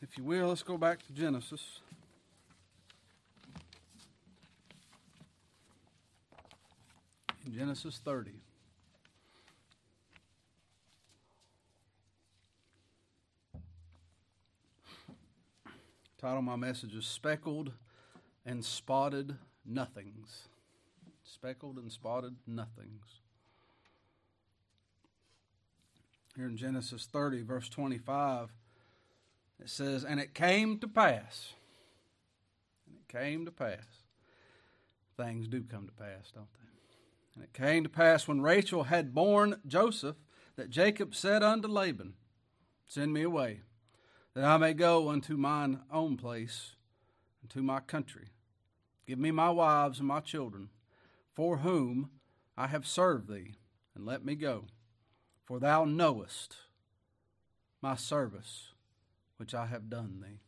If 0.00 0.16
you 0.16 0.22
will, 0.22 0.48
let's 0.48 0.62
go 0.62 0.78
back 0.78 1.04
to 1.06 1.12
Genesis. 1.12 1.80
Genesis 7.52 8.00
30. 8.04 8.30
Title 16.20 16.42
my 16.42 16.56
message 16.56 16.94
is 16.94 17.06
Speckled 17.06 17.72
and 18.46 18.64
Spotted 18.64 19.36
Nothings. 19.64 20.48
Speckled 21.24 21.76
and 21.76 21.90
Spotted 21.90 22.36
Nothings. 22.46 23.20
Here 26.36 26.46
in 26.46 26.56
Genesis 26.56 27.06
30, 27.06 27.42
verse 27.42 27.68
25, 27.68 28.50
it 29.60 29.68
says, 29.68 30.04
And 30.04 30.20
it 30.20 30.34
came 30.34 30.78
to 30.78 30.88
pass. 30.88 31.52
And 32.86 32.96
it 32.96 33.08
came 33.08 33.44
to 33.44 33.52
pass. 33.52 33.84
Things 35.16 35.48
do 35.48 35.62
come 35.62 35.86
to 35.86 35.92
pass, 35.92 36.30
don't 36.34 36.52
they? 36.52 36.68
And 37.34 37.44
it 37.44 37.52
came 37.52 37.84
to 37.84 37.90
pass 37.90 38.26
when 38.26 38.40
Rachel 38.40 38.84
had 38.84 39.14
borne 39.14 39.60
Joseph 39.66 40.16
that 40.56 40.70
Jacob 40.70 41.14
said 41.14 41.42
unto 41.42 41.68
Laban, 41.68 42.14
Send 42.86 43.12
me 43.12 43.22
away 43.22 43.60
that 44.34 44.44
I 44.44 44.56
may 44.56 44.74
go 44.74 45.08
unto 45.08 45.36
mine 45.36 45.80
own 45.92 46.16
place, 46.16 46.72
and 47.40 47.50
to 47.50 47.62
my 47.62 47.80
country. 47.80 48.28
Give 49.06 49.18
me 49.18 49.30
my 49.30 49.50
wives 49.50 49.98
and 49.98 50.08
my 50.08 50.20
children, 50.20 50.68
for 51.32 51.58
whom 51.58 52.10
I 52.56 52.66
have 52.66 52.86
served 52.86 53.28
thee, 53.28 53.54
and 53.94 54.04
let 54.06 54.24
me 54.24 54.34
go. 54.34 54.64
For 55.44 55.58
thou 55.58 55.84
knowest 55.84 56.56
my 57.80 57.94
service 57.96 58.74
which 59.38 59.54
I 59.54 59.66
have 59.66 59.88
done 59.88 60.22
thee. 60.22 60.40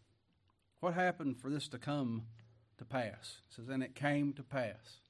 What 0.81 0.95
happened 0.95 1.39
for 1.39 1.51
this 1.51 1.69
to 1.69 1.79
come 1.79 2.25
to 2.79 2.85
pass? 2.85 3.39
It 3.49 3.55
says, 3.57 3.69
and 3.69 3.83
it 3.83 3.95
came 3.95 4.33
to 4.35 4.43
pass. 4.43 5.01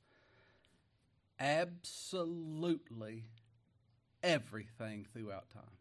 Absolutely 1.39 3.25
everything 4.23 5.07
throughout 5.13 5.51
time. 5.51 5.79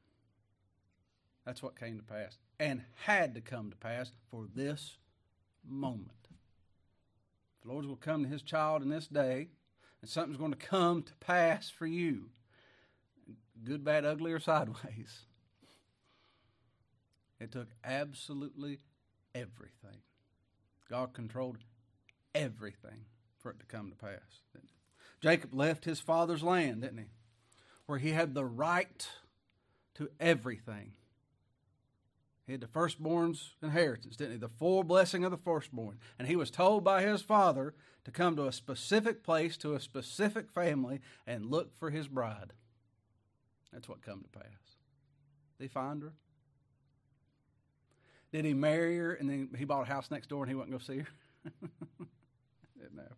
That's 1.45 1.61
what 1.63 1.79
came 1.79 1.97
to 1.97 2.03
pass 2.03 2.37
and 2.59 2.83
had 3.05 3.33
to 3.35 3.41
come 3.41 3.69
to 3.71 3.77
pass 3.77 4.11
for 4.29 4.45
this 4.53 4.97
moment. 5.67 6.11
The 7.63 7.71
Lord 7.71 7.85
will 7.85 7.95
come 7.95 8.23
to 8.23 8.29
his 8.29 8.41
child 8.41 8.81
in 8.81 8.89
this 8.89 9.07
day, 9.07 9.47
and 10.01 10.09
something's 10.09 10.37
going 10.37 10.51
to 10.51 10.57
come 10.57 11.03
to 11.03 11.13
pass 11.15 11.69
for 11.69 11.85
you. 11.85 12.29
Good, 13.63 13.83
bad, 13.83 14.05
ugly, 14.05 14.31
or 14.31 14.39
sideways. 14.39 15.25
It 17.39 17.51
took 17.51 17.69
absolutely 17.83 18.79
everything. 19.33 20.01
God 20.89 21.13
controlled 21.13 21.57
everything 22.35 23.05
for 23.37 23.51
it 23.51 23.59
to 23.59 23.65
come 23.65 23.89
to 23.89 23.95
pass. 23.95 24.41
Jacob 25.21 25.53
left 25.53 25.85
his 25.85 25.99
father's 25.99 26.43
land, 26.43 26.81
didn't 26.81 26.97
he? 26.97 27.09
Where 27.85 27.99
he 27.99 28.11
had 28.11 28.33
the 28.33 28.45
right 28.45 29.07
to 29.95 30.09
everything. 30.19 30.93
He 32.45 32.53
had 32.53 32.61
the 32.61 32.67
firstborn's 32.67 33.51
inheritance, 33.61 34.15
didn't 34.15 34.33
he? 34.33 34.37
The 34.39 34.47
full 34.47 34.83
blessing 34.83 35.23
of 35.23 35.31
the 35.31 35.37
firstborn. 35.37 35.99
And 36.17 36.27
he 36.27 36.35
was 36.35 36.49
told 36.49 36.83
by 36.83 37.03
his 37.03 37.21
father 37.21 37.75
to 38.05 38.11
come 38.11 38.35
to 38.35 38.47
a 38.47 38.51
specific 38.51 39.23
place, 39.23 39.55
to 39.57 39.75
a 39.75 39.79
specific 39.79 40.49
family, 40.49 40.99
and 41.27 41.45
look 41.45 41.77
for 41.77 41.91
his 41.91 42.07
bride. 42.07 42.53
That's 43.71 43.87
what 43.87 44.01
come 44.01 44.23
to 44.23 44.39
pass. 44.39 44.77
He 45.59 45.67
find 45.67 46.01
her? 46.01 46.13
Did 48.31 48.45
he 48.45 48.53
marry 48.53 48.97
her 48.97 49.13
and 49.13 49.29
then 49.29 49.49
he 49.57 49.65
bought 49.65 49.83
a 49.83 49.91
house 49.91 50.11
next 50.11 50.29
door 50.29 50.43
and 50.43 50.49
he 50.49 50.55
wouldn't 50.55 50.71
go 50.71 50.83
see 50.83 50.99
her? 50.99 51.07
know. 52.99 53.15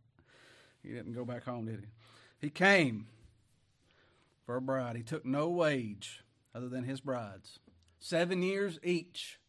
He 0.84 0.90
didn't 0.90 1.14
go 1.14 1.26
back 1.26 1.44
home, 1.44 1.66
did 1.66 1.80
he? 1.82 1.88
He 2.40 2.50
came 2.50 3.08
for 4.46 4.56
a 4.56 4.62
bride. 4.62 4.96
He 4.96 5.04
took 5.04 5.26
no 5.26 5.50
wage 5.50 6.24
other 6.56 6.70
than 6.70 6.84
his 6.84 7.02
bride's 7.02 7.60
seven 8.00 8.42
years 8.42 8.80
each. 8.84 9.40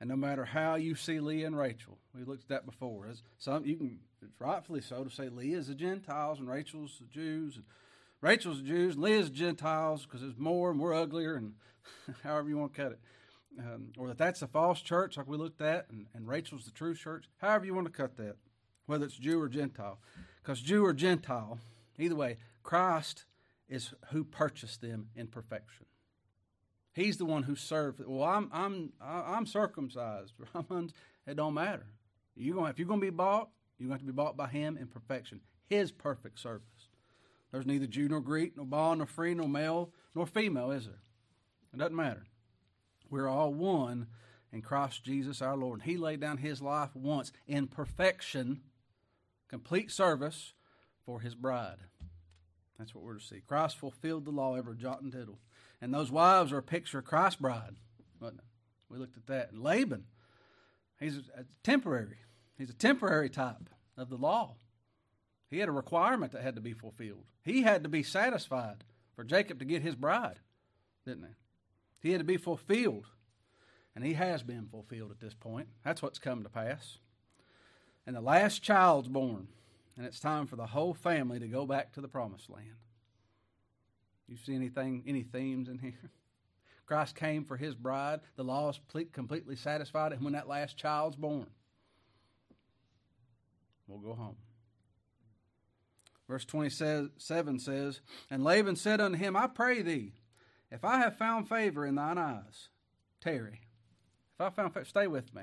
And 0.00 0.08
no 0.08 0.16
matter 0.16 0.46
how 0.46 0.76
you 0.76 0.94
see 0.94 1.20
Leah 1.20 1.46
and 1.46 1.56
Rachel, 1.56 1.98
we 2.14 2.24
looked 2.24 2.44
at 2.44 2.48
that 2.48 2.66
before. 2.66 3.06
As 3.06 3.22
some 3.38 3.66
you 3.66 3.76
can 3.76 3.98
rightfully 4.38 4.80
so 4.80 5.04
to 5.04 5.10
say 5.10 5.28
Leah's 5.28 5.66
the 5.66 5.74
Gentiles 5.74 6.38
and 6.38 6.48
Rachel's 6.48 6.96
the 6.98 7.06
Jews, 7.06 7.56
and 7.56 7.64
Rachel's 8.22 8.62
the 8.62 8.68
Jews 8.68 8.94
and 8.94 9.04
Leah's 9.04 9.28
the 9.28 9.36
Gentiles 9.36 10.06
because 10.06 10.22
there's 10.22 10.38
more 10.38 10.70
and 10.70 10.80
we're 10.80 10.94
uglier, 10.94 11.34
and 11.34 11.52
however 12.24 12.48
you 12.48 12.56
want 12.56 12.72
to 12.72 12.82
cut 12.82 12.92
it, 12.92 13.00
um, 13.58 13.92
or 13.98 14.08
that 14.08 14.18
that's 14.18 14.42
a 14.42 14.46
false 14.46 14.80
church 14.80 15.16
like 15.16 15.26
we 15.26 15.36
looked 15.36 15.60
at, 15.60 15.86
and, 15.90 16.06
and 16.14 16.28
Rachel's 16.28 16.64
the 16.64 16.70
true 16.70 16.94
church. 16.94 17.26
However 17.38 17.66
you 17.66 17.74
want 17.74 17.86
to 17.86 17.92
cut 17.92 18.16
that, 18.16 18.36
whether 18.86 19.04
it's 19.04 19.16
Jew 19.16 19.40
or 19.40 19.48
Gentile, 19.48 19.98
because 20.42 20.60
Jew 20.60 20.84
or 20.84 20.92
Gentile, 20.92 21.58
either 21.98 22.14
way, 22.14 22.38
Christ 22.62 23.24
is 23.68 23.92
who 24.10 24.24
purchased 24.24 24.80
them 24.80 25.08
in 25.14 25.26
perfection. 25.28 25.86
He's 26.92 27.18
the 27.18 27.24
one 27.24 27.44
who 27.44 27.54
served. 27.54 28.00
Well, 28.04 28.28
I'm 28.28 28.50
I'm 28.52 28.92
I'm 29.00 29.46
circumcised. 29.46 30.34
it 31.26 31.36
don't 31.36 31.54
matter. 31.54 31.86
You 32.34 32.54
going 32.54 32.70
if 32.70 32.78
you're 32.78 32.88
going 32.88 33.00
to 33.00 33.06
be 33.06 33.10
bought, 33.10 33.50
you're 33.78 33.88
going 33.88 34.00
to 34.00 34.06
be 34.06 34.12
bought 34.12 34.36
by 34.36 34.48
Him 34.48 34.76
in 34.76 34.86
perfection. 34.86 35.40
His 35.66 35.92
perfect 35.92 36.40
service. 36.40 36.88
There's 37.52 37.66
neither 37.66 37.86
Jew 37.86 38.08
nor 38.08 38.20
Greek, 38.20 38.56
nor 38.56 38.66
bond 38.66 38.98
nor 38.98 39.06
free, 39.06 39.34
nor 39.34 39.48
male 39.48 39.92
nor 40.14 40.26
female, 40.26 40.70
is 40.72 40.86
there? 40.86 41.02
It 41.72 41.78
doesn't 41.78 41.94
matter. 41.94 42.24
We're 43.10 43.28
all 43.28 43.52
one 43.52 44.06
in 44.52 44.62
Christ 44.62 45.04
Jesus 45.04 45.42
our 45.42 45.56
Lord. 45.56 45.80
And 45.80 45.90
He 45.90 45.96
laid 45.96 46.20
down 46.20 46.38
His 46.38 46.62
life 46.62 46.94
once 46.94 47.32
in 47.46 47.66
perfection, 47.66 48.60
complete 49.48 49.90
service 49.90 50.54
for 51.04 51.20
His 51.20 51.34
bride. 51.34 51.78
That's 52.78 52.94
what 52.94 53.04
we're 53.04 53.18
to 53.18 53.24
see. 53.24 53.42
Christ 53.46 53.76
fulfilled 53.76 54.24
the 54.24 54.30
law 54.30 54.54
every 54.54 54.76
jot 54.76 55.02
and 55.02 55.12
tittle. 55.12 55.38
And 55.82 55.92
those 55.92 56.10
wives 56.10 56.52
are 56.52 56.58
a 56.58 56.62
picture 56.62 57.00
of 57.00 57.04
Christ's 57.04 57.40
bride. 57.40 57.76
We 58.88 58.98
looked 58.98 59.16
at 59.16 59.26
that. 59.26 59.52
And 59.52 59.62
Laban, 59.62 60.04
he's 60.98 61.16
a 61.16 61.44
temporary. 61.62 62.16
He's 62.58 62.70
a 62.70 62.74
temporary 62.74 63.30
type 63.30 63.68
of 63.96 64.08
the 64.08 64.16
law. 64.16 64.56
He 65.48 65.58
had 65.58 65.68
a 65.68 65.72
requirement 65.72 66.32
that 66.32 66.42
had 66.42 66.54
to 66.54 66.60
be 66.60 66.72
fulfilled. 66.72 67.24
He 67.42 67.62
had 67.62 67.82
to 67.82 67.88
be 67.88 68.02
satisfied 68.02 68.84
for 69.14 69.24
Jacob 69.24 69.58
to 69.58 69.64
get 69.64 69.82
his 69.82 69.94
bride, 69.94 70.40
didn't 71.06 71.24
he? 71.24 71.34
He 72.00 72.12
had 72.12 72.20
to 72.20 72.24
be 72.24 72.36
fulfilled. 72.36 73.06
And 73.94 74.04
he 74.04 74.14
has 74.14 74.42
been 74.42 74.68
fulfilled 74.70 75.10
at 75.10 75.20
this 75.20 75.34
point. 75.34 75.68
That's 75.84 76.00
what's 76.00 76.18
come 76.18 76.42
to 76.42 76.48
pass. 76.48 76.98
And 78.06 78.16
the 78.16 78.20
last 78.20 78.62
child's 78.62 79.08
born. 79.08 79.48
And 79.96 80.06
it's 80.06 80.20
time 80.20 80.46
for 80.46 80.56
the 80.56 80.66
whole 80.66 80.94
family 80.94 81.38
to 81.40 81.48
go 81.48 81.66
back 81.66 81.92
to 81.92 82.00
the 82.00 82.08
promised 82.08 82.48
land. 82.48 82.76
You 84.28 84.36
see 84.36 84.54
anything, 84.54 85.02
any 85.06 85.22
themes 85.22 85.68
in 85.68 85.78
here? 85.78 86.10
Christ 86.86 87.16
came 87.16 87.44
for 87.44 87.56
his 87.56 87.74
bride. 87.74 88.20
The 88.36 88.44
law 88.44 88.70
is 88.70 88.80
completely 89.12 89.56
satisfied. 89.56 90.12
And 90.12 90.22
when 90.22 90.32
that 90.32 90.48
last 90.48 90.76
child's 90.76 91.16
born, 91.16 91.46
we'll 93.86 93.98
go 93.98 94.14
home. 94.14 94.36
Verse 96.28 96.44
27 96.44 97.58
says, 97.58 98.00
And 98.30 98.44
Laban 98.44 98.76
said 98.76 99.00
unto 99.00 99.18
him, 99.18 99.36
I 99.36 99.48
pray 99.48 99.82
thee, 99.82 100.14
if 100.70 100.84
I 100.84 100.98
have 100.98 101.16
found 101.16 101.48
favor 101.48 101.84
in 101.84 101.96
thine 101.96 102.18
eyes, 102.18 102.68
tarry. 103.20 103.60
If 104.34 104.40
I 104.40 104.50
found 104.50 104.74
favor, 104.74 104.84
stay 104.84 105.06
with 105.06 105.34
me. 105.34 105.42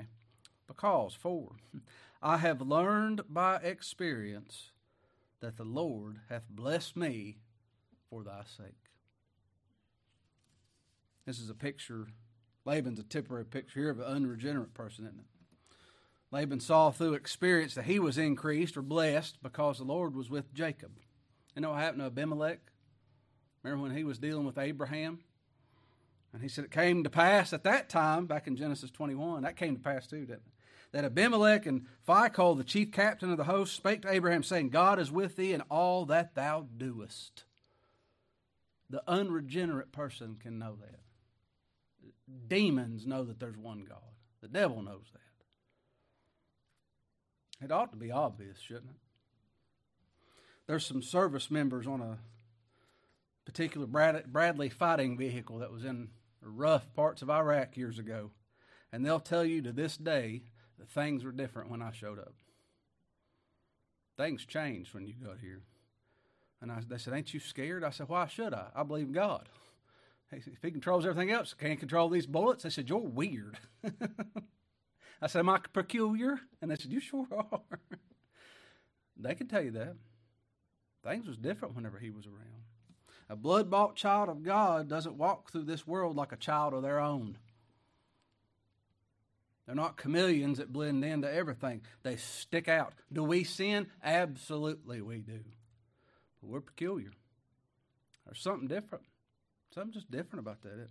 Because, 0.66 1.14
for, 1.14 1.56
I 2.22 2.38
have 2.38 2.60
learned 2.60 3.22
by 3.28 3.56
experience 3.56 4.70
that 5.40 5.56
the 5.56 5.64
Lord 5.64 6.20
hath 6.28 6.48
blessed 6.48 6.96
me 6.96 7.38
for 8.10 8.22
thy 8.24 8.42
sake. 8.44 8.74
This 11.26 11.38
is 11.38 11.50
a 11.50 11.54
picture, 11.54 12.08
Laban's 12.64 12.98
a 12.98 13.02
temporary 13.02 13.44
picture 13.44 13.80
here 13.80 13.90
of 13.90 14.00
an 14.00 14.06
unregenerate 14.06 14.74
person, 14.74 15.04
isn't 15.04 15.18
it? 15.18 15.26
Laban 16.30 16.60
saw 16.60 16.90
through 16.90 17.14
experience 17.14 17.74
that 17.74 17.84
he 17.84 17.98
was 17.98 18.18
increased 18.18 18.76
or 18.76 18.82
blessed 18.82 19.42
because 19.42 19.78
the 19.78 19.84
Lord 19.84 20.14
was 20.14 20.28
with 20.28 20.52
Jacob. 20.52 20.92
You 21.54 21.62
know 21.62 21.70
what 21.70 21.80
happened 21.80 22.00
to 22.00 22.06
Abimelech? 22.06 22.60
Remember 23.62 23.82
when 23.82 23.96
he 23.96 24.04
was 24.04 24.18
dealing 24.18 24.44
with 24.44 24.58
Abraham? 24.58 25.20
And 26.32 26.42
he 26.42 26.48
said 26.48 26.64
it 26.64 26.70
came 26.70 27.04
to 27.04 27.10
pass 27.10 27.52
at 27.52 27.64
that 27.64 27.88
time, 27.88 28.26
back 28.26 28.46
in 28.46 28.56
Genesis 28.56 28.90
21, 28.90 29.42
that 29.42 29.56
came 29.56 29.74
to 29.76 29.82
pass 29.82 30.06
too, 30.06 30.20
didn't 30.20 30.32
it? 30.34 30.52
That 30.92 31.04
Abimelech 31.04 31.66
and 31.66 31.86
Phicol, 32.06 32.56
the 32.56 32.64
chief 32.64 32.92
captain 32.92 33.30
of 33.30 33.36
the 33.36 33.44
host, 33.44 33.76
spake 33.76 34.02
to 34.02 34.10
Abraham, 34.10 34.42
saying, 34.42 34.70
God 34.70 34.98
is 34.98 35.12
with 35.12 35.36
thee 35.36 35.52
in 35.52 35.60
all 35.62 36.06
that 36.06 36.34
thou 36.34 36.66
doest. 36.76 37.44
The 38.90 39.02
unregenerate 39.06 39.92
person 39.92 40.36
can 40.40 40.58
know 40.58 40.76
that. 40.80 41.00
Demons 42.48 43.06
know 43.06 43.24
that 43.24 43.38
there's 43.38 43.56
one 43.56 43.84
God. 43.88 43.98
The 44.40 44.48
devil 44.48 44.82
knows 44.82 45.04
that. 45.12 45.20
It 47.64 47.72
ought 47.72 47.90
to 47.92 47.98
be 47.98 48.10
obvious, 48.10 48.58
shouldn't 48.58 48.90
it? 48.90 48.96
There's 50.66 50.86
some 50.86 51.02
service 51.02 51.50
members 51.50 51.86
on 51.86 52.00
a 52.00 52.18
particular 53.44 53.86
Bradley 53.86 54.68
fighting 54.68 55.18
vehicle 55.18 55.58
that 55.58 55.72
was 55.72 55.84
in 55.84 56.08
rough 56.40 56.92
parts 56.94 57.22
of 57.22 57.30
Iraq 57.30 57.76
years 57.76 57.98
ago. 57.98 58.30
And 58.92 59.04
they'll 59.04 59.20
tell 59.20 59.44
you 59.44 59.62
to 59.62 59.72
this 59.72 59.96
day 59.96 60.42
that 60.78 60.88
things 60.88 61.24
were 61.24 61.32
different 61.32 61.70
when 61.70 61.82
I 61.82 61.92
showed 61.92 62.18
up. 62.18 62.34
Things 64.16 64.44
changed 64.44 64.94
when 64.94 65.06
you 65.06 65.14
got 65.14 65.38
here. 65.40 65.62
And 66.60 66.72
I, 66.72 66.80
they 66.86 66.98
said, 66.98 67.14
Ain't 67.14 67.32
you 67.32 67.40
scared? 67.40 67.84
I 67.84 67.90
said, 67.90 68.08
Why 68.08 68.26
should 68.26 68.52
I? 68.52 68.66
I 68.74 68.82
believe 68.82 69.06
in 69.06 69.12
God. 69.12 69.48
He 70.30 70.38
if 70.38 70.62
he 70.62 70.70
controls 70.70 71.06
everything 71.06 71.30
else, 71.30 71.54
can't 71.54 71.78
control 71.78 72.08
these 72.08 72.26
bullets? 72.26 72.64
They 72.64 72.70
said, 72.70 72.88
You're 72.88 72.98
weird. 72.98 73.58
I 75.22 75.26
said, 75.26 75.40
Am 75.40 75.48
I 75.48 75.60
peculiar? 75.72 76.40
And 76.60 76.70
they 76.70 76.76
said, 76.76 76.92
You 76.92 77.00
sure 77.00 77.26
are. 77.30 77.60
they 79.16 79.34
can 79.34 79.46
tell 79.46 79.62
you 79.62 79.72
that. 79.72 79.94
Things 81.04 81.26
was 81.28 81.36
different 81.36 81.76
whenever 81.76 81.98
he 81.98 82.10
was 82.10 82.26
around. 82.26 82.57
A 83.30 83.36
blood 83.36 83.70
bought 83.70 83.96
child 83.96 84.28
of 84.28 84.42
God 84.42 84.88
doesn't 84.88 85.18
walk 85.18 85.50
through 85.50 85.64
this 85.64 85.86
world 85.86 86.16
like 86.16 86.32
a 86.32 86.36
child 86.36 86.72
of 86.72 86.82
their 86.82 86.98
own. 86.98 87.36
They're 89.66 89.74
not 89.74 90.00
chameleons 90.00 90.58
that 90.58 90.72
blend 90.72 91.04
into 91.04 91.30
everything. 91.30 91.82
They 92.02 92.16
stick 92.16 92.68
out. 92.68 92.94
Do 93.12 93.22
we 93.22 93.44
sin? 93.44 93.88
Absolutely 94.02 95.02
we 95.02 95.18
do. 95.18 95.40
But 96.40 96.48
we're 96.48 96.60
peculiar. 96.62 97.10
There's 98.24 98.40
something 98.40 98.66
different. 98.66 99.04
Something 99.74 99.92
just 99.92 100.10
different 100.10 100.40
about 100.40 100.62
that. 100.62 100.88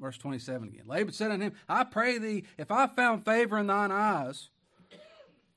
Verse 0.00 0.16
27 0.16 0.68
again. 0.68 0.84
Laban 0.86 1.12
said 1.12 1.30
unto 1.30 1.46
him, 1.46 1.52
I 1.68 1.84
pray 1.84 2.16
thee, 2.16 2.44
if 2.56 2.70
I 2.70 2.86
found 2.86 3.26
favor 3.26 3.58
in 3.58 3.66
thine 3.66 3.92
eyes, 3.92 4.48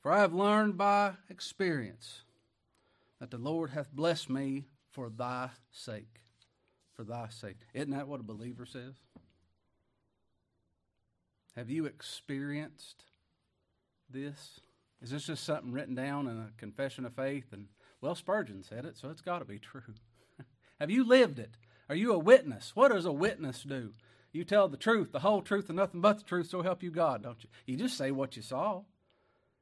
for 0.02 0.12
I 0.12 0.20
have 0.20 0.34
learned 0.34 0.78
by 0.78 1.14
experience 1.30 2.24
that 3.20 3.32
the 3.32 3.38
Lord 3.38 3.70
hath 3.70 3.92
blessed 3.94 4.30
me 4.30 4.66
for 4.92 5.10
thy 5.10 5.50
sake. 5.72 6.22
For 6.94 7.04
thy 7.04 7.30
sake. 7.30 7.58
Isn't 7.74 7.92
that 7.92 8.08
what 8.08 8.20
a 8.20 8.24
believer 8.24 8.66
says? 8.66 8.96
Have 11.56 11.70
you 11.70 11.86
experienced 11.86 13.04
this? 14.10 14.60
Is 15.02 15.12
this 15.12 15.26
just 15.26 15.44
something 15.44 15.72
written 15.72 15.96
down 15.96 16.28
in 16.28 16.38
a 16.38 16.52
confession 16.58 17.06
of 17.06 17.14
faith? 17.14 17.48
And 17.52 17.68
well, 18.02 18.16
Spurgeon 18.16 18.64
said 18.64 18.86
it, 18.86 18.98
so 18.98 19.10
it's 19.10 19.22
got 19.22 19.40
to 19.40 19.46
be 19.46 19.60
true. 19.60 19.96
Have 20.80 20.92
you 20.92 21.04
lived 21.04 21.40
it? 21.40 21.56
Are 21.90 21.96
you 21.96 22.14
a 22.14 22.20
witness? 22.20 22.76
What 22.76 22.92
does 22.92 23.06
a 23.06 23.12
witness 23.12 23.64
do? 23.64 23.92
You 24.32 24.44
tell 24.44 24.68
the 24.68 24.78
truth, 24.78 25.12
the 25.12 25.20
whole 25.20 25.42
truth, 25.42 25.70
and 25.70 25.78
nothing 25.78 26.02
but 26.02 26.20
the 26.20 26.24
truth, 26.24 26.50
so 26.50 26.62
help 26.62 26.84
you 26.84 26.92
God, 26.92 27.24
don't 27.24 27.44
you? 27.44 27.50
You 27.66 27.78
just 27.78 27.98
say 27.98 28.12
what 28.12 28.36
you 28.36 28.42
saw. 28.42 28.84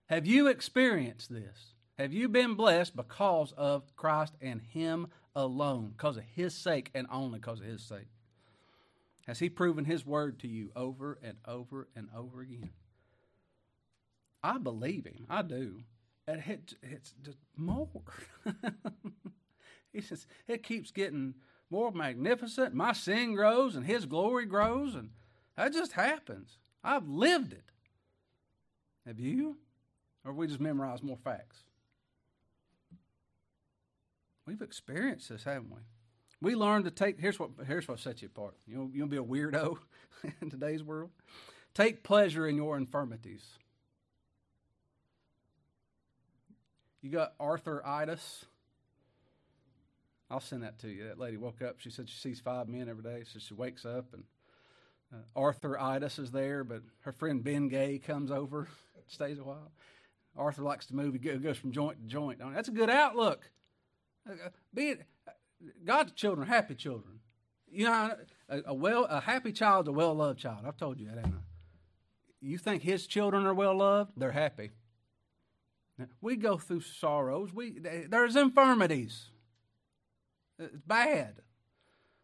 Have 0.07 0.25
you 0.25 0.47
experienced 0.47 1.31
this? 1.31 1.73
Have 1.97 2.13
you 2.13 2.29
been 2.29 2.53
blessed 2.53 2.95
because 2.95 3.53
of 3.57 3.95
Christ 3.95 4.33
and 4.39 4.61
Him 4.61 5.07
alone, 5.35 5.93
because 5.97 6.17
of 6.17 6.23
His 6.35 6.53
sake 6.53 6.91
and 6.93 7.07
only 7.11 7.39
because 7.39 7.59
of 7.59 7.65
His 7.65 7.81
sake? 7.81 8.07
Has 9.25 9.39
He 9.39 9.49
proven 9.49 9.85
His 9.85 10.05
word 10.05 10.39
to 10.39 10.47
you 10.47 10.69
over 10.75 11.17
and 11.23 11.37
over 11.47 11.87
and 11.95 12.07
over 12.15 12.41
again? 12.41 12.69
I 14.43 14.59
believe 14.59 15.05
Him. 15.05 15.25
I 15.27 15.41
do. 15.41 15.81
And 16.27 16.43
it, 16.45 16.75
it's 16.83 17.13
just 17.23 17.39
more. 17.55 17.89
he 19.93 20.01
says, 20.01 20.27
it 20.47 20.61
keeps 20.61 20.91
getting 20.91 21.33
more 21.71 21.91
magnificent. 21.91 22.75
My 22.75 22.93
sin 22.93 23.33
grows 23.33 23.75
and 23.75 23.85
His 23.85 24.05
glory 24.05 24.45
grows, 24.45 24.93
and 24.93 25.09
that 25.55 25.73
just 25.73 25.93
happens. 25.93 26.59
I've 26.83 27.07
lived 27.07 27.53
it. 27.53 27.71
Have 29.07 29.19
you? 29.19 29.57
Or 30.23 30.31
have 30.31 30.37
we 30.37 30.45
just 30.45 30.59
memorized 30.59 31.03
more 31.03 31.17
facts? 31.17 31.63
We've 34.47 34.61
experienced 34.61 35.27
this, 35.27 35.43
haven't 35.43 35.69
we? 35.69 35.81
We 36.41 36.55
learn 36.55 36.85
to 36.85 36.91
take. 36.91 37.19
Here's 37.19 37.37
what. 37.37 37.51
Here's 37.67 37.87
what 37.87 37.99
sets 37.99 38.21
you 38.21 38.29
apart. 38.33 38.55
You 38.65 38.89
you'll 38.93 39.07
be 39.07 39.17
a 39.17 39.23
weirdo 39.23 39.77
in 40.41 40.49
today's 40.49 40.83
world. 40.83 41.09
Take 41.73 42.03
pleasure 42.03 42.47
in 42.47 42.55
your 42.55 42.77
infirmities. 42.77 43.45
You 47.01 47.11
got 47.11 47.33
arthritis. 47.39 48.45
I'll 50.29 50.39
send 50.39 50.63
that 50.63 50.79
to 50.79 50.87
you. 50.87 51.07
That 51.07 51.19
lady 51.19 51.37
woke 51.37 51.61
up. 51.61 51.79
She 51.79 51.89
said 51.89 52.09
she 52.09 52.17
sees 52.17 52.39
five 52.39 52.67
men 52.67 52.89
every 52.89 53.03
day. 53.03 53.23
So 53.31 53.39
she 53.39 53.53
wakes 53.53 53.85
up 53.85 54.13
and 54.13 54.23
uh, 55.13 55.39
arthritis 55.39 56.19
is 56.19 56.31
there, 56.31 56.63
but 56.63 56.81
her 57.01 57.13
friend 57.13 57.43
Ben 57.43 57.69
Gay 57.69 57.97
comes 57.99 58.29
over, 58.29 58.67
stays 59.07 59.39
a 59.39 59.43
while. 59.43 59.71
Arthur 60.37 60.63
likes 60.63 60.85
to 60.87 60.95
move. 60.95 61.13
He 61.13 61.19
goes 61.19 61.57
from 61.57 61.71
joint 61.71 61.99
to 62.01 62.07
joint. 62.07 62.39
That's 62.53 62.67
a 62.67 62.73
good 62.73 62.89
outlook. 62.89 63.49
Uh, 64.29 64.49
be 64.73 64.89
it, 64.89 65.05
God's 65.85 66.11
children 66.13 66.47
happy 66.47 66.75
children. 66.75 67.19
You 67.69 67.85
know, 67.85 68.15
a, 68.49 68.61
a 68.67 68.73
well, 68.73 69.05
a 69.05 69.21
happy 69.21 69.51
child's 69.51 69.89
a 69.89 69.91
well 69.91 70.13
loved 70.13 70.39
child. 70.39 70.65
I've 70.65 70.77
told 70.77 70.99
you 70.99 71.07
that, 71.07 71.15
haven't 71.15 71.35
I? 71.35 71.43
You 72.39 72.57
think 72.57 72.83
His 72.83 73.07
children 73.07 73.45
are 73.45 73.53
well 73.53 73.77
loved? 73.77 74.11
They're 74.15 74.31
happy. 74.31 74.71
We 76.21 76.35
go 76.35 76.57
through 76.57 76.81
sorrows. 76.81 77.53
We 77.53 77.79
there's 77.79 78.35
infirmities. 78.35 79.29
It's 80.59 80.81
bad, 80.85 81.41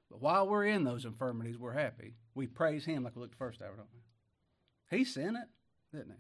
but 0.10 0.22
while 0.22 0.48
we're 0.48 0.66
in 0.66 0.84
those 0.84 1.06
infirmities, 1.06 1.58
we're 1.58 1.74
happy. 1.74 2.16
We 2.36 2.48
praise 2.48 2.86
Him 2.86 3.04
like 3.04 3.16
we 3.16 3.22
looked 3.22 3.34
the 3.34 3.38
first 3.38 3.62
hour, 3.62 3.76
don't 3.76 3.88
we? 3.94 4.98
He 4.98 5.04
sent 5.04 5.38
it, 5.38 5.50
didn't 5.92 6.12
He? 6.12 6.18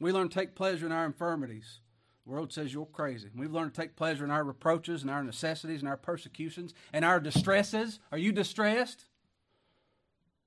We 0.00 0.12
learn 0.12 0.28
to 0.28 0.34
take 0.34 0.54
pleasure 0.54 0.86
in 0.86 0.92
our 0.92 1.06
infirmities. 1.06 1.80
The 2.26 2.32
world 2.32 2.52
says 2.52 2.74
you're 2.74 2.86
crazy. 2.86 3.28
We've 3.36 3.52
learned 3.52 3.74
to 3.74 3.80
take 3.80 3.94
pleasure 3.94 4.24
in 4.24 4.32
our 4.32 4.42
reproaches 4.42 5.02
and 5.02 5.10
our 5.10 5.22
necessities 5.22 5.80
and 5.80 5.88
our 5.88 5.96
persecutions 5.96 6.74
and 6.92 7.04
our 7.04 7.20
distresses. 7.20 8.00
Are 8.10 8.18
you 8.18 8.32
distressed? 8.32 9.04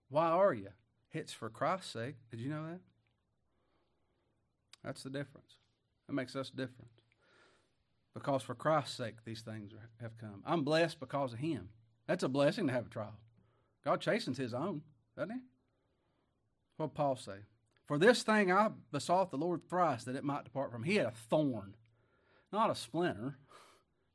Why 0.10 0.28
are 0.28 0.54
you? 0.54 0.70
It's 1.14 1.32
for 1.32 1.50
Christ's 1.50 1.92
sake. 1.92 2.16
Did 2.30 2.42
you 2.42 2.50
know 2.50 2.66
that? 2.66 2.82
That's 4.84 5.04
the 5.04 5.10
difference. 5.10 5.54
That 6.08 6.14
makes 6.14 6.36
us 6.36 6.50
different. 6.50 6.90
Because 8.14 8.44
for 8.44 8.56
Christ's 8.56 8.98
sake, 8.98 9.24
these 9.24 9.42
things 9.42 9.72
have 10.02 10.18
come. 10.18 10.44
I'm 10.46 10.64
blessed 10.64 11.00
because 11.00 11.34
of 11.34 11.40
Him. 11.40 11.70
That's 12.08 12.24
a 12.24 12.30
blessing 12.30 12.68
to 12.68 12.74
have 12.74 12.88
a 12.88 12.90
trial. 12.90 13.18
God 13.86 14.02
chastens 14.02 14.38
His 14.38 14.54
own, 14.54 14.82
doesn't 15.16 15.32
He? 15.32 15.40
What 16.76 16.94
Paul 16.94 17.16
say? 17.16 17.46
For 17.90 17.98
this 17.98 18.22
thing 18.22 18.52
I 18.52 18.70
besought 18.92 19.32
the 19.32 19.38
Lord 19.38 19.68
thrice 19.68 20.04
that 20.04 20.16
it 20.16 20.24
might 20.24 20.44
depart 20.44 20.72
from. 20.72 20.84
He 20.84 20.98
had 20.98 21.08
a 21.08 21.12
thorn, 21.12 21.74
not 22.54 22.70
a 22.70 22.76
splinter. 22.76 23.40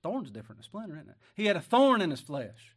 Thorn's 0.00 0.31
different 0.31 0.59
than 0.59 0.61
a 0.61 0.62
splinter, 0.62 0.94
isn't 0.94 1.09
it? 1.09 1.17
He 1.35 1.47
had 1.47 1.56
a 1.56 1.61
thorn 1.61 2.00
in 2.00 2.12
his 2.12 2.21
flesh. 2.21 2.76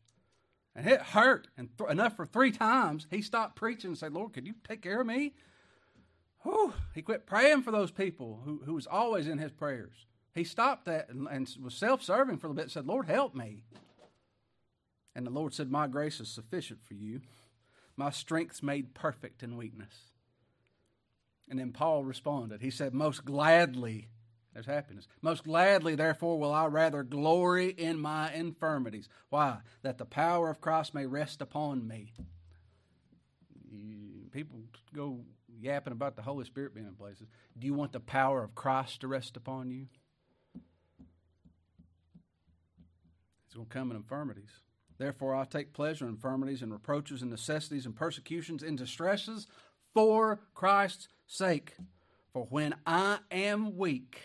And 0.76 0.88
it 0.88 1.00
hurt 1.00 1.50
and 1.56 1.70
th- 1.78 1.92
enough 1.92 2.16
for 2.16 2.26
three 2.26 2.50
times. 2.50 3.06
He 3.12 3.22
stopped 3.22 3.56
preaching 3.56 3.90
and 3.90 3.98
said, 3.98 4.12
Lord, 4.12 4.34
could 4.34 4.48
you 4.48 4.56
take 4.68 4.82
care 4.82 5.00
of 5.00 5.06
me? 5.06 5.36
Whew. 6.42 6.74
He 6.95 7.04
quit 7.04 7.28
praying 7.28 7.62
for 7.62 7.69
those 7.69 7.92
people 7.92 8.42
who, 8.44 8.64
who 8.66 8.74
was 8.74 8.88
always 8.88 9.28
in 9.28 9.38
his 9.38 9.52
prayers. 9.52 10.07
He 10.33 10.44
stopped 10.44 10.86
that 10.86 11.10
and, 11.10 11.28
and 11.28 11.48
was 11.64 11.76
self 11.76 12.02
serving 12.02 12.38
for 12.38 12.48
a 12.48 12.56
bit 12.56 12.71
said, 12.71 12.88
Lord, 12.88 13.06
help 13.06 13.36
me. 13.36 13.66
And 15.14 15.28
the 15.28 15.31
Lord 15.31 15.54
said, 15.54 15.69
My 15.69 15.86
grace 15.86 16.19
is 16.19 16.28
sufficient 16.28 16.83
for 16.83 16.95
you. 16.95 17.21
My 17.95 18.10
strength's 18.10 18.64
made 18.64 18.95
perfect 18.95 19.44
in 19.44 19.57
weakness. 19.57 19.94
And 21.49 21.59
then 21.59 21.71
Paul 21.71 22.04
responded. 22.04 22.61
He 22.61 22.71
said, 22.71 22.94
Most 22.94 23.23
gladly, 23.23 24.09
there's 24.54 24.66
happiness. 24.66 25.07
Most 25.21 25.44
gladly, 25.44 25.95
therefore, 25.95 26.39
will 26.39 26.51
I 26.51 26.66
rather 26.66 27.04
glory 27.04 27.69
in 27.69 27.99
my 27.99 28.33
infirmities. 28.33 29.07
Why? 29.30 29.59
That 29.83 29.97
the 29.97 30.06
power 30.06 30.49
of 30.49 30.61
Christ 30.61 30.94
may 30.94 31.06
rest 31.06 31.42
upon 31.42 31.87
me. 31.87 32.11
People 34.31 34.59
go 34.94 35.21
yapping 35.59 35.94
about 35.94 36.16
the 36.16 36.21
Holy 36.21 36.45
Spirit 36.45 36.73
being 36.73 36.87
in 36.87 36.95
places. 36.95 37.27
Do 37.57 37.66
you 37.66 37.73
want 37.73 37.92
the 37.92 37.99
power 37.99 38.44
of 38.44 38.56
Christ 38.56 39.01
to 39.01 39.07
rest 39.07 39.37
upon 39.37 39.71
you? 39.71 39.87
It's 43.45 43.56
going 43.56 43.68
to 43.68 43.73
come 43.73 43.92
in 43.92 43.97
infirmities. 43.97 44.49
Therefore, 44.97 45.35
I 45.35 45.45
take 45.45 45.73
pleasure 45.73 46.06
in 46.06 46.11
infirmities 46.11 46.61
and 46.61 46.71
reproaches 46.71 47.21
and 47.21 47.30
necessities 47.30 47.85
and 47.85 47.95
persecutions 47.95 48.63
and 48.63 48.77
distresses 48.77 49.47
for 49.97 50.39
Christ's 50.54 51.07
sake. 51.25 51.73
For 52.31 52.45
when 52.51 52.75
I 52.85 53.18
am 53.31 53.77
weak, 53.77 54.21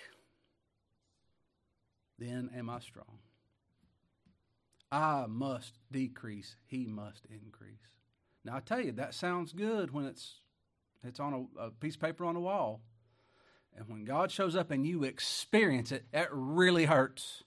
then 2.18 2.50
am 2.54 2.68
I 2.68 2.78
strong. 2.80 3.20
I 4.90 5.24
must 5.26 5.78
decrease, 5.90 6.56
he 6.66 6.84
must 6.84 7.24
increase. 7.30 7.72
Now 8.44 8.56
I 8.56 8.60
tell 8.60 8.82
you, 8.82 8.92
that 8.92 9.14
sounds 9.14 9.54
good 9.54 9.92
when 9.92 10.04
it's 10.04 10.40
it's 11.02 11.18
on 11.18 11.48
a, 11.58 11.62
a 11.62 11.70
piece 11.70 11.94
of 11.94 12.02
paper 12.02 12.26
on 12.26 12.34
the 12.34 12.40
wall. 12.40 12.82
And 13.74 13.88
when 13.88 14.04
God 14.04 14.30
shows 14.30 14.54
up 14.54 14.70
and 14.70 14.86
you 14.86 15.04
experience 15.04 15.90
it, 15.90 16.04
it 16.12 16.28
really 16.30 16.84
hurts. 16.84 17.44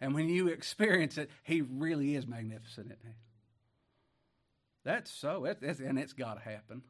And 0.00 0.14
when 0.14 0.28
you 0.28 0.46
experience 0.46 1.18
it, 1.18 1.28
He 1.42 1.60
really 1.60 2.14
is 2.14 2.24
magnificent, 2.24 2.92
That's 4.84 5.10
so, 5.10 5.44
it, 5.46 5.58
it's, 5.60 5.80
and 5.80 5.98
it's 5.98 6.12
got 6.12 6.34
to 6.34 6.48
happen. 6.48 6.82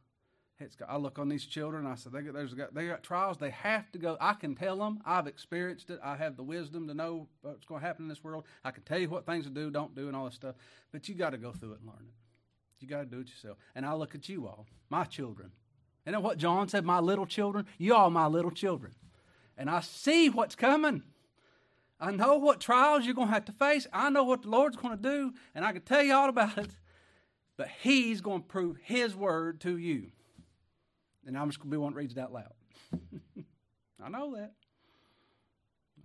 It's 0.61 0.77
got, 0.77 0.89
I 0.89 0.97
look 0.97 1.19
on 1.19 1.29
these 1.29 1.45
children. 1.45 1.85
I 1.85 1.97
said, 1.97 2.13
they 2.13 2.21
got, 2.23 2.57
got, 2.57 2.75
they 2.75 2.87
got 2.87 3.03
trials. 3.03 3.39
They 3.39 3.51
have 3.51 3.91
to 3.93 3.99
go. 3.99 4.17
I 4.21 4.35
can 4.35 4.55
tell 4.55 4.77
them. 4.77 5.01
I've 5.05 5.27
experienced 5.27 5.91
it. 5.91 5.99
I 6.03 6.17
have 6.17 6.37
the 6.37 6.45
wisdom 6.45 6.87
to 6.87 6.95
know 6.95 7.27
what's 7.43 7.65
going 7.65 7.81
to 7.81 7.87
happen 7.87 8.05
in 8.05 8.09
this 8.09 8.23
world. 8.23 8.45
I 8.65 8.71
can 8.71 8.85
tell 8.85 8.99
you 8.99 9.09
what 9.09 9.27
things 9.27 9.47
to 9.47 9.51
do, 9.51 9.71
don't 9.71 9.97
do, 9.97 10.07
and 10.07 10.17
all 10.17 10.27
this 10.27 10.35
stuff. 10.35 10.55
But 10.93 11.09
you 11.09 11.17
got 11.17 11.31
to 11.31 11.39
go 11.39 11.51
through 11.51 11.73
it 11.73 11.81
and 11.81 11.89
learn 11.89 12.07
it. 12.07 12.15
You 12.81 12.89
got 12.89 13.01
to 13.01 13.07
do 13.07 13.21
it 13.21 13.29
yourself. 13.29 13.57
And 13.75 13.85
I 13.85 13.95
look 13.95 14.15
at 14.15 14.29
you 14.29 14.47
all, 14.47 14.67
my 14.91 15.05
children, 15.05 15.51
Isn't 16.05 16.13
that 16.13 16.23
what 16.23 16.39
John 16.39 16.69
said? 16.69 16.85
My 16.85 17.01
little 17.01 17.27
children, 17.27 17.67
you 17.79 17.95
all 17.95 18.11
my 18.11 18.27
little 18.27 18.51
children. 18.51 18.95
And 19.57 19.71
I 19.71 19.81
see 19.81 20.29
what's 20.29 20.55
coming. 20.55 21.03
I 21.99 22.11
know 22.11 22.37
what 22.37 22.61
trials 22.61 23.07
you're 23.07 23.15
going 23.15 23.29
to 23.29 23.35
have 23.35 23.47
to 23.47 23.53
face. 23.53 23.87
I 23.93 24.11
know 24.11 24.25
what 24.25 24.43
the 24.43 24.51
Lord's 24.51 24.77
going 24.77 24.97
to 24.97 25.03
do, 25.03 25.33
and 25.55 25.65
I 25.65 25.73
can 25.73 25.83
tell 25.83 26.03
you 26.03 26.15
all 26.15 26.29
about 26.29 26.59
it. 26.59 26.71
But 27.57 27.69
He's 27.81 28.21
going 28.21 28.43
to 28.43 28.49
prove 28.49 28.77
His 28.83 29.17
word 29.17 29.61
to 29.63 29.79
you. 29.79 30.11
And 31.27 31.39
I'm 31.39 31.49
just 31.49 31.59
going 31.59 31.71
to 31.71 31.75
be 31.75 31.79
one 31.79 31.93
that 31.93 31.99
reads 31.99 32.17
it 32.17 32.21
out 32.21 32.33
loud. 32.33 32.53
I 34.05 34.09
know 34.09 34.35
that. 34.37 34.53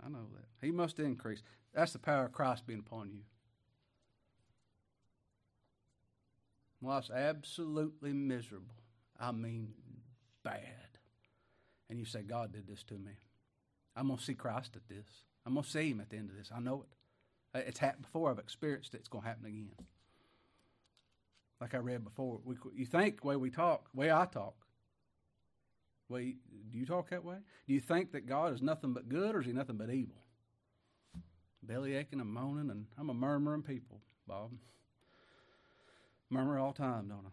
I 0.04 0.08
know 0.08 0.26
that. 0.34 0.66
He 0.66 0.70
must 0.72 0.98
increase. 0.98 1.42
That's 1.74 1.92
the 1.92 1.98
power 1.98 2.24
of 2.24 2.32
Christ 2.32 2.66
being 2.66 2.80
upon 2.80 3.10
you. 3.10 3.20
Life's 6.82 7.10
absolutely 7.10 8.12
miserable. 8.12 8.74
I 9.18 9.32
mean, 9.32 9.74
bad. 10.42 10.62
And 11.90 11.98
you 11.98 12.06
say, 12.06 12.22
God 12.22 12.52
did 12.52 12.66
this 12.66 12.82
to 12.84 12.94
me. 12.94 13.12
I'm 13.94 14.06
going 14.06 14.18
to 14.18 14.24
see 14.24 14.34
Christ 14.34 14.76
at 14.76 14.88
this. 14.88 15.06
I'm 15.44 15.54
going 15.54 15.64
to 15.64 15.70
see 15.70 15.90
Him 15.90 16.00
at 16.00 16.10
the 16.10 16.16
end 16.16 16.30
of 16.30 16.36
this. 16.36 16.50
I 16.54 16.60
know 16.60 16.82
it. 16.82 17.58
Uh, 17.58 17.62
it's 17.66 17.80
happened 17.80 18.02
before. 18.02 18.30
I've 18.30 18.38
experienced 18.38 18.94
it. 18.94 18.98
It's 18.98 19.08
going 19.08 19.22
to 19.22 19.28
happen 19.28 19.46
again. 19.46 19.72
Like 21.60 21.74
I 21.74 21.78
read 21.78 22.04
before, 22.04 22.40
we, 22.44 22.56
you 22.74 22.86
think 22.86 23.20
the 23.20 23.26
way 23.26 23.36
we 23.36 23.50
talk, 23.50 23.90
the 23.92 24.00
way 24.00 24.10
I 24.10 24.24
talk. 24.24 24.54
Way, 26.10 26.34
do 26.72 26.78
you 26.78 26.86
talk 26.86 27.10
that 27.10 27.24
way? 27.24 27.36
Do 27.68 27.72
you 27.72 27.80
think 27.80 28.12
that 28.12 28.26
God 28.26 28.52
is 28.52 28.60
nothing 28.60 28.92
but 28.92 29.08
good, 29.08 29.34
or 29.34 29.40
is 29.40 29.46
He 29.46 29.52
nothing 29.52 29.76
but 29.76 29.90
evil? 29.90 30.16
Belly 31.62 31.94
aching 31.94 32.20
and 32.20 32.28
moaning, 32.28 32.68
and 32.70 32.86
I'm 32.98 33.10
a 33.10 33.14
murmuring 33.14 33.62
people, 33.62 34.00
Bob. 34.26 34.50
Murmur 36.28 36.58
all 36.58 36.72
time, 36.72 37.08
don't 37.08 37.26
I? 37.26 37.30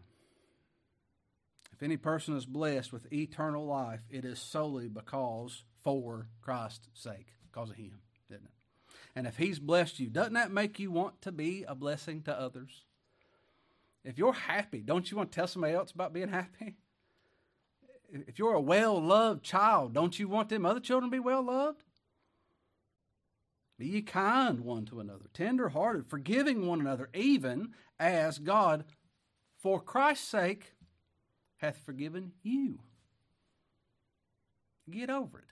If 1.72 1.82
any 1.82 1.96
person 1.96 2.36
is 2.36 2.46
blessed 2.46 2.92
with 2.92 3.12
eternal 3.12 3.66
life, 3.66 4.00
it 4.10 4.24
is 4.24 4.38
solely 4.38 4.88
because 4.88 5.64
for 5.82 6.28
Christ's 6.40 6.88
sake, 6.94 7.32
because 7.50 7.70
of 7.70 7.76
Him, 7.76 8.00
didn't 8.30 8.46
it? 8.46 8.52
And 9.16 9.26
if 9.26 9.36
He's 9.36 9.58
blessed 9.58 9.98
you, 9.98 10.08
doesn't 10.08 10.34
that 10.34 10.52
make 10.52 10.78
you 10.78 10.92
want 10.92 11.20
to 11.22 11.32
be 11.32 11.64
a 11.66 11.74
blessing 11.74 12.22
to 12.22 12.40
others? 12.40 12.84
If 14.04 14.18
you're 14.18 14.32
happy, 14.32 14.82
don't 14.82 15.10
you 15.10 15.16
want 15.16 15.32
to 15.32 15.36
tell 15.36 15.48
somebody 15.48 15.74
else 15.74 15.90
about 15.90 16.12
being 16.12 16.28
happy? 16.28 16.76
If 18.10 18.38
you're 18.38 18.54
a 18.54 18.60
well 18.60 19.00
loved 19.00 19.42
child, 19.42 19.92
don't 19.92 20.18
you 20.18 20.28
want 20.28 20.48
them 20.48 20.64
other 20.64 20.80
children 20.80 21.10
to 21.10 21.14
be 21.14 21.20
well 21.20 21.42
loved? 21.42 21.82
Be 23.78 23.86
ye 23.86 24.02
kind 24.02 24.60
one 24.60 24.86
to 24.86 24.98
another, 24.98 25.26
tender 25.32 25.68
hearted, 25.68 26.08
forgiving 26.08 26.66
one 26.66 26.80
another, 26.80 27.08
even 27.14 27.74
as 28.00 28.38
God, 28.38 28.84
for 29.56 29.80
Christ's 29.80 30.26
sake, 30.26 30.72
hath 31.58 31.78
forgiven 31.84 32.32
you. 32.42 32.80
Get 34.90 35.10
over 35.10 35.38
it. 35.38 35.44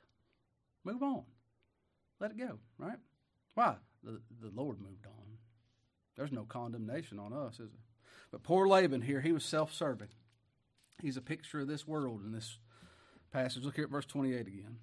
Move 0.85 1.03
on. 1.03 1.23
Let 2.19 2.33
it 2.33 2.39
go, 2.39 2.59
right? 2.79 2.99
Why? 3.55 3.77
The, 4.03 4.21
the 4.41 4.51
Lord 4.55 4.81
moved 4.81 5.07
on. 5.07 5.13
There's 6.17 6.33
no 6.33 6.45
condemnation 6.45 7.19
on 7.19 7.33
us, 7.33 7.55
is 7.55 7.71
there? 7.71 7.81
But 8.31 8.43
poor 8.43 8.67
Laban 8.67 9.03
here, 9.03 9.21
he 9.21 9.33
was 9.33 9.45
self 9.45 9.73
serving. 9.73 10.09
He's 11.03 11.17
a 11.17 11.23
picture 11.23 11.61
of 11.61 11.69
this 11.69 11.87
world 11.87 12.23
in 12.25 12.33
this 12.33 12.59
passage. 13.33 13.65
Look 13.65 13.77
here 13.77 13.85
at 13.85 13.91
verse 13.91 14.07
28 14.07 14.47
again. 14.47 14.77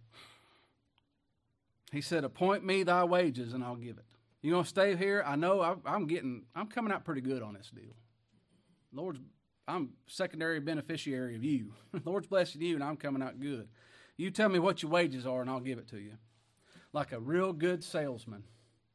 He 1.91 2.01
said, 2.01 2.23
Appoint 2.23 2.63
me 2.63 2.83
thy 2.83 3.03
wages 3.03 3.53
and 3.53 3.63
I'll 3.63 3.75
give 3.75 3.97
it. 3.97 4.05
You 4.41 4.51
to 4.51 4.65
stay 4.67 4.95
here? 4.95 5.23
I 5.25 5.35
know 5.37 5.79
I'm 5.85 6.05
getting, 6.05 6.43
I'm 6.53 6.67
coming 6.67 6.91
out 6.91 7.05
pretty 7.05 7.21
good 7.21 7.41
on 7.41 7.53
this 7.53 7.71
deal. 7.73 7.95
Lord's, 8.91 9.19
I'm 9.67 9.91
secondary 10.07 10.59
beneficiary 10.59 11.35
of 11.35 11.43
you. 11.43 11.73
Lord's 12.05 12.27
blessing 12.27 12.61
you 12.61 12.75
and 12.75 12.83
I'm 12.83 12.97
coming 12.97 13.23
out 13.23 13.39
good. 13.39 13.69
You 14.17 14.31
tell 14.31 14.49
me 14.49 14.59
what 14.59 14.83
your 14.83 14.91
wages 14.91 15.25
are 15.25 15.41
and 15.41 15.49
I'll 15.49 15.61
give 15.61 15.79
it 15.79 15.87
to 15.89 15.97
you. 15.97 16.13
Like 16.91 17.13
a 17.13 17.19
real 17.19 17.53
good 17.53 17.83
salesman. 17.83 18.43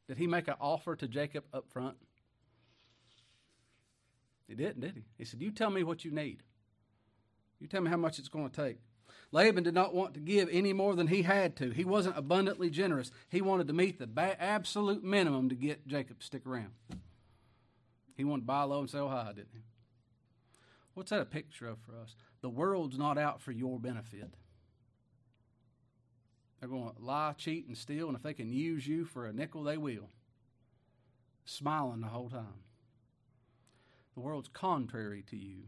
Did 0.06 0.18
he 0.18 0.26
make 0.26 0.48
an 0.48 0.54
offer 0.60 0.94
to 0.96 1.08
Jacob 1.08 1.44
up 1.52 1.64
front? 1.70 1.96
He 4.46 4.54
didn't, 4.54 4.80
did 4.80 4.96
he? 4.96 5.04
He 5.16 5.24
said, 5.24 5.40
You 5.40 5.50
tell 5.50 5.70
me 5.70 5.82
what 5.82 6.04
you 6.04 6.10
need. 6.10 6.42
You 7.60 7.66
tell 7.66 7.80
me 7.80 7.90
how 7.90 7.96
much 7.96 8.18
it's 8.18 8.28
going 8.28 8.48
to 8.48 8.64
take. 8.64 8.78
Laban 9.30 9.64
did 9.64 9.74
not 9.74 9.94
want 9.94 10.14
to 10.14 10.20
give 10.20 10.48
any 10.50 10.72
more 10.72 10.94
than 10.94 11.08
he 11.08 11.22
had 11.22 11.56
to. 11.56 11.70
He 11.70 11.84
wasn't 11.84 12.16
abundantly 12.16 12.70
generous. 12.70 13.10
He 13.28 13.42
wanted 13.42 13.66
to 13.66 13.74
meet 13.74 13.98
the 13.98 14.06
ba- 14.06 14.40
absolute 14.40 15.04
minimum 15.04 15.50
to 15.50 15.54
get 15.54 15.86
Jacob 15.86 16.20
to 16.20 16.24
stick 16.26 16.46
around. 16.46 16.70
He 18.16 18.24
wanted 18.24 18.42
to 18.42 18.46
buy 18.46 18.62
low 18.62 18.80
and 18.80 18.90
sell 18.90 19.08
high, 19.08 19.32
didn't 19.34 19.50
he? 19.52 19.60
What's 20.94 21.10
that 21.10 21.20
a 21.20 21.26
picture 21.26 21.68
of 21.68 21.78
for 21.80 21.92
us? 22.00 22.16
The 22.40 22.48
world's 22.48 22.98
not 22.98 23.18
out 23.18 23.40
for 23.40 23.52
your 23.52 23.78
benefit. 23.78 24.34
They're 26.58 26.68
going 26.68 26.92
to 26.92 27.04
lie, 27.04 27.34
cheat, 27.36 27.68
and 27.68 27.76
steal, 27.76 28.08
and 28.08 28.16
if 28.16 28.22
they 28.22 28.34
can 28.34 28.50
use 28.50 28.86
you 28.86 29.04
for 29.04 29.26
a 29.26 29.32
nickel, 29.32 29.62
they 29.62 29.76
will. 29.76 30.08
Smiling 31.44 32.00
the 32.00 32.08
whole 32.08 32.30
time. 32.30 32.64
The 34.14 34.20
world's 34.20 34.48
contrary 34.48 35.22
to 35.30 35.36
you. 35.36 35.64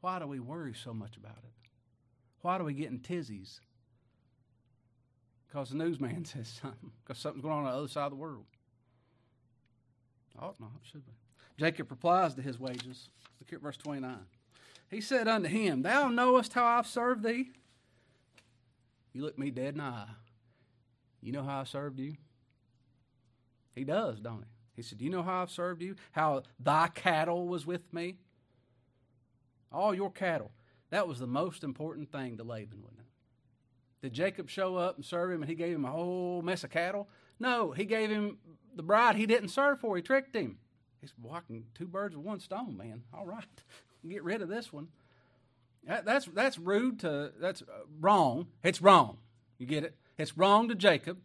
Why 0.00 0.18
do 0.18 0.26
we 0.26 0.40
worry 0.40 0.74
so 0.74 0.94
much 0.94 1.16
about 1.16 1.38
it? 1.44 1.52
Why 2.42 2.58
do 2.58 2.64
we 2.64 2.72
get 2.72 2.90
in 2.90 3.00
tizzies? 3.00 3.60
Because 5.46 5.70
the 5.70 5.76
newsman 5.76 6.24
says 6.24 6.48
something. 6.60 6.90
Because 7.04 7.20
something's 7.20 7.42
going 7.42 7.58
on 7.58 7.64
on 7.66 7.72
the 7.72 7.78
other 7.78 7.88
side 7.88 8.04
of 8.04 8.10
the 8.10 8.16
world. 8.16 8.46
Ought 10.38 10.58
not, 10.58 10.70
should 10.82 11.02
we? 11.06 11.12
Jacob 11.58 11.90
replies 11.90 12.34
to 12.34 12.42
his 12.42 12.58
wages. 12.58 13.10
Look 13.40 13.52
at 13.52 13.60
verse 13.60 13.76
29. 13.76 14.16
He 14.90 15.00
said 15.00 15.28
unto 15.28 15.48
him, 15.48 15.82
Thou 15.82 16.08
knowest 16.08 16.54
how 16.54 16.64
I've 16.64 16.86
served 16.86 17.22
thee. 17.22 17.50
You 19.12 19.22
look 19.22 19.38
me 19.38 19.50
dead 19.50 19.74
in 19.74 19.78
the 19.78 19.84
eye. 19.84 20.06
You 21.20 21.32
know 21.32 21.42
how 21.42 21.60
I 21.60 21.64
served 21.64 21.98
you? 21.98 22.16
He 23.74 23.84
does, 23.84 24.20
don't 24.20 24.38
he? 24.38 24.48
He 24.76 24.82
said, 24.82 24.98
Do 24.98 25.04
you 25.04 25.10
know 25.10 25.22
how 25.22 25.42
I've 25.42 25.50
served 25.50 25.82
you? 25.82 25.96
How 26.12 26.42
thy 26.58 26.88
cattle 26.88 27.46
was 27.46 27.66
with 27.66 27.92
me? 27.92 28.16
All 29.72 29.94
your 29.94 30.10
cattle. 30.10 30.52
That 30.90 31.06
was 31.06 31.18
the 31.18 31.26
most 31.26 31.62
important 31.62 32.10
thing 32.10 32.36
to 32.36 32.44
Laban, 32.44 32.82
wasn't 32.82 33.00
it? 33.00 33.06
Did 34.02 34.12
Jacob 34.12 34.48
show 34.48 34.76
up 34.76 34.96
and 34.96 35.04
serve 35.04 35.30
him 35.30 35.42
and 35.42 35.48
he 35.48 35.54
gave 35.54 35.74
him 35.74 35.84
a 35.84 35.90
whole 35.90 36.42
mess 36.42 36.64
of 36.64 36.70
cattle? 36.70 37.08
No, 37.38 37.70
he 37.72 37.84
gave 37.84 38.10
him 38.10 38.38
the 38.74 38.82
bride 38.82 39.16
he 39.16 39.26
didn't 39.26 39.50
serve 39.50 39.80
for. 39.80 39.96
He 39.96 40.02
tricked 40.02 40.34
him. 40.34 40.58
He's 41.00 41.14
walking 41.20 41.64
two 41.74 41.86
birds 41.86 42.16
with 42.16 42.24
one 42.24 42.40
stone, 42.40 42.76
man. 42.76 43.02
All 43.14 43.26
right, 43.26 43.44
get 44.08 44.24
rid 44.24 44.42
of 44.42 44.48
this 44.48 44.72
one. 44.72 44.88
That, 45.86 46.04
that's 46.04 46.26
that's 46.26 46.58
rude 46.58 47.00
to 47.00 47.32
that's 47.40 47.62
wrong. 48.00 48.48
It's 48.62 48.82
wrong. 48.82 49.18
You 49.58 49.66
get 49.66 49.84
it? 49.84 49.96
It's 50.18 50.36
wrong 50.36 50.68
to 50.68 50.74
Jacob. 50.74 51.18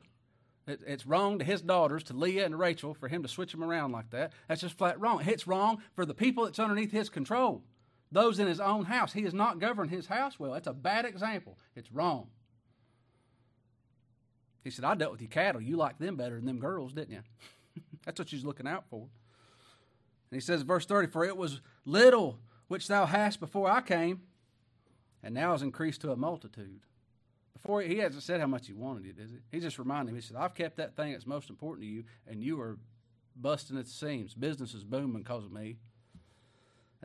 It, 0.68 0.80
it's 0.88 1.06
wrong 1.06 1.40
to 1.40 1.46
his 1.46 1.62
daughters, 1.62 2.04
to 2.06 2.14
Leah 2.14 2.46
and 2.46 2.58
Rachel, 2.58 2.94
for 2.94 3.08
him 3.08 3.22
to 3.22 3.30
switch 3.30 3.52
them 3.52 3.64
around 3.64 3.92
like 3.92 4.10
that. 4.12 4.32
That's 4.48 4.62
just 4.62 4.78
flat 4.78 5.00
wrong. 5.00 5.22
It's 5.26 5.46
wrong 5.46 5.82
for 5.94 6.06
the 6.06 6.14
people 6.14 6.46
that's 6.46 6.60
underneath 6.60 6.92
his 6.92 7.10
control 7.10 7.62
those 8.12 8.40
in 8.40 8.48
his 8.48 8.60
own 8.60 8.86
house. 8.86 9.14
He 9.14 9.24
has 9.24 9.34
not 9.34 9.60
governed 9.60 9.92
his 9.92 10.08
house 10.08 10.40
well. 10.40 10.54
That's 10.54 10.68
a 10.68 10.74
bad 10.74 11.06
example. 11.06 11.58
It's 11.76 11.92
wrong. 11.92 12.28
He 14.64 14.72
said, 14.72 14.86
I 14.86 14.96
dealt 14.96 15.12
with 15.12 15.22
your 15.22 15.30
cattle. 15.30 15.62
You 15.62 15.78
liked 15.78 16.00
them 16.00 16.16
better 16.16 16.36
than 16.36 16.46
them 16.46 16.60
girls, 16.60 16.94
didn't 16.94 17.12
you? 17.12 17.22
That's 18.06 18.20
what 18.20 18.30
she's 18.30 18.44
looking 18.44 18.68
out 18.68 18.86
for. 18.90 19.02
And 19.02 19.10
he 20.32 20.40
says, 20.40 20.64
verse 20.64 20.86
30, 20.86 21.12
For 21.12 21.24
it 21.24 21.38
was 21.38 21.62
little 21.86 22.40
which 22.68 22.88
thou 22.88 23.06
hast 23.06 23.40
before 23.40 23.70
I 23.70 23.82
came, 23.82 24.22
and 25.22 25.36
now 25.36 25.54
is 25.54 25.62
increased 25.62 26.02
to 26.02 26.12
a 26.12 26.16
multitude. 26.16 26.80
Before 27.54 27.82
he 27.82 28.00
hasn't 28.00 28.24
said 28.24 28.42
how 28.42 28.48
much 28.48 28.68
he 28.68 28.74
wanted 28.74 29.06
it, 29.06 29.22
is 29.22 29.32
it? 29.32 29.42
He 29.52 29.60
just 29.60 29.78
reminded 29.78 30.10
him, 30.10 30.16
he 30.16 30.22
said, 30.22 30.38
I've 30.38 30.56
kept 30.56 30.78
that 30.78 30.96
thing 30.96 31.12
that's 31.12 31.28
most 31.28 31.50
important 31.50 31.84
to 31.84 31.92
you, 31.92 32.04
and 32.28 32.44
you 32.44 32.60
are 32.60 32.78
busting 33.36 33.78
at 33.78 33.86
the 33.86 33.92
seams. 33.92 34.34
Business 34.34 34.74
is 34.74 34.84
booming 34.84 35.22
because 35.22 35.46
of 35.46 35.52
me. 35.52 35.78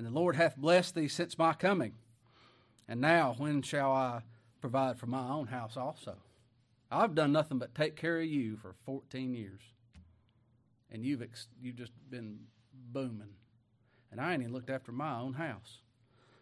And 0.00 0.06
the 0.06 0.18
Lord 0.18 0.34
hath 0.34 0.56
blessed 0.56 0.94
thee 0.94 1.08
since 1.08 1.36
my 1.36 1.52
coming. 1.52 1.92
And 2.88 3.02
now, 3.02 3.34
when 3.36 3.60
shall 3.60 3.92
I 3.92 4.22
provide 4.62 4.98
for 4.98 5.04
my 5.04 5.28
own 5.28 5.48
house 5.48 5.76
also? 5.76 6.16
I've 6.90 7.14
done 7.14 7.32
nothing 7.32 7.58
but 7.58 7.74
take 7.74 7.96
care 7.96 8.18
of 8.18 8.24
you 8.24 8.56
for 8.56 8.72
14 8.86 9.34
years. 9.34 9.60
And 10.90 11.04
you've, 11.04 11.20
ex- 11.20 11.48
you've 11.60 11.76
just 11.76 11.92
been 12.08 12.38
booming. 12.72 13.34
And 14.10 14.22
I 14.22 14.32
ain't 14.32 14.40
even 14.40 14.54
looked 14.54 14.70
after 14.70 14.90
my 14.90 15.20
own 15.20 15.34
house. 15.34 15.82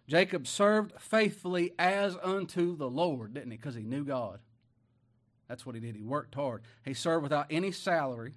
Jacob 0.06 0.46
served 0.46 0.92
faithfully 1.00 1.72
as 1.80 2.16
unto 2.22 2.76
the 2.76 2.88
Lord, 2.88 3.34
didn't 3.34 3.50
he? 3.50 3.56
Because 3.56 3.74
he 3.74 3.82
knew 3.82 4.04
God. 4.04 4.38
That's 5.48 5.66
what 5.66 5.74
he 5.74 5.80
did. 5.80 5.96
He 5.96 6.04
worked 6.04 6.36
hard. 6.36 6.62
He 6.84 6.94
served 6.94 7.24
without 7.24 7.46
any 7.50 7.72
salary, 7.72 8.34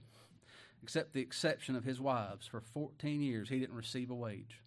except 0.82 1.14
the 1.14 1.22
exception 1.22 1.76
of 1.76 1.84
his 1.84 2.02
wives. 2.02 2.48
For 2.48 2.60
14 2.60 3.22
years, 3.22 3.50
he 3.50 3.60
didn't 3.60 3.76
receive 3.76 4.10
a 4.10 4.16
wage. 4.16 4.62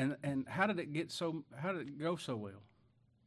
And 0.00 0.16
and 0.22 0.48
how 0.48 0.66
did 0.66 0.78
it 0.78 0.94
get 0.94 1.12
so? 1.12 1.44
How 1.54 1.72
did 1.72 1.82
it 1.82 1.98
go 1.98 2.16
so 2.16 2.34
well? 2.34 2.62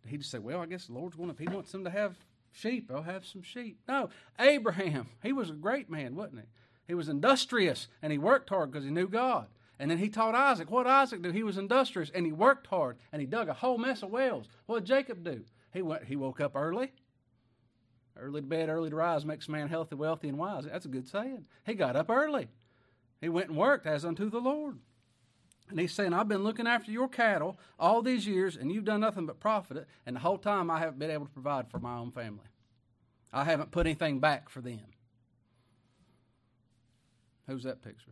He 0.08 0.18
just 0.18 0.32
say, 0.32 0.40
"Well, 0.40 0.60
I 0.60 0.66
guess 0.66 0.88
the 0.88 0.94
Lord's 0.94 1.16
going 1.16 1.30
if 1.30 1.38
He 1.38 1.46
wants 1.46 1.72
them 1.72 1.84
to 1.84 1.92
have 1.92 2.18
sheep, 2.52 2.90
I'll 2.92 3.04
have 3.04 3.28
some 3.28 3.44
sheep." 3.44 3.78
No, 3.88 4.10
Abraham, 4.40 5.08
he 5.22 5.34
was 5.34 5.52
a 5.52 5.54
great 5.54 5.88
man, 5.88 6.16
wasn't 6.16 6.40
he? 6.40 6.46
He 6.88 6.96
was 6.96 7.10
industrious 7.10 7.88
and 8.02 8.12
he 8.12 8.18
worked 8.18 8.50
hard 8.50 8.72
because 8.72 8.86
he 8.86 8.90
knew 8.90 9.08
God. 9.08 9.50
And 9.78 9.92
then 9.92 10.00
he 10.00 10.10
taught 10.10 10.34
Isaac. 10.34 10.72
What 10.72 10.88
Isaac 10.88 11.22
do? 11.22 11.32
He 11.32 11.44
was 11.44 11.60
industrious 11.60 12.10
and 12.10 12.26
he 12.26 12.32
worked 12.32 12.66
hard 12.66 12.98
and 13.12 13.22
he 13.22 13.28
dug 13.28 13.50
a 13.50 13.54
whole 13.54 13.78
mess 13.78 14.02
of 14.02 14.10
wells. 14.10 14.48
What 14.66 14.80
did 14.80 14.88
Jacob 14.88 15.24
do? 15.24 15.44
He 15.72 15.84
went. 15.84 16.06
He 16.06 16.16
woke 16.16 16.42
up 16.42 16.56
early. 16.56 16.92
Early 18.18 18.42
to 18.42 18.48
bed, 18.48 18.70
early 18.70 18.90
to 18.90 18.96
rise 18.96 19.26
makes 19.26 19.48
a 19.48 19.52
man 19.52 19.70
healthy, 19.70 19.96
wealthy, 19.96 20.28
and 20.28 20.40
wise. 20.40 20.66
That's 20.66 20.86
a 20.86 20.90
good 20.90 21.08
saying. 21.08 21.46
He 21.68 21.76
got 21.76 21.96
up 21.96 22.10
early. 22.10 22.48
He 23.22 23.30
went 23.30 23.50
and 23.50 23.58
worked 23.58 23.86
as 23.86 24.04
unto 24.04 24.30
the 24.32 24.40
Lord. 24.40 24.80
And 25.70 25.80
he's 25.80 25.94
saying, 25.94 26.14
I've 26.14 26.28
been 26.28 26.44
looking 26.44 26.68
after 26.68 26.92
your 26.92 27.08
cattle 27.08 27.58
all 27.80 28.02
these 28.02 28.28
years, 28.28 28.56
and 28.56 28.72
you've 28.72 28.86
done 28.86 29.02
nothing 29.02 29.26
but 29.26 29.40
profit 29.40 29.78
it. 29.78 29.88
And 30.06 30.16
the 30.16 30.20
whole 30.20 30.38
time 30.38 30.70
I 30.70 30.80
haven't 30.80 31.00
been 31.00 31.12
able 31.12 31.26
to 31.26 31.32
provide 31.32 31.70
for 31.70 31.80
my 31.80 31.98
own 31.98 32.12
family. 32.12 32.46
I 33.32 33.44
haven't 33.44 33.72
put 33.72 33.88
anything 33.88 34.20
back 34.20 34.50
for 34.50 34.62
them. 34.62 34.82
Who's 37.48 37.64
that 37.64 37.82
picture? 37.82 38.12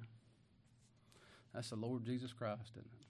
That's 1.54 1.70
the 1.70 1.76
Lord 1.76 2.06
Jesus 2.06 2.34
Christ, 2.34 2.72
isn't 2.72 2.86
it? 2.86 3.02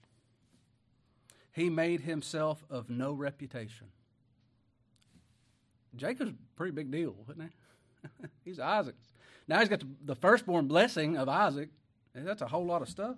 He 1.52 1.68
made 1.70 2.00
himself 2.00 2.64
of 2.70 2.90
no 2.90 3.12
reputation. 3.12 3.88
Jacob's 5.96 6.30
a 6.30 6.34
pretty 6.56 6.72
big 6.72 6.90
deal, 6.90 7.14
isn't 7.30 7.42
he? 7.42 8.28
he's 8.44 8.58
Isaac's. 8.58 9.12
Now 9.46 9.60
he's 9.60 9.68
got 9.68 9.82
the, 10.04 10.14
firstborn 10.14 10.66
blessing 10.66 11.16
of 11.16 11.28
Isaac. 11.28 11.68
That's 12.14 12.42
a 12.42 12.46
whole 12.46 12.64
lot 12.64 12.82
of 12.82 12.88
stuff. 12.88 13.16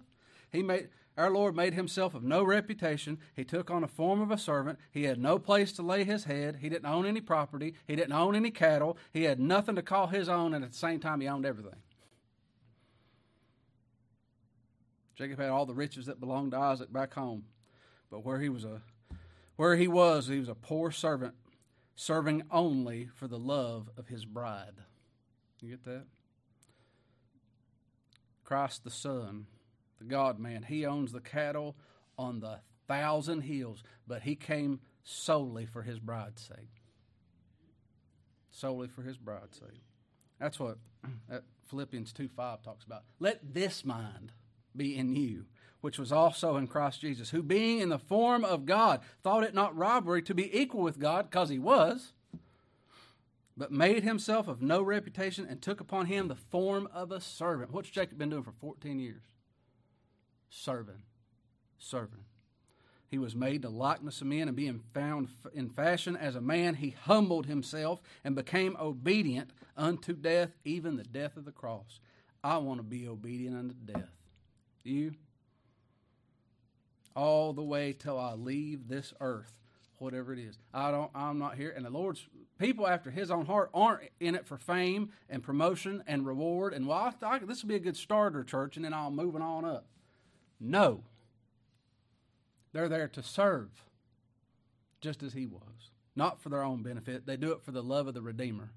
He 0.50 0.62
made 0.62 0.88
our 1.16 1.30
Lord 1.30 1.54
made 1.54 1.74
himself 1.74 2.14
of 2.14 2.24
no 2.24 2.42
reputation. 2.42 3.18
He 3.34 3.44
took 3.44 3.70
on 3.70 3.84
a 3.84 3.88
form 3.88 4.20
of 4.20 4.32
a 4.32 4.38
servant. 4.38 4.80
He 4.90 5.04
had 5.04 5.18
no 5.18 5.38
place 5.38 5.72
to 5.74 5.82
lay 5.82 6.02
his 6.02 6.24
head. 6.24 6.58
He 6.60 6.68
didn't 6.68 6.86
own 6.86 7.06
any 7.06 7.20
property. 7.20 7.74
He 7.86 7.94
didn't 7.94 8.12
own 8.12 8.34
any 8.34 8.50
cattle. 8.50 8.98
He 9.12 9.22
had 9.24 9.38
nothing 9.38 9.76
to 9.76 9.82
call 9.82 10.08
his 10.08 10.28
own, 10.28 10.54
and 10.54 10.64
at 10.64 10.72
the 10.72 10.76
same 10.76 10.98
time, 10.98 11.20
he 11.20 11.28
owned 11.28 11.46
everything. 11.46 11.78
Jacob 15.14 15.38
had 15.38 15.50
all 15.50 15.66
the 15.66 15.74
riches 15.74 16.06
that 16.06 16.18
belonged 16.18 16.50
to 16.50 16.58
Isaac 16.58 16.92
back 16.92 17.14
home, 17.14 17.44
but 18.10 18.24
where 18.24 18.40
he 18.40 18.48
was 18.48 18.64
a 18.64 18.82
where 19.56 19.76
he 19.76 19.86
was, 19.86 20.26
he 20.26 20.40
was 20.40 20.48
a 20.48 20.54
poor 20.56 20.90
servant, 20.90 21.34
serving 21.94 22.42
only 22.50 23.08
for 23.14 23.28
the 23.28 23.38
love 23.38 23.88
of 23.96 24.08
his 24.08 24.24
bride. 24.24 24.74
You 25.60 25.70
get 25.70 25.84
that? 25.84 26.04
Christ 28.42 28.82
the 28.82 28.90
Son 28.90 29.46
the 30.04 30.10
God 30.10 30.38
man. 30.38 30.62
He 30.62 30.86
owns 30.86 31.12
the 31.12 31.20
cattle 31.20 31.76
on 32.18 32.40
the 32.40 32.60
thousand 32.86 33.42
hills, 33.42 33.82
but 34.06 34.22
he 34.22 34.34
came 34.34 34.80
solely 35.02 35.66
for 35.66 35.82
his 35.82 35.98
bride's 35.98 36.42
sake. 36.42 36.82
Solely 38.50 38.88
for 38.88 39.02
his 39.02 39.16
bride's 39.16 39.58
sake. 39.58 39.82
That's 40.38 40.60
what 40.60 40.78
that 41.28 41.42
Philippians 41.68 42.12
2 42.12 42.28
5 42.28 42.62
talks 42.62 42.84
about. 42.84 43.02
Let 43.18 43.54
this 43.54 43.84
mind 43.84 44.32
be 44.76 44.96
in 44.96 45.14
you, 45.14 45.46
which 45.80 45.98
was 45.98 46.12
also 46.12 46.56
in 46.56 46.66
Christ 46.66 47.00
Jesus, 47.00 47.30
who 47.30 47.42
being 47.42 47.80
in 47.80 47.88
the 47.88 47.98
form 47.98 48.44
of 48.44 48.66
God, 48.66 49.00
thought 49.22 49.44
it 49.44 49.54
not 49.54 49.76
robbery 49.76 50.22
to 50.22 50.34
be 50.34 50.56
equal 50.56 50.82
with 50.82 50.98
God, 50.98 51.30
because 51.30 51.48
he 51.48 51.58
was, 51.58 52.12
but 53.56 53.70
made 53.70 54.02
himself 54.02 54.48
of 54.48 54.60
no 54.60 54.82
reputation 54.82 55.46
and 55.48 55.62
took 55.62 55.80
upon 55.80 56.06
him 56.06 56.28
the 56.28 56.34
form 56.34 56.88
of 56.92 57.12
a 57.12 57.20
servant. 57.20 57.72
What's 57.72 57.90
Jacob 57.90 58.18
been 58.18 58.30
doing 58.30 58.42
for 58.42 58.52
14 58.60 58.98
years? 58.98 59.22
Serving. 60.50 61.02
Serving. 61.78 62.24
He 63.14 63.18
was 63.18 63.36
made 63.36 63.62
the 63.62 63.70
likeness 63.70 64.20
of 64.20 64.26
men, 64.26 64.48
and 64.48 64.56
being 64.56 64.80
found 64.92 65.28
in 65.52 65.68
fashion 65.70 66.16
as 66.16 66.34
a 66.34 66.40
man, 66.40 66.74
he 66.74 66.96
humbled 67.02 67.46
himself 67.46 68.02
and 68.24 68.34
became 68.34 68.76
obedient 68.80 69.50
unto 69.76 70.14
death, 70.14 70.50
even 70.64 70.96
the 70.96 71.04
death 71.04 71.36
of 71.36 71.44
the 71.44 71.52
cross. 71.52 72.00
I 72.42 72.58
want 72.58 72.80
to 72.80 72.82
be 72.82 73.06
obedient 73.06 73.56
unto 73.56 73.74
death. 73.74 74.10
You? 74.82 75.14
All 77.14 77.52
the 77.52 77.62
way 77.62 77.92
till 77.92 78.18
I 78.18 78.34
leave 78.34 78.88
this 78.88 79.14
earth, 79.20 79.52
whatever 79.98 80.32
it 80.32 80.40
is. 80.40 80.58
I 80.72 80.90
don't. 80.90 81.10
I'm 81.14 81.38
not 81.38 81.54
here. 81.54 81.72
And 81.74 81.86
the 81.86 81.90
Lord's 81.90 82.26
people 82.58 82.86
after 82.86 83.10
His 83.10 83.30
own 83.30 83.46
heart 83.46 83.70
aren't 83.72 84.10
in 84.18 84.34
it 84.34 84.44
for 84.44 84.58
fame 84.58 85.10
and 85.30 85.40
promotion 85.42 86.02
and 86.08 86.26
reward. 86.26 86.74
And 86.74 86.88
well, 86.88 87.14
I, 87.22 87.26
I, 87.26 87.38
this 87.38 87.62
will 87.62 87.68
be 87.68 87.76
a 87.76 87.78
good 87.78 87.96
starter 87.96 88.42
church, 88.42 88.74
and 88.74 88.84
then 88.84 88.92
I'll 88.92 89.12
moving 89.12 89.40
on 89.40 89.64
up. 89.64 89.86
No. 90.64 91.04
They're 92.72 92.88
there 92.88 93.08
to 93.08 93.22
serve, 93.22 93.68
just 95.00 95.22
as 95.22 95.34
he 95.34 95.46
was. 95.46 95.90
Not 96.16 96.40
for 96.40 96.48
their 96.48 96.62
own 96.62 96.82
benefit. 96.82 97.26
They 97.26 97.36
do 97.36 97.52
it 97.52 97.62
for 97.62 97.70
the 97.70 97.82
love 97.82 98.08
of 98.08 98.14
the 98.14 98.22
Redeemer, 98.22 98.70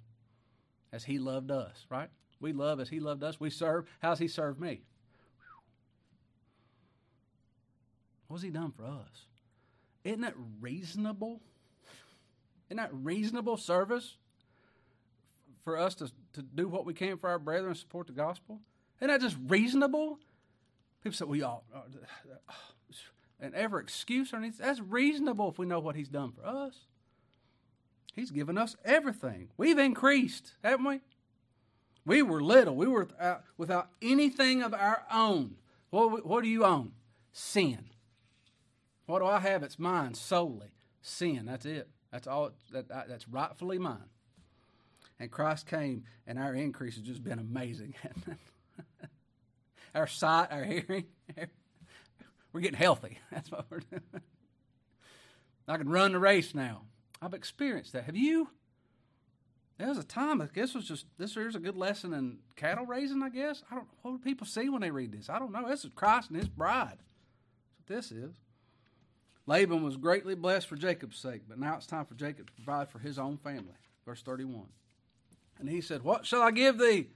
as 0.91 1.05
he 1.05 1.17
loved 1.17 1.49
us, 1.49 1.85
right? 1.89 2.09
We 2.39 2.51
love 2.51 2.79
as 2.79 2.89
he 2.89 2.99
loved 2.99 3.23
us. 3.23 3.39
We 3.39 3.49
serve. 3.49 3.87
How's 4.01 4.19
he 4.19 4.27
served 4.27 4.59
me? 4.59 4.81
What's 8.27 8.43
he 8.43 8.49
done 8.49 8.73
for 8.75 8.83
us? 8.83 9.25
Isn't 10.03 10.21
that 10.21 10.35
reasonable? 10.59 11.41
Isn't 12.69 12.77
that 12.77 12.93
reasonable 12.93 13.55
service 13.55 14.17
for 15.63 15.77
us 15.77 15.95
to, 15.95 16.11
to 16.33 16.41
do 16.41 16.67
what 16.67 16.85
we 16.85 16.93
can 16.93 17.17
for 17.17 17.29
our 17.29 17.39
brethren 17.39 17.69
and 17.69 17.77
support 17.77 18.07
the 18.07 18.13
gospel? 18.13 18.59
Isn't 18.99 19.07
that 19.07 19.21
just 19.21 19.37
reasonable? 19.47 20.19
People 21.03 21.15
say, 21.15 21.25
we 21.25 21.41
all, 21.41 21.63
uh, 21.73 21.79
uh 21.79 22.53
and 23.39 23.53
ever 23.53 23.79
excuse 23.79 24.33
or 24.33 24.37
anything. 24.37 24.65
That's 24.65 24.79
reasonable 24.79 25.49
if 25.49 25.59
we 25.59 25.65
know 25.65 25.79
what 25.79 25.95
He's 25.95 26.09
done 26.09 26.31
for 26.31 26.45
us. 26.45 26.73
He's 28.15 28.31
given 28.31 28.57
us 28.57 28.75
everything. 28.83 29.49
We've 29.57 29.77
increased, 29.77 30.53
haven't 30.63 30.85
we? 30.85 31.01
We 32.05 32.23
were 32.23 32.41
little. 32.41 32.75
We 32.75 32.87
were 32.87 33.01
without, 33.01 33.37
uh, 33.37 33.41
without 33.57 33.89
anything 34.01 34.63
of 34.63 34.73
our 34.73 35.03
own. 35.11 35.57
What, 35.91 36.25
what 36.25 36.43
do 36.43 36.49
you 36.49 36.65
own? 36.65 36.93
Sin. 37.31 37.85
What 39.05 39.19
do 39.19 39.25
I 39.25 39.39
have? 39.39 39.61
It's 39.61 39.77
mine 39.77 40.15
solely. 40.15 40.71
Sin. 41.01 41.45
That's 41.45 41.65
it. 41.65 41.89
That's 42.11 42.25
all. 42.25 42.51
That, 42.71 42.89
uh, 42.89 43.03
that's 43.07 43.27
rightfully 43.27 43.77
mine. 43.77 44.09
And 45.19 45.29
Christ 45.29 45.67
came, 45.67 46.05
and 46.25 46.39
our 46.39 46.53
increase 46.53 46.95
has 46.95 47.03
just 47.03 47.23
been 47.23 47.39
amazing. 47.39 47.93
our 49.97 50.07
sight, 50.07 50.47
our 50.51 50.63
hearing. 50.63 51.05
We're 52.53 52.61
getting 52.61 52.79
healthy. 52.79 53.19
That's 53.31 53.51
what 53.51 53.65
we're 53.69 53.81
doing. 53.81 54.01
I 55.67 55.77
can 55.77 55.89
run 55.89 56.13
the 56.13 56.19
race 56.19 56.55
now. 56.55 56.83
I've 57.21 57.33
experienced 57.33 57.93
that. 57.93 58.05
Have 58.05 58.15
you? 58.15 58.49
There 59.77 59.89
was 59.89 59.97
a 59.97 60.03
time, 60.03 60.41
I 60.41 60.47
guess 60.51 60.73
was 60.73 60.87
just, 60.87 61.05
this 61.19 61.35
here's 61.35 61.55
a 61.55 61.59
good 61.59 61.77
lesson 61.77 62.13
in 62.13 62.39
cattle 62.55 62.85
raising, 62.85 63.21
I 63.21 63.29
guess. 63.29 63.63
I 63.69 63.75
don't 63.75 63.87
what 64.01 64.11
do 64.11 64.17
people 64.17 64.47
see 64.47 64.69
when 64.69 64.81
they 64.81 64.89
read 64.89 65.11
this? 65.11 65.29
I 65.29 65.37
don't 65.37 65.51
know. 65.51 65.67
This 65.67 65.83
is 65.85 65.91
Christ 65.93 66.29
and 66.31 66.39
his 66.39 66.49
bride. 66.49 66.97
That's 66.97 67.77
what 67.77 67.95
this 67.95 68.11
is. 68.11 68.35
Laban 69.45 69.83
was 69.83 69.97
greatly 69.97 70.33
blessed 70.33 70.67
for 70.67 70.77
Jacob's 70.77 71.19
sake, 71.19 71.43
but 71.47 71.59
now 71.59 71.75
it's 71.75 71.85
time 71.85 72.05
for 72.05 72.15
Jacob 72.15 72.47
to 72.47 72.53
provide 72.53 72.89
for 72.89 72.99
his 72.99 73.19
own 73.19 73.37
family. 73.37 73.75
Verse 74.05 74.23
31. 74.23 74.65
And 75.59 75.69
he 75.69 75.81
said, 75.81 76.03
What 76.03 76.25
shall 76.25 76.41
I 76.41 76.51
give 76.51 76.79
thee? 76.79 77.09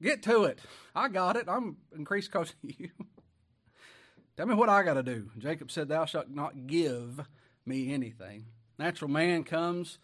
Get 0.00 0.22
to 0.24 0.44
it. 0.44 0.60
I 0.94 1.08
got 1.08 1.36
it. 1.36 1.48
I'm 1.48 1.76
increased 1.96 2.30
because 2.32 2.50
of 2.50 2.70
you. 2.78 2.90
Tell 4.36 4.46
me 4.46 4.54
what 4.54 4.68
I 4.68 4.84
got 4.84 4.94
to 4.94 5.02
do. 5.02 5.30
Jacob 5.38 5.70
said, 5.70 5.88
Thou 5.88 6.04
shalt 6.04 6.30
not 6.30 6.66
give 6.66 7.20
me 7.66 7.92
anything. 7.92 8.46
Natural 8.78 9.10
man 9.10 9.42
comes 9.42 9.98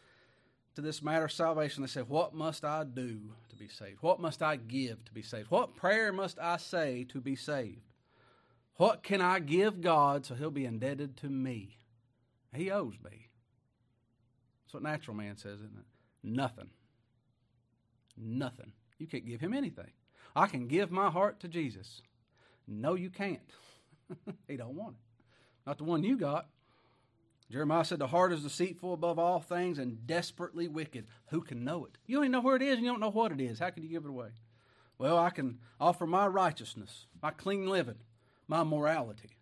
to 0.74 0.80
this 0.80 1.02
matter 1.02 1.26
of 1.26 1.32
salvation. 1.32 1.82
They 1.82 1.88
say, 1.88 2.00
What 2.00 2.34
must 2.34 2.64
I 2.64 2.82
do 2.82 3.20
to 3.50 3.56
be 3.56 3.68
saved? 3.68 3.98
What 4.02 4.20
must 4.20 4.42
I 4.42 4.56
give 4.56 5.04
to 5.04 5.12
be 5.12 5.22
saved? 5.22 5.50
What 5.50 5.76
prayer 5.76 6.12
must 6.12 6.40
I 6.40 6.56
say 6.56 7.06
to 7.10 7.20
be 7.20 7.36
saved? 7.36 7.82
What 8.76 9.04
can 9.04 9.20
I 9.20 9.38
give 9.38 9.80
God 9.80 10.26
so 10.26 10.34
he'll 10.34 10.50
be 10.50 10.66
indebted 10.66 11.16
to 11.18 11.28
me? 11.28 11.76
He 12.52 12.70
owes 12.70 12.94
me. 13.04 13.28
That's 14.64 14.74
what 14.74 14.82
natural 14.82 15.16
man 15.16 15.36
says, 15.36 15.60
isn't 15.60 15.78
it? 15.78 15.86
Nothing. 16.24 16.70
Nothing. 18.16 18.72
You 19.04 19.10
can't 19.10 19.26
give 19.26 19.42
him 19.42 19.52
anything. 19.52 19.90
I 20.34 20.46
can 20.46 20.66
give 20.66 20.90
my 20.90 21.10
heart 21.10 21.38
to 21.40 21.48
Jesus. 21.48 22.00
No, 22.66 22.94
you 22.94 23.10
can't. 23.10 23.52
he 24.48 24.56
don't 24.56 24.74
want 24.76 24.94
it. 24.94 25.26
Not 25.66 25.76
the 25.76 25.84
one 25.84 26.02
you 26.02 26.16
got. 26.16 26.48
Jeremiah 27.50 27.84
said, 27.84 27.98
The 27.98 28.06
heart 28.06 28.32
is 28.32 28.42
deceitful 28.42 28.94
above 28.94 29.18
all 29.18 29.40
things 29.40 29.78
and 29.78 30.06
desperately 30.06 30.68
wicked. 30.68 31.06
Who 31.26 31.42
can 31.42 31.64
know 31.64 31.84
it? 31.84 31.98
You 32.06 32.16
don't 32.16 32.24
even 32.24 32.32
know 32.32 32.40
where 32.40 32.56
it 32.56 32.62
is 32.62 32.76
and 32.76 32.84
you 32.86 32.90
don't 32.90 33.00
know 33.00 33.10
what 33.10 33.30
it 33.30 33.42
is. 33.42 33.58
How 33.58 33.68
can 33.68 33.82
you 33.82 33.90
give 33.90 34.06
it 34.06 34.08
away? 34.08 34.28
Well, 34.96 35.18
I 35.18 35.28
can 35.28 35.58
offer 35.78 36.06
my 36.06 36.26
righteousness, 36.26 37.04
my 37.22 37.30
clean 37.30 37.66
living, 37.66 37.98
my 38.48 38.64
morality. 38.64 39.36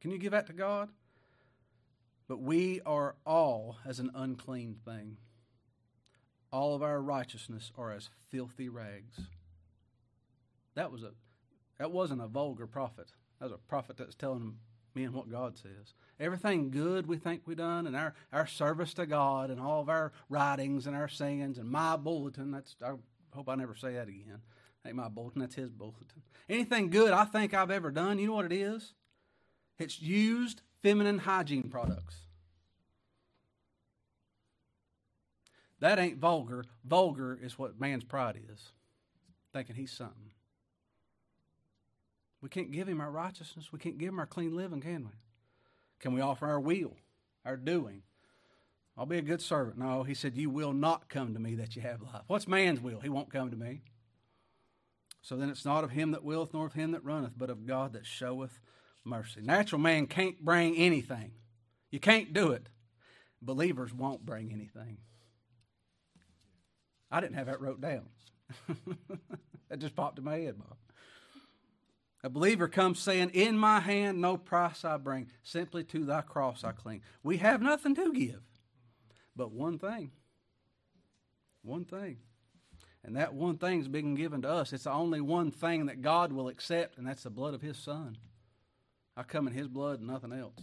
Can 0.00 0.12
you 0.12 0.18
give 0.18 0.30
that 0.30 0.46
to 0.46 0.52
God? 0.52 0.88
But 2.28 2.40
we 2.40 2.80
are 2.86 3.16
all 3.26 3.78
as 3.84 3.98
an 3.98 4.12
unclean 4.14 4.76
thing 4.84 5.16
all 6.52 6.74
of 6.74 6.82
our 6.82 7.00
righteousness 7.00 7.72
are 7.78 7.92
as 7.92 8.10
filthy 8.30 8.68
rags. 8.68 9.20
That 10.74 10.92
was 10.92 11.02
a 11.02 11.12
that 11.78 11.90
wasn't 11.90 12.20
a 12.20 12.26
vulgar 12.26 12.66
prophet. 12.66 13.12
That 13.38 13.46
was 13.46 13.54
a 13.54 13.68
prophet 13.68 13.96
that's 13.96 14.14
telling 14.14 14.56
men 14.94 15.12
what 15.12 15.30
God 15.30 15.56
says. 15.56 15.94
Everything 16.18 16.70
good 16.70 17.06
we 17.06 17.16
think 17.16 17.42
we 17.46 17.54
done 17.54 17.86
and 17.86 17.96
our, 17.96 18.14
our 18.32 18.46
service 18.46 18.92
to 18.94 19.06
God 19.06 19.50
and 19.50 19.60
all 19.60 19.80
of 19.80 19.88
our 19.88 20.12
writings 20.28 20.86
and 20.86 20.94
our 20.94 21.08
sayings 21.08 21.58
and 21.58 21.70
my 21.70 21.96
bulletin, 21.96 22.50
that's 22.50 22.76
I 22.84 22.92
hope 23.32 23.48
I 23.48 23.54
never 23.54 23.74
say 23.74 23.94
that 23.94 24.08
again. 24.08 24.42
Ain't 24.86 24.96
my 24.96 25.08
bulletin, 25.08 25.40
that's 25.40 25.54
his 25.54 25.70
bulletin. 25.70 26.22
Anything 26.48 26.90
good 26.90 27.12
I 27.12 27.24
think 27.24 27.54
I've 27.54 27.70
ever 27.70 27.90
done, 27.90 28.18
you 28.18 28.26
know 28.26 28.34
what 28.34 28.46
it 28.46 28.52
is? 28.52 28.94
It's 29.78 30.00
used 30.02 30.62
feminine 30.82 31.18
hygiene 31.18 31.70
products. 31.70 32.16
That 35.80 35.98
ain't 35.98 36.18
vulgar. 36.18 36.64
Vulgar 36.84 37.38
is 37.40 37.58
what 37.58 37.80
man's 37.80 38.04
pride 38.04 38.38
is, 38.52 38.72
thinking 39.52 39.76
he's 39.76 39.92
something. 39.92 40.32
We 42.42 42.48
can't 42.48 42.70
give 42.70 42.88
him 42.88 43.00
our 43.00 43.10
righteousness. 43.10 43.72
We 43.72 43.78
can't 43.78 43.98
give 43.98 44.10
him 44.10 44.18
our 44.18 44.26
clean 44.26 44.56
living, 44.56 44.80
can 44.80 45.04
we? 45.04 45.10
Can 46.00 46.14
we 46.14 46.20
offer 46.20 46.46
our 46.46 46.60
will, 46.60 46.96
our 47.44 47.56
doing? 47.56 48.02
I'll 48.96 49.06
be 49.06 49.18
a 49.18 49.22
good 49.22 49.42
servant. 49.42 49.78
No, 49.78 50.02
he 50.02 50.14
said, 50.14 50.36
You 50.36 50.50
will 50.50 50.72
not 50.72 51.08
come 51.08 51.34
to 51.34 51.40
me 51.40 51.54
that 51.56 51.76
you 51.76 51.82
have 51.82 52.02
life. 52.02 52.22
What's 52.26 52.48
man's 52.48 52.80
will? 52.80 53.00
He 53.00 53.08
won't 53.08 53.32
come 53.32 53.50
to 53.50 53.56
me. 53.56 53.82
So 55.22 55.36
then 55.36 55.50
it's 55.50 55.64
not 55.64 55.84
of 55.84 55.90
him 55.90 56.12
that 56.12 56.24
willeth, 56.24 56.54
nor 56.54 56.66
of 56.66 56.72
him 56.72 56.92
that 56.92 57.04
runneth, 57.04 57.32
but 57.36 57.50
of 57.50 57.66
God 57.66 57.92
that 57.92 58.06
showeth 58.06 58.58
mercy. 59.04 59.40
Natural 59.42 59.80
man 59.80 60.06
can't 60.06 60.42
bring 60.42 60.76
anything. 60.76 61.32
You 61.90 62.00
can't 62.00 62.32
do 62.32 62.52
it. 62.52 62.68
Believers 63.42 63.92
won't 63.92 64.24
bring 64.24 64.52
anything. 64.52 64.98
I 67.10 67.20
didn't 67.20 67.36
have 67.36 67.46
that 67.46 67.60
wrote 67.60 67.80
down. 67.80 68.06
that 69.68 69.78
just 69.78 69.96
popped 69.96 70.18
in 70.18 70.24
my 70.24 70.36
head, 70.36 70.58
Bob. 70.58 70.76
A 72.22 72.28
believer 72.28 72.68
comes 72.68 72.98
saying, 72.98 73.30
In 73.30 73.56
my 73.56 73.80
hand 73.80 74.20
no 74.20 74.36
price 74.36 74.84
I 74.84 74.98
bring, 74.98 75.30
simply 75.42 75.84
to 75.84 76.04
thy 76.04 76.20
cross 76.20 76.64
I 76.64 76.72
cling. 76.72 77.02
We 77.22 77.38
have 77.38 77.62
nothing 77.62 77.94
to 77.94 78.12
give, 78.12 78.42
but 79.34 79.52
one 79.52 79.78
thing. 79.78 80.12
One 81.62 81.84
thing. 81.84 82.18
And 83.02 83.16
that 83.16 83.32
one 83.32 83.56
thing's 83.56 83.88
been 83.88 84.14
given 84.14 84.42
to 84.42 84.50
us. 84.50 84.72
It's 84.74 84.84
the 84.84 84.92
only 84.92 85.22
one 85.22 85.50
thing 85.50 85.86
that 85.86 86.02
God 86.02 86.32
will 86.32 86.48
accept, 86.48 86.98
and 86.98 87.06
that's 87.06 87.22
the 87.22 87.30
blood 87.30 87.54
of 87.54 87.62
His 87.62 87.78
Son. 87.78 88.18
I 89.16 89.22
come 89.22 89.46
in 89.46 89.54
His 89.54 89.68
blood 89.68 90.00
and 90.00 90.08
nothing 90.08 90.32
else. 90.32 90.60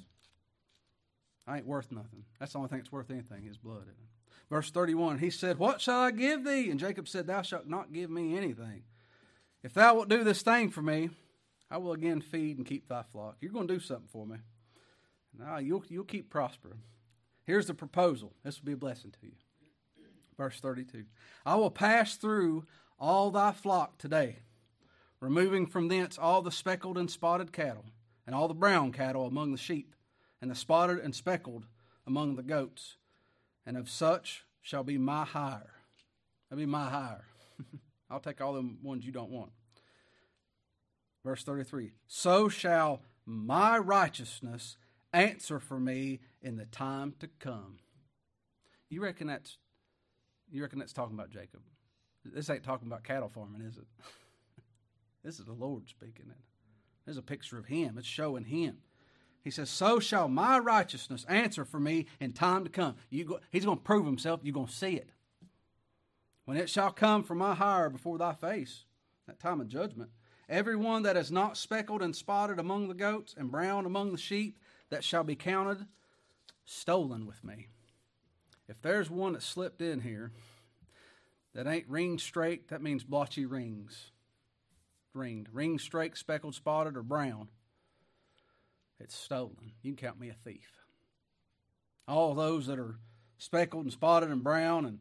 I 1.48 1.58
ain't 1.58 1.66
worth 1.66 1.92
nothing. 1.92 2.26
That's 2.40 2.52
the 2.52 2.60
only 2.60 2.70
thing 2.70 2.80
that's 2.80 2.92
worth 2.92 3.10
anything, 3.10 3.44
His 3.44 3.58
blood. 3.58 3.86
Verse 4.50 4.72
31, 4.72 5.20
He 5.20 5.30
said, 5.30 5.58
What 5.58 5.82
shall 5.82 6.00
I 6.00 6.12
give 6.12 6.46
thee? 6.46 6.70
And 6.70 6.80
Jacob 6.80 7.08
said, 7.08 7.28
Thou 7.28 7.42
shalt 7.42 7.68
not 7.68 7.94
give 7.94 8.10
me 8.10 8.38
anything. 8.38 8.84
If 9.64 9.74
thou 9.74 9.96
wilt 9.96 10.10
do 10.10 10.24
this 10.24 10.42
thing 10.42 10.70
for 10.70 10.82
me, 10.82 11.10
I 11.70 11.78
will 11.78 11.92
again 11.92 12.22
feed 12.22 12.58
and 12.58 12.66
keep 12.66 12.88
thy 12.88 13.04
flock. 13.04 13.38
You're 13.42 13.52
going 13.52 13.68
to 13.68 13.74
do 13.74 13.80
something 13.80 14.08
for 14.08 14.26
me. 14.26 14.38
Now 15.38 15.58
you'll, 15.58 15.84
you'll 15.90 16.06
keep 16.06 16.30
prospering. 16.30 16.82
Here's 17.44 17.68
the 17.68 17.74
proposal. 17.74 18.34
This 18.44 18.60
will 18.60 18.66
be 18.66 18.74
a 18.74 18.78
blessing 18.78 19.12
to 19.12 19.28
you. 19.28 19.34
Verse 20.38 20.60
32 20.60 21.06
I 21.46 21.56
will 21.56 21.72
pass 21.72 22.16
through 22.16 22.66
all 23.00 23.32
thy 23.32 23.52
flock 23.52 23.98
today, 23.98 24.38
removing 25.20 25.66
from 25.66 25.88
thence 25.88 26.18
all 26.18 26.42
the 26.42 26.52
speckled 26.52 26.98
and 26.98 27.10
spotted 27.10 27.52
cattle, 27.52 27.86
and 28.26 28.36
all 28.36 28.48
the 28.48 28.54
brown 28.54 28.92
cattle 28.92 29.26
among 29.26 29.52
the 29.52 29.58
sheep, 29.58 29.96
and 30.42 30.50
the 30.50 30.56
spotted 30.56 31.00
and 31.00 31.16
speckled 31.16 31.66
among 32.06 32.36
the 32.36 32.44
goats. 32.44 32.98
And 33.68 33.76
of 33.76 33.90
such 33.90 34.46
shall 34.62 34.86
be 34.86 34.98
my 34.98 35.26
hire. 35.26 35.74
That'll 36.50 36.62
be 36.62 36.66
my 36.66 36.90
hire. 36.90 37.26
I'll 38.10 38.22
take 38.22 38.40
all 38.40 38.54
the 38.54 38.68
ones 38.82 39.06
you 39.06 39.12
don't 39.12 39.30
want. 39.30 39.52
Verse 41.26 41.44
33 41.44 41.92
So 42.08 42.48
shall 42.48 43.02
my 43.26 43.78
righteousness 43.78 44.78
answer 45.12 45.60
for 45.60 45.82
me 45.82 46.22
in 46.42 46.56
the 46.56 46.66
time 46.66 47.14
to 47.20 47.28
come. 47.40 47.80
You 48.90 49.02
reckon 49.02 49.28
that's 49.28 49.58
you 50.50 50.62
reckon 50.62 50.80
that's 50.80 50.94
talking 50.94 51.16
about 51.16 51.30
Jacob? 51.30 51.60
This 52.24 52.50
ain't 52.50 52.64
talking 52.64 52.88
about 52.88 53.04
cattle 53.04 53.28
farming, 53.28 53.68
is 53.68 53.78
it? 53.78 53.88
this 55.26 55.40
is 55.40 55.46
the 55.46 55.52
Lord 55.52 55.90
speaking 55.90 56.28
it. 56.30 56.38
There's 57.04 57.18
a 57.18 57.22
picture 57.22 57.58
of 57.58 57.66
him. 57.66 57.98
It's 57.98 58.08
showing 58.08 58.46
him. 58.46 58.78
He 59.48 59.52
says, 59.52 59.70
So 59.70 60.02
shall 60.02 60.28
my 60.28 60.60
righteousness 60.60 61.26
answer 61.30 61.64
for 61.64 61.80
me 61.80 62.08
in 62.20 62.34
time 62.34 62.66
to 62.66 62.70
come. 62.70 62.96
Go, 63.26 63.40
he's 63.50 63.64
going 63.64 63.78
to 63.78 63.84
prove 63.84 64.06
himself. 64.06 64.42
You're 64.44 64.54
going 64.54 64.68
to 64.68 64.74
see 64.74 64.96
it. 64.96 65.10
When 66.44 66.58
it 66.58 66.70
shall 66.70 66.92
come 66.92 67.24
from 67.24 67.38
my 67.38 67.56
hire 67.56 67.90
before 67.90 68.18
thy 68.18 68.34
face, 68.34 68.84
that 69.26 69.40
time 69.40 69.62
of 69.62 69.70
judgment, 69.70 70.10
Every 70.50 70.76
one 70.76 71.04
that 71.04 71.18
is 71.18 71.32
not 71.32 71.58
speckled 71.58 72.02
and 72.02 72.16
spotted 72.16 72.60
among 72.60 72.88
the 72.88 72.94
goats 72.94 73.36
and 73.38 73.52
brown 73.52 73.86
among 73.86 74.12
the 74.12 74.18
sheep, 74.18 74.60
that 74.90 75.04
shall 75.04 75.24
be 75.24 75.36
counted 75.36 75.86
stolen 76.66 77.26
with 77.26 77.42
me. 77.44 77.68
If 78.68 78.82
there's 78.82 79.10
one 79.10 79.34
that 79.34 79.44
slipped 79.44 79.82
in 79.82 80.02
here 80.02 80.32
that 81.54 81.68
ain't 81.68 81.88
ring 81.88 82.18
straight, 82.20 82.68
that 82.70 82.82
means 82.82 83.04
blotchy 83.04 83.46
rings. 83.46 84.12
Ringed. 85.14 85.48
Ring 85.54 85.80
straight, 85.80 86.18
speckled, 86.18 86.56
spotted, 86.56 86.96
or 86.96 87.04
brown. 87.04 87.50
It's 89.00 89.16
stolen. 89.16 89.74
You 89.82 89.94
can 89.94 90.08
count 90.08 90.20
me 90.20 90.30
a 90.30 90.34
thief. 90.34 90.72
All 92.08 92.34
those 92.34 92.68
that 92.68 92.80
are 92.80 93.00
speckled 93.38 93.84
and 93.84 93.94
spotted 93.94 94.30
and 94.30 94.44
brown 94.44 94.86
and 94.86 95.00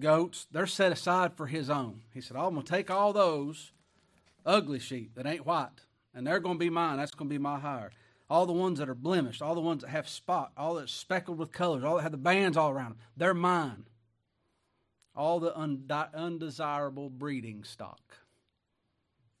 goats, 0.00 0.46
they're 0.50 0.66
set 0.66 0.90
aside 0.90 1.34
for 1.36 1.46
his 1.46 1.70
own. 1.70 2.02
He 2.12 2.20
said, 2.20 2.36
I'm 2.36 2.54
going 2.54 2.64
to 2.66 2.72
take 2.72 2.90
all 2.90 3.12
those 3.12 3.72
ugly 4.44 4.80
sheep 4.80 5.14
that 5.14 5.26
ain't 5.26 5.46
white, 5.46 5.82
and 6.14 6.26
they're 6.26 6.40
going 6.40 6.56
to 6.56 6.64
be 6.64 6.70
mine. 6.70 6.96
That's 6.96 7.12
going 7.12 7.28
to 7.28 7.34
be 7.34 7.38
my 7.38 7.58
hire. 7.60 7.92
All 8.28 8.46
the 8.46 8.52
ones 8.52 8.80
that 8.80 8.88
are 8.88 8.94
blemished, 8.94 9.42
all 9.42 9.54
the 9.54 9.60
ones 9.60 9.82
that 9.82 9.90
have 9.90 10.08
spot, 10.08 10.50
all 10.56 10.74
that's 10.74 10.92
speckled 10.92 11.38
with 11.38 11.52
colors, 11.52 11.84
all 11.84 11.96
that 11.96 12.02
have 12.02 12.12
the 12.12 12.18
bands 12.18 12.56
all 12.56 12.70
around 12.70 12.90
them, 12.90 12.98
they're 13.16 13.34
mine. 13.34 13.84
All 15.14 15.38
the 15.38 15.56
undesirable 15.56 17.08
breeding 17.08 17.62
stock. 17.62 18.16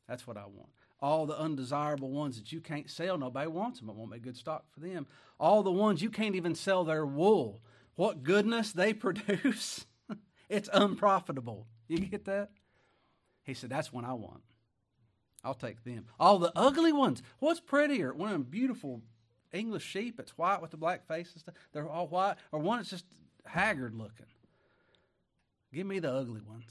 That's 0.08 0.26
what 0.26 0.36
I 0.36 0.44
want. 0.46 0.70
All 1.00 1.26
the 1.26 1.38
undesirable 1.38 2.10
ones 2.10 2.38
that 2.38 2.52
you 2.52 2.60
can't 2.60 2.90
sell, 2.90 3.18
nobody 3.18 3.48
wants 3.48 3.80
them. 3.80 3.90
It 3.90 3.96
won't 3.96 4.12
be 4.12 4.18
good 4.18 4.36
stock 4.36 4.64
for 4.72 4.80
them. 4.80 5.06
All 5.38 5.62
the 5.62 5.70
ones 5.70 6.00
you 6.00 6.10
can't 6.10 6.34
even 6.34 6.54
sell 6.54 6.84
their 6.84 7.04
wool. 7.04 7.60
What 7.96 8.22
goodness 8.22 8.72
they 8.72 8.94
produce, 8.94 9.86
it's 10.48 10.70
unprofitable. 10.72 11.66
You 11.88 11.98
get 11.98 12.24
that? 12.24 12.50
He 13.44 13.54
said, 13.54 13.70
That's 13.70 13.92
what 13.92 14.04
I 14.04 14.14
want. 14.14 14.42
I'll 15.44 15.54
take 15.54 15.84
them. 15.84 16.06
All 16.18 16.38
the 16.38 16.52
ugly 16.56 16.92
ones. 16.92 17.22
What's 17.38 17.60
prettier? 17.60 18.12
One 18.12 18.28
of 18.28 18.32
them 18.32 18.42
beautiful 18.42 19.02
English 19.52 19.84
sheep 19.84 20.18
It's 20.18 20.36
white 20.36 20.60
with 20.60 20.72
the 20.72 20.76
black 20.76 21.06
face 21.06 21.32
and 21.32 21.40
stuff. 21.40 21.54
They're 21.72 21.88
all 21.88 22.08
white, 22.08 22.36
or 22.52 22.58
one 22.58 22.78
that's 22.78 22.90
just 22.90 23.04
haggard 23.44 23.94
looking. 23.94 24.26
Give 25.72 25.86
me 25.86 25.98
the 25.98 26.12
ugly 26.12 26.40
ones. 26.40 26.64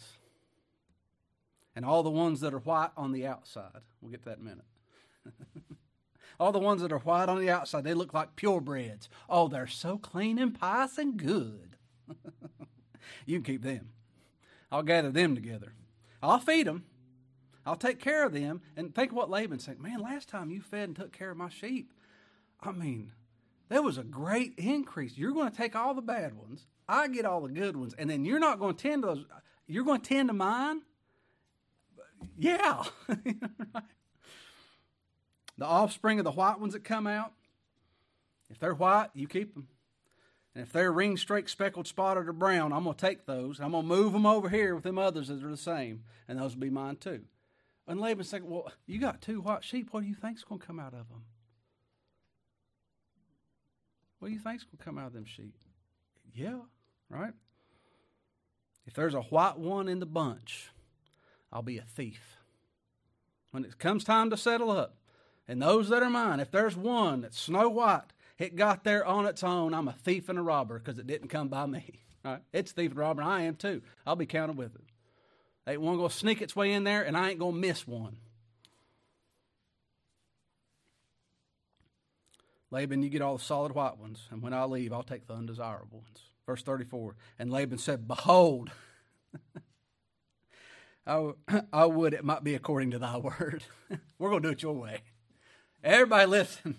And 1.75 1.83
all 1.83 2.03
the 2.03 2.09
ones 2.09 2.39
that 2.41 2.53
are 2.53 2.59
white 2.59 2.91
on 2.95 3.11
the 3.11 3.27
outside. 3.27 3.81
We'll 4.01 4.11
get 4.11 4.23
to 4.23 4.29
that 4.29 4.37
in 4.37 4.45
a 4.45 4.49
minute. 4.49 4.65
all 6.39 6.51
the 6.51 6.59
ones 6.59 6.81
that 6.81 6.91
are 6.91 6.99
white 6.99 7.27
on 7.27 7.39
the 7.39 7.49
outside, 7.49 7.83
they 7.83 7.93
look 7.93 8.13
like 8.13 8.35
purebreds. 8.35 9.07
Oh, 9.29 9.47
they're 9.47 9.67
so 9.67 9.97
clean 9.97 10.39
and 10.39 10.57
pious 10.57 10.97
and 10.97 11.17
good. 11.17 11.75
you 13.25 13.41
can 13.41 13.43
keep 13.43 13.63
them. 13.63 13.89
I'll 14.71 14.83
gather 14.83 15.11
them 15.11 15.35
together. 15.35 15.73
I'll 16.23 16.39
feed 16.39 16.67
them. 16.67 16.85
I'll 17.65 17.75
take 17.75 17.99
care 17.99 18.25
of 18.25 18.33
them. 18.33 18.61
And 18.77 18.93
think 18.93 19.11
what 19.11 19.29
Laban 19.29 19.59
said. 19.59 19.79
Man, 19.79 19.99
last 19.99 20.29
time 20.29 20.51
you 20.51 20.61
fed 20.61 20.89
and 20.89 20.95
took 20.95 21.11
care 21.11 21.31
of 21.31 21.37
my 21.37 21.49
sheep, 21.49 21.91
I 22.61 22.71
mean, 22.71 23.11
there 23.69 23.81
was 23.81 23.97
a 23.97 24.03
great 24.03 24.53
increase. 24.57 25.17
You're 25.17 25.33
going 25.33 25.49
to 25.49 25.57
take 25.57 25.75
all 25.75 25.93
the 25.93 26.01
bad 26.01 26.35
ones. 26.35 26.67
I 26.87 27.07
get 27.07 27.25
all 27.25 27.41
the 27.41 27.49
good 27.49 27.75
ones. 27.75 27.95
And 27.97 28.09
then 28.09 28.25
you're 28.25 28.39
not 28.39 28.59
going 28.59 28.75
to 28.75 28.81
tend 28.89 29.03
to 29.03 29.07
those. 29.07 29.25
You're 29.67 29.83
going 29.83 30.01
to 30.01 30.07
tend 30.07 30.29
to 30.29 30.33
mine? 30.33 30.81
Yeah. 32.37 32.83
the 35.57 35.65
offspring 35.65 36.19
of 36.19 36.25
the 36.25 36.31
white 36.31 36.59
ones 36.59 36.73
that 36.73 36.83
come 36.83 37.07
out, 37.07 37.33
if 38.49 38.59
they're 38.59 38.73
white, 38.73 39.09
you 39.13 39.27
keep 39.27 39.53
them. 39.53 39.67
And 40.53 40.63
if 40.63 40.71
they're 40.71 40.91
ring 40.91 41.17
straight, 41.17 41.49
speckled, 41.49 41.85
spotted, 41.85 42.29
or 42.29 42.33
brown, 42.33 42.71
I'm 42.71 42.85
going 42.85 42.95
to 42.95 43.05
take 43.05 43.25
those. 43.25 43.59
I'm 43.59 43.71
going 43.71 43.83
to 43.83 43.95
move 43.95 44.13
them 44.13 44.25
over 44.25 44.47
here 44.47 44.73
with 44.73 44.85
them 44.85 44.97
others 44.97 45.27
that 45.27 45.43
are 45.43 45.49
the 45.49 45.57
same. 45.57 46.03
And 46.27 46.39
those 46.39 46.55
will 46.55 46.61
be 46.61 46.69
mine 46.69 46.95
too. 46.95 47.23
And 47.87 47.99
Laban's 47.99 48.29
saying, 48.29 48.49
Well, 48.49 48.71
you 48.87 48.99
got 48.99 49.21
two 49.21 49.41
white 49.41 49.63
sheep. 49.63 49.89
What 49.91 50.01
do 50.01 50.07
you 50.07 50.15
think's 50.15 50.43
going 50.43 50.61
to 50.61 50.65
come 50.65 50.79
out 50.79 50.93
of 50.93 51.09
them? 51.09 51.25
What 54.19 54.29
do 54.29 54.33
you 54.33 54.39
think's 54.39 54.63
going 54.63 54.77
to 54.77 54.83
come 54.83 54.97
out 54.97 55.07
of 55.07 55.13
them 55.13 55.25
sheep? 55.25 55.55
Yeah, 56.33 56.59
right? 57.09 57.33
If 58.87 58.93
there's 58.93 59.13
a 59.13 59.21
white 59.21 59.57
one 59.57 59.87
in 59.87 59.99
the 59.99 60.05
bunch, 60.05 60.69
I'll 61.51 61.61
be 61.61 61.77
a 61.77 61.83
thief. 61.83 62.37
When 63.51 63.63
it 63.63 63.77
comes 63.77 64.03
time 64.03 64.29
to 64.29 64.37
settle 64.37 64.71
up, 64.71 64.97
and 65.47 65.61
those 65.61 65.89
that 65.89 66.03
are 66.03 66.09
mine, 66.09 66.39
if 66.39 66.51
there's 66.51 66.75
one 66.75 67.21
that's 67.21 67.39
snow 67.39 67.69
white, 67.69 68.13
it 68.37 68.55
got 68.55 68.83
there 68.83 69.05
on 69.05 69.25
its 69.25 69.43
own, 69.43 69.73
I'm 69.73 69.87
a 69.87 69.93
thief 69.93 70.27
and 70.27 70.39
a 70.39 70.41
robber 70.41 70.79
because 70.79 70.99
it 70.99 71.07
didn't 71.07 71.29
come 71.29 71.47
by 71.47 71.65
me. 71.65 72.01
Right? 72.25 72.41
It's 72.51 72.71
thief 72.71 72.89
and 72.89 72.99
robber, 72.99 73.21
and 73.21 73.29
I 73.29 73.41
am 73.43 73.55
too. 73.55 73.83
I'll 74.03 74.15
be 74.15 74.25
counted 74.25 74.57
with 74.57 74.73
it. 74.73 74.81
Ain't 75.67 75.79
one 75.79 75.97
going 75.97 76.09
to 76.09 76.15
sneak 76.15 76.41
its 76.41 76.55
way 76.55 76.71
in 76.71 76.83
there, 76.83 77.03
and 77.03 77.15
I 77.15 77.29
ain't 77.29 77.37
going 77.37 77.53
to 77.53 77.59
miss 77.61 77.87
one. 77.87 78.17
Laban, 82.71 83.03
you 83.03 83.09
get 83.09 83.21
all 83.21 83.37
the 83.37 83.43
solid 83.43 83.73
white 83.73 83.99
ones, 83.99 84.27
and 84.31 84.41
when 84.41 84.53
I 84.53 84.65
leave, 84.65 84.91
I'll 84.91 85.03
take 85.03 85.27
the 85.27 85.33
undesirable 85.33 85.99
ones. 85.99 86.19
Verse 86.45 86.61
34 86.61 87.15
And 87.39 87.51
Laban 87.51 87.77
said, 87.77 88.07
Behold, 88.07 88.71
I, 91.05 91.31
I 91.73 91.85
would 91.85 92.13
it 92.13 92.23
might 92.23 92.43
be 92.43 92.55
according 92.55 92.91
to 92.91 92.99
thy 92.99 93.17
word. 93.17 93.63
We're 94.19 94.29
going 94.29 94.43
to 94.43 94.49
do 94.49 94.53
it 94.53 94.63
your 94.63 94.73
way. 94.73 95.01
Everybody 95.83 96.25
listen. 96.25 96.77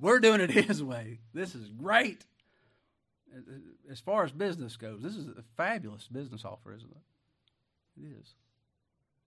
We're 0.00 0.20
doing 0.20 0.40
it 0.40 0.50
his 0.50 0.82
way. 0.82 1.20
This 1.32 1.54
is 1.54 1.68
great. 1.68 2.24
As 3.90 4.00
far 4.00 4.24
as 4.24 4.32
business 4.32 4.76
goes, 4.76 5.00
this 5.02 5.16
is 5.16 5.28
a 5.28 5.44
fabulous 5.56 6.08
business 6.08 6.44
offer, 6.44 6.74
isn't 6.74 6.90
it? 6.90 8.02
It 8.02 8.20
is. 8.20 8.34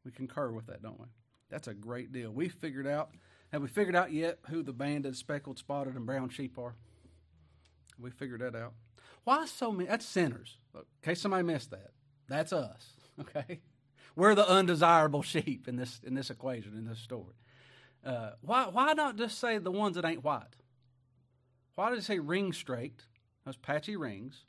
We 0.03 0.11
concur 0.11 0.51
with 0.51 0.67
that, 0.67 0.81
don't 0.81 0.99
we? 0.99 1.07
That's 1.49 1.67
a 1.67 1.73
great 1.73 2.11
deal. 2.11 2.31
We 2.31 2.49
figured 2.49 2.87
out. 2.87 3.11
Have 3.51 3.61
we 3.61 3.67
figured 3.67 3.95
out 3.95 4.11
yet 4.11 4.39
who 4.49 4.63
the 4.63 4.73
banded, 4.73 5.15
speckled, 5.15 5.59
spotted, 5.59 5.95
and 5.95 6.05
brown 6.05 6.29
sheep 6.29 6.57
are? 6.57 6.75
We 7.97 8.09
figured 8.11 8.41
that 8.41 8.55
out. 8.55 8.73
Why 9.23 9.45
so 9.45 9.71
many? 9.71 9.87
That's 9.87 10.05
sinners. 10.05 10.57
In 10.75 10.81
case 11.01 11.21
somebody 11.21 11.43
missed 11.43 11.71
that, 11.71 11.91
that's 12.27 12.53
us. 12.53 12.91
Okay, 13.17 13.61
we're 14.15 14.35
the 14.35 14.47
undesirable 14.47 15.21
sheep 15.21 15.67
in 15.67 15.75
this 15.75 15.99
in 16.03 16.13
this 16.13 16.29
equation 16.29 16.73
in 16.77 16.85
this 16.85 16.99
story. 16.99 17.35
Uh, 18.05 18.31
why 18.41 18.67
why 18.67 18.93
not 18.93 19.17
just 19.17 19.39
say 19.39 19.57
the 19.57 19.71
ones 19.71 19.95
that 19.95 20.05
ain't 20.05 20.23
white? 20.23 20.55
Why 21.75 21.89
does 21.89 21.99
it 21.99 22.05
say 22.05 22.19
ring 22.19 22.53
straked? 22.53 23.05
Those 23.45 23.57
patchy 23.57 23.95
rings, 23.95 24.45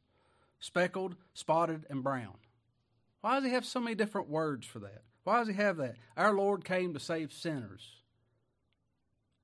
speckled, 0.59 1.17
spotted, 1.35 1.85
and 1.91 2.03
brown. 2.03 2.37
Why 3.21 3.35
does 3.35 3.45
he 3.45 3.51
have 3.51 3.67
so 3.67 3.81
many 3.81 3.95
different 3.95 4.29
words 4.29 4.67
for 4.67 4.79
that? 4.79 5.03
Why 5.25 5.41
does 5.41 5.49
he 5.49 5.55
have 5.55 5.77
that? 5.79 5.97
Our 6.17 6.33
Lord 6.33 6.65
came 6.65 6.95
to 6.95 7.01
save 7.01 7.33
sinners, 7.33 7.97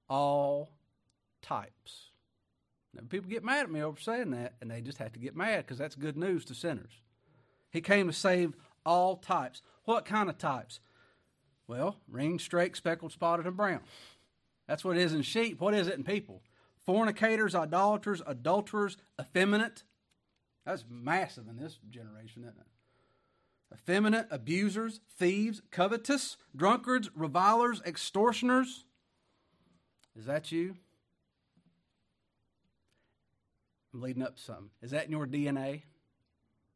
all 0.08 0.70
types. 1.42 2.10
Now, 2.94 3.02
people 3.08 3.30
get 3.30 3.44
mad 3.44 3.64
at 3.64 3.70
me 3.70 3.82
over 3.82 3.98
saying 4.00 4.30
that, 4.30 4.54
and 4.60 4.70
they 4.70 4.80
just 4.80 4.98
have 4.98 5.12
to 5.14 5.18
get 5.18 5.34
mad 5.34 5.66
because 5.66 5.78
that's 5.78 5.96
good 5.96 6.16
news 6.16 6.44
to 6.46 6.54
sinners. 6.54 6.92
He 7.70 7.80
came 7.80 8.06
to 8.06 8.12
save 8.12 8.54
all 8.84 9.16
types. 9.16 9.62
What 9.84 10.04
kind 10.04 10.28
of 10.28 10.38
types? 10.38 10.80
Well, 11.66 11.96
ring, 12.08 12.38
straight, 12.38 12.76
speckled, 12.76 13.12
spotted, 13.12 13.46
and 13.46 13.56
brown. 13.56 13.80
That's 14.66 14.84
what 14.84 14.96
it 14.96 15.02
is 15.02 15.12
in 15.12 15.22
sheep. 15.22 15.60
What 15.60 15.74
is 15.74 15.88
it 15.88 15.94
in 15.94 16.04
people? 16.04 16.42
Fornicators, 16.86 17.54
idolaters, 17.54 18.22
adulterers, 18.26 18.96
effeminate. 19.20 19.84
That's 20.64 20.84
massive 20.88 21.48
in 21.48 21.56
this 21.56 21.78
generation, 21.90 22.42
isn't 22.42 22.58
it? 22.58 22.66
Effeminate, 23.74 24.26
abusers, 24.30 25.00
thieves, 25.18 25.62
covetous, 25.70 26.36
drunkards, 26.54 27.10
revilers, 27.14 27.80
extortioners. 27.86 28.84
Is 30.16 30.26
that 30.26 30.52
you? 30.52 30.76
I'm 33.94 34.02
leading 34.02 34.22
up 34.22 34.38
something. 34.38 34.70
Is 34.82 34.90
that 34.90 35.06
in 35.06 35.12
your 35.12 35.26
DNA? 35.26 35.82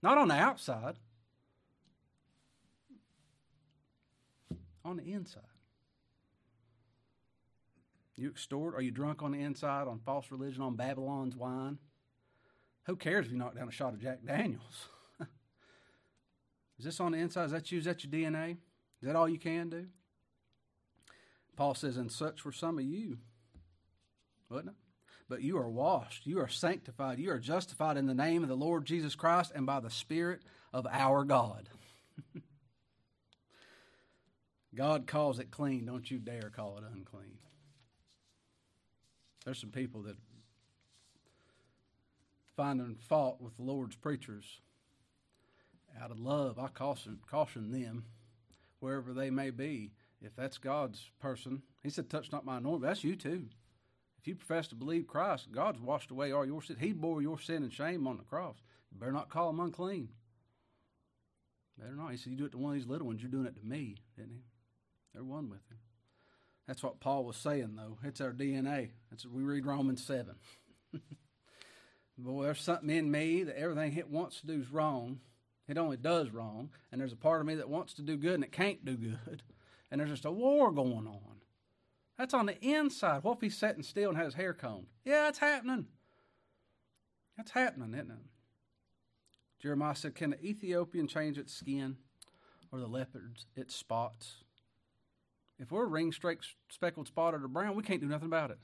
Not 0.03 0.19
on 0.19 0.29
the 0.29 0.35
outside, 0.35 0.97
on 4.87 4.97
the 4.97 5.13
inside. 5.13 5.43
You 8.17 8.31
extort? 8.31 8.75
Are 8.75 8.81
you 8.81 8.91
drunk 8.91 9.23
on 9.23 9.33
the 9.33 9.41
inside 9.41 9.89
on 9.89 10.01
false 10.05 10.31
religion, 10.31 10.63
on 10.63 10.77
Babylon's 10.77 11.37
wine? 11.37 11.79
Who 12.85 12.97
cares 12.97 13.27
if 13.27 13.33
you 13.33 13.39
knock 13.39 13.57
down 13.57 13.69
a 13.69 13.73
shot 13.73 13.93
of 13.93 14.01
Jack 14.01 14.25
Daniels? 14.25 14.89
Is 16.79 16.85
this 16.85 17.01
on 17.01 17.13
the 17.13 17.19
inside? 17.19 17.47
Is 17.47 17.51
that 17.53 17.71
you? 17.71 17.79
Is 17.79 17.85
that 17.85 18.05
your 18.05 18.13
DNA? 18.13 18.53
Is 19.03 19.07
that 19.07 19.17
all 19.17 19.29
you 19.29 19.39
can 19.39 19.69
do? 19.69 19.87
Paul 21.57 21.75
says, 21.75 21.97
and 21.97 22.13
such 22.13 22.45
were 22.45 22.53
some 22.53 22.79
of 22.79 22.85
you, 22.85 23.19
wasn't 24.51 24.69
it? 24.69 24.75
But 25.29 25.43
you 25.43 25.59
are 25.59 25.69
washed, 25.69 26.27
you 26.27 26.39
are 26.39 26.49
sanctified, 26.49 27.19
you 27.19 27.31
are 27.31 27.39
justified 27.39 27.97
in 27.97 28.07
the 28.07 28.15
name 28.15 28.43
of 28.43 28.49
the 28.49 28.57
Lord 28.57 28.85
Jesus 28.85 29.15
Christ 29.15 29.53
and 29.55 29.67
by 29.67 29.81
the 29.81 29.91
Spirit 29.91 30.43
of 30.73 30.87
our 30.91 31.25
God. 31.25 31.69
God 34.77 35.07
calls 35.07 35.39
it 35.39 35.51
clean. 35.51 35.87
Don't 35.87 36.11
you 36.11 36.19
dare 36.19 36.51
call 36.55 36.77
it 36.77 36.85
unclean. 36.85 37.39
There's 39.45 39.59
some 39.59 39.71
people 39.71 40.03
that 40.03 40.17
finding 42.57 42.97
fault 42.97 43.41
with 43.41 43.57
the 43.57 43.63
Lord's 43.63 43.97
preachers 43.97 44.61
out 46.01 46.11
of 46.11 46.21
love. 46.21 46.59
I 46.59 46.69
caution 46.69 47.21
caution 47.27 47.73
them 47.73 48.05
wherever 48.81 49.13
they 49.13 49.31
may 49.31 49.51
be. 49.51 49.93
If 50.21 50.35
that's 50.37 50.59
God's 50.59 51.11
person, 51.21 51.63
He 51.83 51.91
said, 51.91 52.11
"Touch 52.11 52.33
not 52.33 52.45
my 52.45 52.59
anointing." 52.59 52.83
That's 52.83 53.05
you 53.05 53.17
too. 53.17 53.49
If 54.19 54.27
you 54.27 54.35
profess 54.35 54.69
to 54.69 54.75
believe 54.75 55.07
Christ, 55.07 55.53
God's 55.53 55.81
washed 55.81 56.11
away 56.11 56.33
all 56.33 56.45
your 56.45 56.63
sin. 56.63 56.77
He 56.79 56.93
bore 56.93 57.23
your 57.23 57.39
sin 57.39 57.63
and 57.63 57.73
shame 57.73 58.07
on 58.07 58.17
the 58.17 58.25
cross. 58.25 58.57
You 58.91 58.99
better 58.99 59.13
not 59.13 59.31
call 59.31 59.53
them 59.53 59.61
unclean. 59.61 60.13
Better 61.79 61.95
not. 61.95 62.11
He 62.11 62.17
said, 62.17 62.33
"You 62.33 62.39
do 62.39 62.47
it 62.47 62.53
to 62.53 62.59
one 62.59 62.73
of 62.73 62.79
these 62.79 62.89
little 62.89 63.07
ones. 63.07 63.23
You're 63.23 63.31
doing 63.31 63.47
it 63.47 63.57
to 63.57 63.65
me," 63.65 63.97
didn't 64.17 64.33
he? 64.33 64.43
They're 65.17 65.25
one 65.25 65.49
with 65.49 65.67
him. 65.71 65.79
That's 66.67 66.83
what 66.83 67.01
Paul 67.01 67.25
was 67.25 67.39
saying, 67.39 67.75
though. 67.75 67.97
It's 68.05 68.21
our 68.21 68.33
DNA. 68.33 68.91
That's 69.11 69.25
we 69.25 69.43
read 69.43 69.65
Romans 69.65 70.05
seven. 70.05 70.35
Boy, 72.19 72.45
there's 72.45 72.61
something 72.61 72.91
in 72.91 73.11
me 73.11 73.45
that 73.45 73.59
everything 73.59 73.97
it 73.97 74.11
wants 74.11 74.43
to 74.43 74.47
do 74.47 74.61
is 74.61 74.71
wrong. 74.71 75.21
It 75.69 75.79
only 75.79 75.97
does 75.97 76.31
wrong, 76.31 76.69
and 76.93 77.01
there's 77.01 77.15
a 77.15 77.17
part 77.17 77.41
of 77.41 77.47
me 77.47 77.55
that 77.55 77.71
wants 77.71 77.95
to 77.95 78.03
do 78.03 78.19
good 78.19 78.35
and 78.35 78.45
it 78.45 78.53
can't 78.53 78.85
do 78.85 78.95
good, 78.95 79.43
and 79.91 79.99
there's 79.99 80.11
just 80.11 80.27
a 80.27 80.31
war 80.31 80.71
going 80.71 81.07
on. 81.07 81.41
That's 82.19 82.35
on 82.35 82.45
the 82.45 82.63
inside. 82.63 83.25
What 83.25 83.37
if 83.37 83.41
he's 83.41 83.57
sitting 83.57 83.83
still 83.83 84.11
and 84.11 84.19
has 84.19 84.27
his 84.27 84.35
hair 84.35 84.53
combed? 84.53 84.89
Yeah, 85.07 85.29
it's 85.29 85.39
happening. 85.39 85.87
That's 87.39 87.53
happening, 87.53 87.95
isn't 87.95 88.11
it? 88.11 88.17
Jeremiah 89.61 89.95
said, 89.95 90.15
Can 90.15 90.31
the 90.31 90.45
Ethiopian 90.45 91.09
change 91.09 91.39
its 91.39 91.55
skin 91.55 91.97
or 92.71 92.81
the 92.81 92.87
leopard 92.87 93.39
its 93.55 93.75
spots? 93.75 94.45
If 95.59 95.73
we're 95.73 95.87
ring 95.87 96.13
streaked, 96.13 96.47
speckled, 96.69 97.09
spotted, 97.09 97.43
or 97.43 97.49
brown, 97.49 97.75
we 97.77 97.83
can't 97.83 98.01
do 98.01 98.09
nothing 98.09 98.27
about 98.27 98.51
it. 98.51 98.59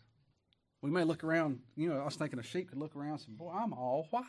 We 0.82 0.90
may 0.90 1.04
look 1.04 1.24
around, 1.24 1.60
you 1.76 1.88
know, 1.88 2.00
I 2.00 2.04
was 2.04 2.16
thinking 2.16 2.38
a 2.38 2.42
sheep 2.42 2.68
could 2.68 2.78
look 2.78 2.96
around 2.96 3.12
and 3.12 3.20
say, 3.20 3.26
Boy, 3.30 3.52
I'm 3.52 3.72
all 3.72 4.08
white. 4.10 4.24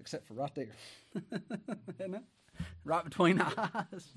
Except 0.00 0.26
for 0.26 0.34
right 0.34 0.54
there. 0.54 2.20
Right 2.84 3.04
between 3.04 3.38
the 3.38 3.46
eyes. 3.74 4.12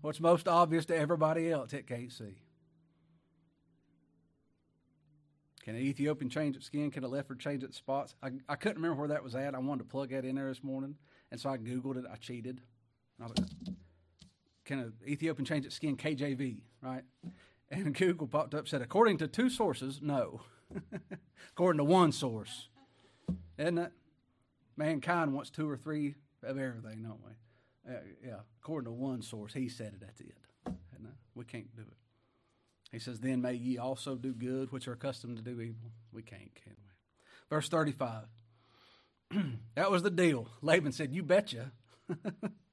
What's 0.00 0.20
most 0.20 0.46
obvious 0.46 0.86
to 0.86 0.96
everybody 0.96 1.50
else, 1.50 1.72
it 1.72 1.86
can't 1.86 2.12
see. 2.12 2.36
Can 5.62 5.74
an 5.74 5.80
Ethiopian 5.80 6.30
change 6.30 6.54
its 6.54 6.66
skin? 6.66 6.92
Can 6.92 7.02
a 7.02 7.08
leopard 7.08 7.40
change 7.40 7.64
its 7.64 7.76
spots? 7.76 8.14
I, 8.22 8.30
I 8.48 8.54
couldn't 8.54 8.76
remember 8.76 9.00
where 9.00 9.08
that 9.08 9.24
was 9.24 9.34
at. 9.34 9.54
I 9.54 9.58
wanted 9.58 9.82
to 9.82 9.88
plug 9.88 10.10
that 10.10 10.24
in 10.24 10.36
there 10.36 10.48
this 10.48 10.62
morning. 10.62 10.94
And 11.32 11.40
so 11.40 11.50
I 11.50 11.56
Googled 11.56 11.96
it. 11.96 12.04
I 12.10 12.16
cheated. 12.16 12.60
I 13.20 13.26
was, 13.26 13.34
can 14.64 14.78
an 14.78 14.92
Ethiopian 15.08 15.44
change 15.44 15.66
its 15.66 15.74
skin? 15.74 15.96
KJV, 15.96 16.58
right? 16.86 17.04
And 17.70 17.94
Google 17.94 18.26
popped 18.26 18.54
up 18.54 18.68
said, 18.68 18.82
according 18.82 19.18
to 19.18 19.28
two 19.28 19.50
sources, 19.50 20.00
no. 20.00 20.42
according 21.52 21.78
to 21.78 21.84
one 21.84 22.12
source. 22.12 22.68
Isn't 23.58 23.78
it? 23.78 23.92
Mankind 24.76 25.32
wants 25.32 25.50
two 25.50 25.68
or 25.68 25.76
three 25.76 26.14
of 26.42 26.58
everything, 26.58 27.02
don't 27.02 27.20
we? 27.24 27.92
Uh, 27.92 27.98
yeah, 28.24 28.40
according 28.62 28.86
to 28.86 28.92
one 28.92 29.22
source, 29.22 29.52
he 29.52 29.68
said 29.68 29.94
it. 29.94 30.00
That's 30.00 30.20
it. 30.20 30.36
We 31.36 31.44
can't 31.44 31.74
do 31.76 31.82
it. 31.82 31.98
He 32.90 32.98
says, 32.98 33.20
Then 33.20 33.42
may 33.42 33.54
ye 33.54 33.78
also 33.78 34.16
do 34.16 34.32
good, 34.32 34.72
which 34.72 34.88
are 34.88 34.92
accustomed 34.92 35.36
to 35.36 35.42
do 35.42 35.60
evil. 35.60 35.92
We 36.12 36.22
can't, 36.22 36.54
can 36.54 36.72
we? 36.78 37.54
Verse 37.54 37.68
35. 37.68 38.24
that 39.74 39.90
was 39.90 40.02
the 40.02 40.10
deal. 40.10 40.48
Laban 40.62 40.92
said, 40.92 41.12
You 41.12 41.22
betcha. 41.22 41.72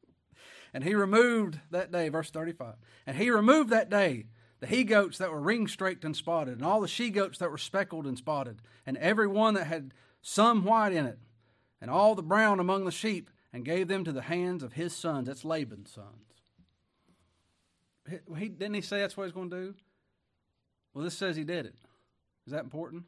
and 0.74 0.84
he 0.84 0.96
removed 0.96 1.60
that 1.72 1.92
day, 1.92 2.10
verse 2.10 2.32
35. 2.32 2.76
And 3.06 3.18
he 3.18 3.30
removed 3.30 3.70
that 3.70 3.90
day 3.90 4.26
the 4.60 4.68
he 4.68 4.84
goats 4.86 5.18
that 5.18 5.30
were 5.30 5.42
ring 5.42 5.68
straked 5.68 6.06
and 6.06 6.16
spotted, 6.16 6.54
and 6.54 6.66
all 6.66 6.80
the 6.80 6.88
she 6.88 7.10
goats 7.10 7.38
that 7.40 7.52
were 7.52 7.58
speckled 7.58 8.08
and 8.08 8.18
spotted, 8.18 8.62
and 8.86 8.98
every 8.98 9.28
one 9.28 9.56
that 9.56 9.66
had 9.66 9.94
some 10.22 10.64
white 10.64 10.94
in 10.94 11.06
it, 11.06 11.20
and 11.82 11.92
all 11.92 12.16
the 12.16 12.24
brown 12.24 12.62
among 12.62 12.86
the 12.86 12.92
sheep, 12.92 13.30
and 13.52 13.66
gave 13.66 13.90
them 13.90 14.06
to 14.06 14.14
the 14.14 14.22
hands 14.22 14.64
of 14.64 14.74
his 14.74 14.96
sons. 14.96 15.28
That's 15.28 15.44
Laban's 15.44 15.92
sons. 15.92 16.08
He, 18.38 18.48
didn't 18.48 18.74
he 18.74 18.82
say 18.82 19.00
that's 19.00 19.18
what 19.18 19.26
he's 19.26 19.34
going 19.34 19.50
to 19.50 19.56
do? 19.56 19.76
Well, 20.94 21.04
this 21.04 21.18
says 21.18 21.36
he 21.36 21.44
did 21.44 21.66
it. 21.66 21.76
Is 22.46 22.54
that 22.54 22.64
important? 22.64 23.04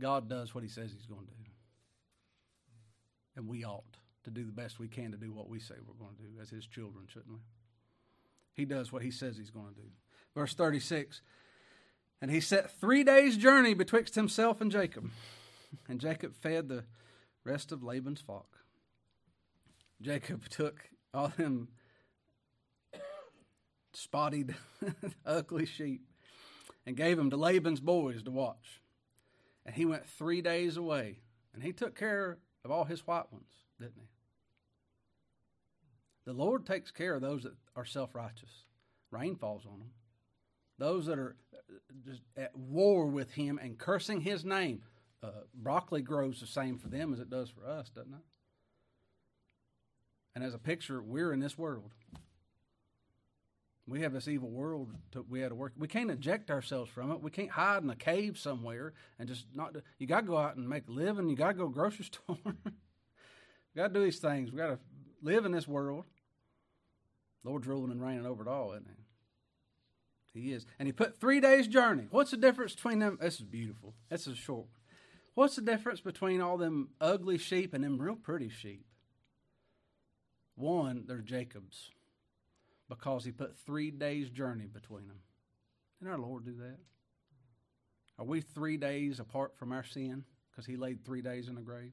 God 0.00 0.28
does 0.28 0.54
what 0.54 0.62
he 0.62 0.70
says 0.70 0.92
he's 0.92 1.06
going 1.06 1.26
to 1.26 1.32
do. 1.32 1.50
And 3.36 3.48
we 3.48 3.64
ought 3.64 3.96
to 4.28 4.40
do 4.40 4.44
the 4.44 4.52
best 4.52 4.78
we 4.78 4.88
can 4.88 5.12
to 5.12 5.16
do 5.16 5.32
what 5.32 5.48
we 5.48 5.58
say 5.58 5.74
we're 5.86 5.94
going 5.94 6.16
to 6.16 6.22
do 6.22 6.40
as 6.40 6.50
his 6.50 6.66
children, 6.66 7.06
shouldn't 7.08 7.32
we? 7.32 7.40
He 8.54 8.64
does 8.64 8.92
what 8.92 9.02
he 9.02 9.10
says 9.10 9.36
he's 9.36 9.50
going 9.50 9.74
to 9.74 9.80
do. 9.80 9.88
Verse 10.34 10.54
36 10.54 11.20
And 12.20 12.30
he 12.30 12.40
set 12.40 12.70
three 12.70 13.04
days' 13.04 13.36
journey 13.36 13.74
betwixt 13.74 14.14
himself 14.14 14.60
and 14.60 14.70
Jacob. 14.70 15.10
And 15.86 16.00
Jacob 16.00 16.34
fed 16.34 16.70
the 16.70 16.84
rest 17.44 17.72
of 17.72 17.82
Laban's 17.82 18.22
flock. 18.22 18.56
Jacob 20.00 20.48
took 20.48 20.88
all 21.12 21.30
them 21.36 21.68
spotted, 23.92 24.54
ugly 25.26 25.66
sheep 25.66 26.08
and 26.88 26.96
gave 26.96 27.18
them 27.18 27.28
to 27.28 27.36
Laban's 27.36 27.80
boys 27.80 28.22
to 28.22 28.30
watch. 28.30 28.80
And 29.66 29.74
he 29.74 29.84
went 29.84 30.08
three 30.08 30.40
days 30.40 30.78
away, 30.78 31.18
and 31.52 31.62
he 31.62 31.74
took 31.74 31.94
care 31.94 32.38
of 32.64 32.70
all 32.70 32.84
his 32.84 33.06
white 33.06 33.30
ones, 33.30 33.52
didn't 33.78 33.98
he? 33.98 34.08
The 36.28 36.34
Lord 36.34 36.66
takes 36.66 36.90
care 36.90 37.14
of 37.14 37.22
those 37.22 37.44
that 37.44 37.54
are 37.74 37.86
self 37.86 38.14
righteous. 38.14 38.50
Rain 39.10 39.34
falls 39.36 39.64
on 39.64 39.78
them. 39.78 39.88
Those 40.78 41.06
that 41.06 41.18
are 41.18 41.36
uh, 41.54 41.58
just 42.04 42.20
at 42.36 42.54
war 42.54 43.06
with 43.06 43.30
Him 43.30 43.58
and 43.58 43.78
cursing 43.78 44.20
His 44.20 44.44
name. 44.44 44.82
Uh, 45.22 45.30
broccoli 45.54 46.02
grows 46.02 46.38
the 46.38 46.46
same 46.46 46.76
for 46.76 46.88
them 46.88 47.14
as 47.14 47.18
it 47.18 47.30
does 47.30 47.48
for 47.48 47.66
us, 47.66 47.88
doesn't 47.88 48.12
it? 48.12 48.20
And 50.34 50.44
as 50.44 50.52
a 50.52 50.58
picture, 50.58 51.00
we're 51.00 51.32
in 51.32 51.40
this 51.40 51.56
world. 51.56 51.92
We 53.86 54.02
have 54.02 54.12
this 54.12 54.28
evil 54.28 54.50
world 54.50 54.92
to, 55.12 55.24
we 55.30 55.40
had 55.40 55.48
to 55.48 55.54
work. 55.54 55.72
We 55.78 55.88
can't 55.88 56.10
eject 56.10 56.50
ourselves 56.50 56.90
from 56.90 57.10
it. 57.10 57.22
We 57.22 57.30
can't 57.30 57.50
hide 57.50 57.82
in 57.82 57.88
a 57.88 57.96
cave 57.96 58.36
somewhere 58.36 58.92
and 59.18 59.26
just 59.26 59.46
not. 59.54 59.74
You 59.98 60.06
got 60.06 60.20
to 60.20 60.26
go 60.26 60.36
out 60.36 60.56
and 60.56 60.68
make 60.68 60.88
a 60.88 60.92
living. 60.92 61.30
You 61.30 61.36
got 61.36 61.52
to 61.52 61.54
go 61.54 61.68
grocery 61.68 62.04
store. 62.26 62.36
you 62.44 62.72
got 63.74 63.88
to 63.88 63.94
do 63.94 64.04
these 64.04 64.18
things. 64.18 64.52
We 64.52 64.58
got 64.58 64.66
to 64.66 64.78
live 65.22 65.46
in 65.46 65.52
this 65.52 65.66
world. 65.66 66.04
Lord's 67.48 67.66
ruling 67.66 67.90
and 67.90 68.02
reigning 68.02 68.26
over 68.26 68.42
it 68.42 68.48
all, 68.48 68.72
isn't 68.72 68.86
he? 70.34 70.40
He 70.40 70.52
is. 70.52 70.66
And 70.78 70.86
he 70.86 70.92
put 70.92 71.18
three 71.18 71.40
days' 71.40 71.66
journey. 71.66 72.06
What's 72.10 72.30
the 72.30 72.36
difference 72.36 72.74
between 72.74 72.98
them? 72.98 73.18
This 73.20 73.40
is 73.40 73.46
beautiful. 73.46 73.94
This 74.10 74.26
is 74.26 74.36
short. 74.36 74.66
What's 75.34 75.56
the 75.56 75.62
difference 75.62 76.00
between 76.00 76.40
all 76.40 76.58
them 76.58 76.90
ugly 77.00 77.38
sheep 77.38 77.72
and 77.72 77.82
them 77.82 77.98
real 77.98 78.16
pretty 78.16 78.48
sheep? 78.50 78.84
One, 80.56 81.04
they're 81.06 81.18
Jacob's 81.18 81.90
because 82.88 83.24
he 83.24 83.32
put 83.32 83.56
three 83.56 83.90
days' 83.90 84.30
journey 84.30 84.66
between 84.66 85.08
them. 85.08 85.20
Didn't 85.98 86.12
our 86.12 86.18
Lord 86.18 86.44
do 86.44 86.54
that? 86.58 86.78
Are 88.18 88.24
we 88.24 88.40
three 88.40 88.76
days 88.76 89.20
apart 89.20 89.56
from 89.56 89.72
our 89.72 89.84
sin 89.84 90.24
because 90.50 90.66
he 90.66 90.76
laid 90.76 91.04
three 91.04 91.22
days 91.22 91.48
in 91.48 91.54
the 91.54 91.62
grave? 91.62 91.92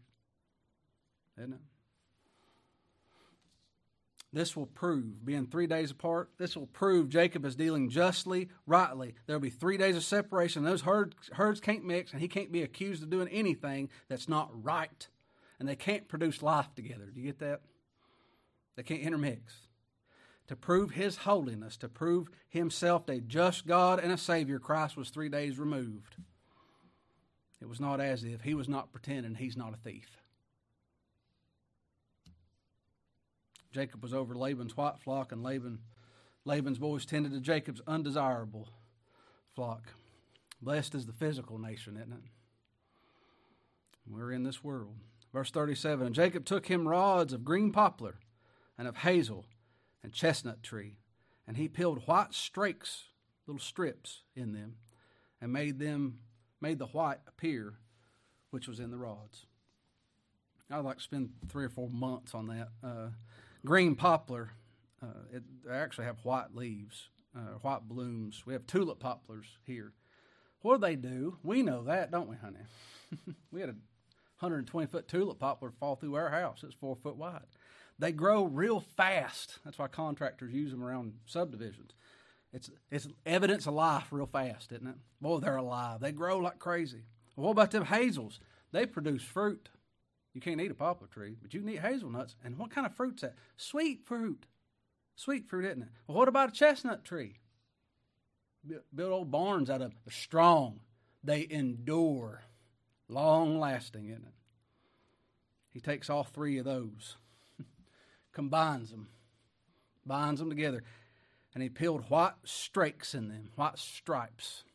Isn't 1.38 1.54
it? 1.54 1.60
This 4.36 4.54
will 4.54 4.66
prove, 4.66 5.24
being 5.24 5.48
three 5.48 5.66
days 5.66 5.92
apart, 5.92 6.30
this 6.38 6.58
will 6.58 6.68
prove 6.68 7.08
Jacob 7.08 7.46
is 7.46 7.56
dealing 7.56 7.90
justly, 7.90 8.50
rightly. 8.68 9.16
There 9.26 9.38
will 9.38 9.42
be 9.42 9.50
three 9.50 9.78
days 9.78 9.96
of 9.96 10.04
separation. 10.04 10.66
Those 10.66 10.82
herds, 10.82 11.16
herds 11.32 11.62
can't 11.62 11.86
mix, 11.86 12.12
and 12.12 12.20
he 12.20 12.28
can't 12.28 12.52
be 12.52 12.62
accused 12.62 13.02
of 13.02 13.10
doing 13.10 13.30
anything 13.30 13.90
that's 14.10 14.28
not 14.28 14.50
right. 14.62 15.08
And 15.58 15.70
they 15.70 15.78
can't 15.78 16.10
produce 16.10 16.44
life 16.44 16.68
together. 16.76 17.06
Do 17.06 17.22
you 17.22 17.28
get 17.28 17.40
that? 17.40 17.62
They 18.76 18.84
can't 18.84 19.04
intermix. 19.04 19.54
To 20.48 20.58
prove 20.58 20.92
his 20.92 21.16
holiness, 21.16 21.78
to 21.78 21.88
prove 21.88 22.28
himself 22.50 23.08
a 23.08 23.22
just 23.22 23.66
God 23.66 24.02
and 24.02 24.12
a 24.12 24.18
Savior, 24.18 24.60
Christ 24.60 24.98
was 24.98 25.12
three 25.12 25.30
days 25.30 25.58
removed. 25.58 26.18
It 27.62 27.70
was 27.70 27.80
not 27.80 28.02
as 28.02 28.26
if 28.26 28.42
he 28.42 28.54
was 28.54 28.68
not 28.68 28.92
pretending 28.92 29.36
he's 29.36 29.56
not 29.56 29.74
a 29.74 29.78
thief. 29.78 30.18
Jacob 33.76 34.02
was 34.02 34.14
over 34.14 34.36
Laban's 34.36 34.78
white 34.78 35.00
flock, 35.00 35.34
and 35.34 35.44
Laban, 35.44 35.80
Laban's 36.46 36.80
boys 36.80 37.06
tended 37.06 37.34
to 37.34 37.42
Jacob's 37.42 37.82
undesirable 37.86 38.70
flock. 39.54 39.92
Blessed 40.62 40.96
is 40.96 41.06
the 41.06 41.12
physical 41.12 41.58
nation, 41.58 41.98
isn't 41.98 42.14
it? 42.14 42.24
We're 44.10 44.32
in 44.32 44.44
this 44.44 44.64
world. 44.64 44.96
Verse 45.34 45.52
37 45.52 46.06
And 46.06 46.16
Jacob 46.16 46.46
took 46.46 46.68
him 46.68 46.88
rods 46.88 47.34
of 47.34 47.44
green 47.44 47.74
poplar 47.74 48.16
and 48.78 48.88
of 48.88 48.96
hazel 48.96 49.46
and 50.02 50.14
chestnut 50.14 50.64
tree, 50.64 50.96
and 51.46 51.58
he 51.58 51.68
peeled 51.68 52.08
white 52.08 52.34
strakes, 52.34 53.10
little 53.46 53.60
strips 53.60 54.22
in 54.38 54.54
them, 54.54 54.76
and 55.42 55.52
made 55.52 55.80
them 55.80 56.20
made 56.62 56.80
the 56.80 56.86
white 56.86 57.20
appear, 57.28 57.74
which 58.52 58.70
was 58.70 58.80
in 58.80 58.92
the 58.92 58.98
rods. 58.98 59.48
I'd 60.72 60.86
like 60.86 60.98
to 60.98 61.04
spend 61.04 61.32
three 61.50 61.66
or 61.66 61.70
four 61.70 61.90
months 61.90 62.34
on 62.34 62.48
that. 62.48 62.70
Uh, 62.82 63.10
green 63.66 63.96
poplar, 63.96 64.52
uh, 65.02 65.08
it, 65.34 65.44
they 65.66 65.74
actually 65.74 66.06
have 66.06 66.24
white 66.24 66.56
leaves, 66.56 67.10
uh, 67.36 67.58
white 67.62 67.88
blooms. 67.88 68.44
We 68.46 68.54
have 68.54 68.66
tulip 68.66 69.00
poplars 69.00 69.46
here. 69.66 69.94
What 70.62 70.76
do 70.76 70.88
they 70.88 70.96
do? 70.96 71.38
We 71.44 71.62
know 71.62 71.84
that, 71.84 72.12
don't 72.12 72.30
we, 72.30 72.38
honey? 72.38 72.58
we 73.52 73.60
had 73.60 73.70
a 73.70 73.76
120 74.40 74.88
foot 74.88 75.08
tulip 75.08 75.40
poplar 75.40 75.72
fall 75.80 75.96
through 75.96 76.16
our 76.16 76.30
house. 76.30 76.64
It's 76.64 76.74
four 76.74 76.96
foot 76.96 77.18
wide. 77.18 77.46
They 77.98 78.12
grow 78.12 78.44
real 78.44 78.80
fast. 78.80 79.60
That's 79.64 79.78
why 79.78 79.88
contractors 79.88 80.54
use 80.54 80.72
them 80.72 80.84
around 80.84 81.14
subdivisions. 81.26 81.92
It's, 82.52 82.70
it's 82.92 83.08
evidence 83.26 83.68
of 83.68 83.74
life 83.74 84.08
real 84.12 84.26
fast, 84.26 84.72
isn't 84.72 84.88
it? 84.88 84.96
Boy, 85.22 85.40
they're 85.40 85.56
alive. 85.56 86.00
They 86.00 86.12
grow 86.12 86.38
like 86.38 86.60
crazy. 86.60 87.04
What 87.36 87.52
about 87.52 87.72
them 87.72 87.86
hazels? 87.86 88.40
They 88.72 88.86
produce 88.86 89.24
fruit. 89.24 89.70
You 90.36 90.42
can't 90.42 90.60
eat 90.60 90.70
a 90.70 90.76
poplar 90.76 91.08
tree, 91.08 91.38
but 91.42 91.54
you 91.54 91.62
can 91.62 91.70
eat 91.70 91.80
hazelnuts. 91.80 92.36
And 92.44 92.58
what 92.58 92.70
kind 92.70 92.86
of 92.86 92.94
fruit's 92.94 93.22
that? 93.22 93.36
Sweet 93.56 94.06
fruit. 94.06 94.46
Sweet 95.16 95.48
fruit, 95.48 95.64
isn't 95.64 95.84
it? 95.84 95.88
Well, 96.08 96.18
what 96.18 96.28
about 96.28 96.50
a 96.50 96.52
chestnut 96.52 97.06
tree? 97.06 97.40
Build 98.94 99.12
old 99.12 99.32
barns 99.32 99.70
out 99.70 99.82
of 99.82 99.94
strong. 100.10 100.82
They 101.24 101.48
endure. 101.50 102.42
Long 103.08 103.60
lasting, 103.60 104.10
isn't 104.10 104.26
it? 104.26 104.34
He 105.72 105.80
takes 105.80 106.10
all 106.10 106.24
three 106.26 106.58
of 106.58 106.66
those 106.66 107.16
combines 108.34 108.92
them, 108.92 109.08
binds 110.06 110.42
them 110.42 110.50
together. 110.50 110.84
And 111.54 111.64
he 111.64 111.70
peeled 111.70 112.10
white 112.10 112.34
streaks 112.44 113.16
in 113.16 113.30
them, 113.30 113.52
white 113.56 113.80
stripes 113.80 114.66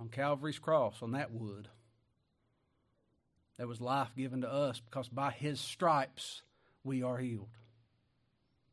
on 0.00 0.08
Calvary's 0.08 0.58
cross, 0.58 1.02
on 1.02 1.12
that 1.12 1.30
wood. 1.30 1.68
There 3.58 3.66
was 3.66 3.80
life 3.80 4.10
given 4.16 4.42
to 4.42 4.52
us 4.52 4.80
because 4.80 5.08
by 5.08 5.30
his 5.30 5.60
stripes 5.60 6.42
we 6.84 7.02
are 7.02 7.18
healed. 7.18 7.48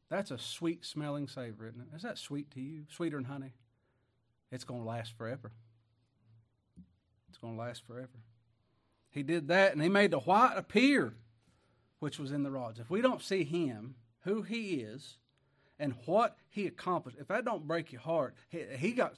That's 0.10 0.32
a 0.32 0.38
sweet 0.38 0.86
smelling 0.86 1.28
savor, 1.28 1.68
isn't 1.68 1.82
it? 1.82 1.96
Is 1.96 2.04
that 2.04 2.18
sweet 2.18 2.52
to 2.52 2.62
you? 2.62 2.84
Sweeter 2.90 3.18
than 3.18 3.26
honey? 3.26 3.54
It's 4.52 4.64
going 4.64 4.82
to 4.82 4.88
last 4.88 5.18
forever. 5.18 5.52
It's 7.30 7.38
going 7.38 7.56
to 7.56 7.62
last 7.62 7.84
forever. 7.88 8.10
He 9.10 9.24
did 9.24 9.48
that 9.48 9.74
and 9.74 9.82
he 9.82 9.90
made 9.90 10.12
the 10.12 10.20
white 10.20 10.54
appear 10.56 11.14
which 12.00 12.20
was 12.20 12.34
in 12.34 12.44
the 12.44 12.52
rods. 12.52 12.80
If 12.80 12.90
we 12.90 13.02
don't 13.02 13.22
see 13.22 13.46
him, 13.46 13.96
who 14.26 14.42
he 14.42 14.82
is, 14.82 15.16
and 15.80 15.96
what 16.06 16.38
he 16.50 16.68
accomplished, 16.68 17.18
if 17.20 17.30
that 17.30 17.46
don't 17.46 17.66
break 17.68 17.94
your 17.94 18.02
heart, 18.02 18.36
he, 18.50 18.64
he 18.78 18.92
got 18.92 19.16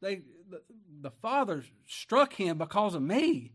they 0.00 0.22
the, 0.48 0.62
the 1.02 1.10
father 1.10 1.64
struck 1.86 2.34
him 2.34 2.56
because 2.56 2.94
of 2.94 3.02
me. 3.02 3.52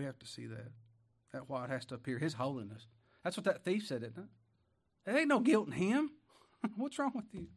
We 0.00 0.06
have 0.06 0.18
to 0.20 0.26
see 0.26 0.46
that. 0.46 0.72
That 1.34 1.50
white 1.50 1.68
has 1.68 1.84
to 1.86 1.94
appear. 1.94 2.18
His 2.18 2.32
holiness. 2.32 2.86
That's 3.22 3.36
what 3.36 3.44
that 3.44 3.64
thief 3.66 3.86
said, 3.86 4.02
isn't 4.02 4.16
it? 4.16 4.30
There 5.04 5.18
ain't 5.18 5.28
no 5.28 5.40
guilt 5.40 5.66
in 5.66 5.74
him. 5.74 6.12
What's 6.76 6.98
wrong 6.98 7.12
with 7.14 7.26
you? 7.32 7.48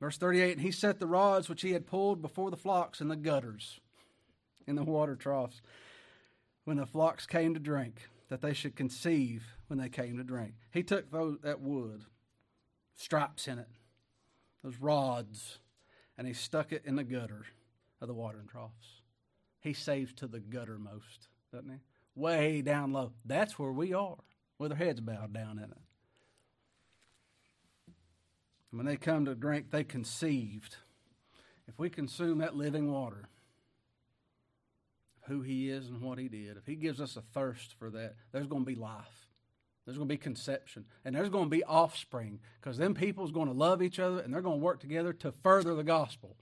Verse 0.00 0.18
38 0.18 0.56
And 0.56 0.60
he 0.60 0.72
set 0.72 0.98
the 0.98 1.06
rods 1.06 1.48
which 1.48 1.62
he 1.62 1.70
had 1.70 1.86
pulled 1.86 2.20
before 2.20 2.50
the 2.50 2.56
flocks 2.56 3.00
in 3.00 3.06
the 3.06 3.14
gutters, 3.14 3.78
in 4.66 4.74
the 4.74 4.82
water 4.82 5.14
troughs, 5.14 5.62
when 6.64 6.78
the 6.78 6.84
flocks 6.84 7.26
came 7.26 7.54
to 7.54 7.60
drink, 7.60 8.08
that 8.28 8.42
they 8.42 8.52
should 8.52 8.74
conceive 8.74 9.44
when 9.68 9.78
they 9.78 9.88
came 9.88 10.16
to 10.16 10.24
drink. 10.24 10.54
He 10.72 10.82
took 10.82 11.12
those, 11.12 11.38
that 11.44 11.60
wood, 11.60 12.06
stripes 12.96 13.46
in 13.46 13.60
it, 13.60 13.70
those 14.64 14.78
rods, 14.80 15.60
and 16.18 16.26
he 16.26 16.32
stuck 16.32 16.72
it 16.72 16.82
in 16.84 16.96
the 16.96 17.04
gutter 17.04 17.44
of 18.00 18.08
the 18.08 18.14
watering 18.14 18.48
troughs. 18.48 18.99
He 19.60 19.72
saves 19.72 20.12
to 20.14 20.26
the 20.26 20.40
guttermost, 20.40 21.28
doesn't 21.52 21.70
he? 21.70 21.78
Way 22.14 22.62
down 22.62 22.92
low. 22.92 23.12
That's 23.24 23.58
where 23.58 23.72
we 23.72 23.92
are, 23.92 24.16
with 24.58 24.72
our 24.72 24.78
heads 24.78 25.00
bowed 25.00 25.32
down 25.32 25.58
in 25.58 25.64
it. 25.64 25.78
When 28.70 28.86
they 28.86 28.96
come 28.96 29.24
to 29.26 29.34
drink, 29.34 29.70
they 29.70 29.84
conceived. 29.84 30.76
If 31.68 31.78
we 31.78 31.90
consume 31.90 32.38
that 32.38 32.56
living 32.56 32.90
water, 32.90 33.28
who 35.28 35.42
He 35.42 35.70
is 35.70 35.88
and 35.88 36.00
what 36.00 36.18
He 36.18 36.28
did, 36.28 36.56
if 36.56 36.66
He 36.66 36.76
gives 36.76 37.00
us 37.00 37.16
a 37.16 37.22
thirst 37.22 37.74
for 37.78 37.90
that, 37.90 38.14
there's 38.32 38.46
going 38.46 38.62
to 38.62 38.70
be 38.70 38.76
life. 38.76 39.28
There's 39.84 39.96
going 39.96 40.08
to 40.08 40.14
be 40.14 40.18
conception. 40.18 40.84
And 41.04 41.14
there's 41.14 41.30
going 41.30 41.46
to 41.46 41.50
be 41.50 41.64
offspring 41.64 42.40
because 42.60 42.78
them 42.78 42.94
people's 42.94 43.32
going 43.32 43.48
to 43.48 43.54
love 43.54 43.82
each 43.82 43.98
other 43.98 44.20
and 44.20 44.32
they're 44.32 44.42
going 44.42 44.60
to 44.60 44.64
work 44.64 44.80
together 44.80 45.12
to 45.14 45.32
further 45.42 45.74
the 45.74 45.84
gospel. 45.84 46.36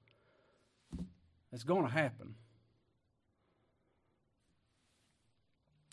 It's 1.53 1.65
going 1.65 1.85
to 1.85 1.93
happen. 1.93 2.35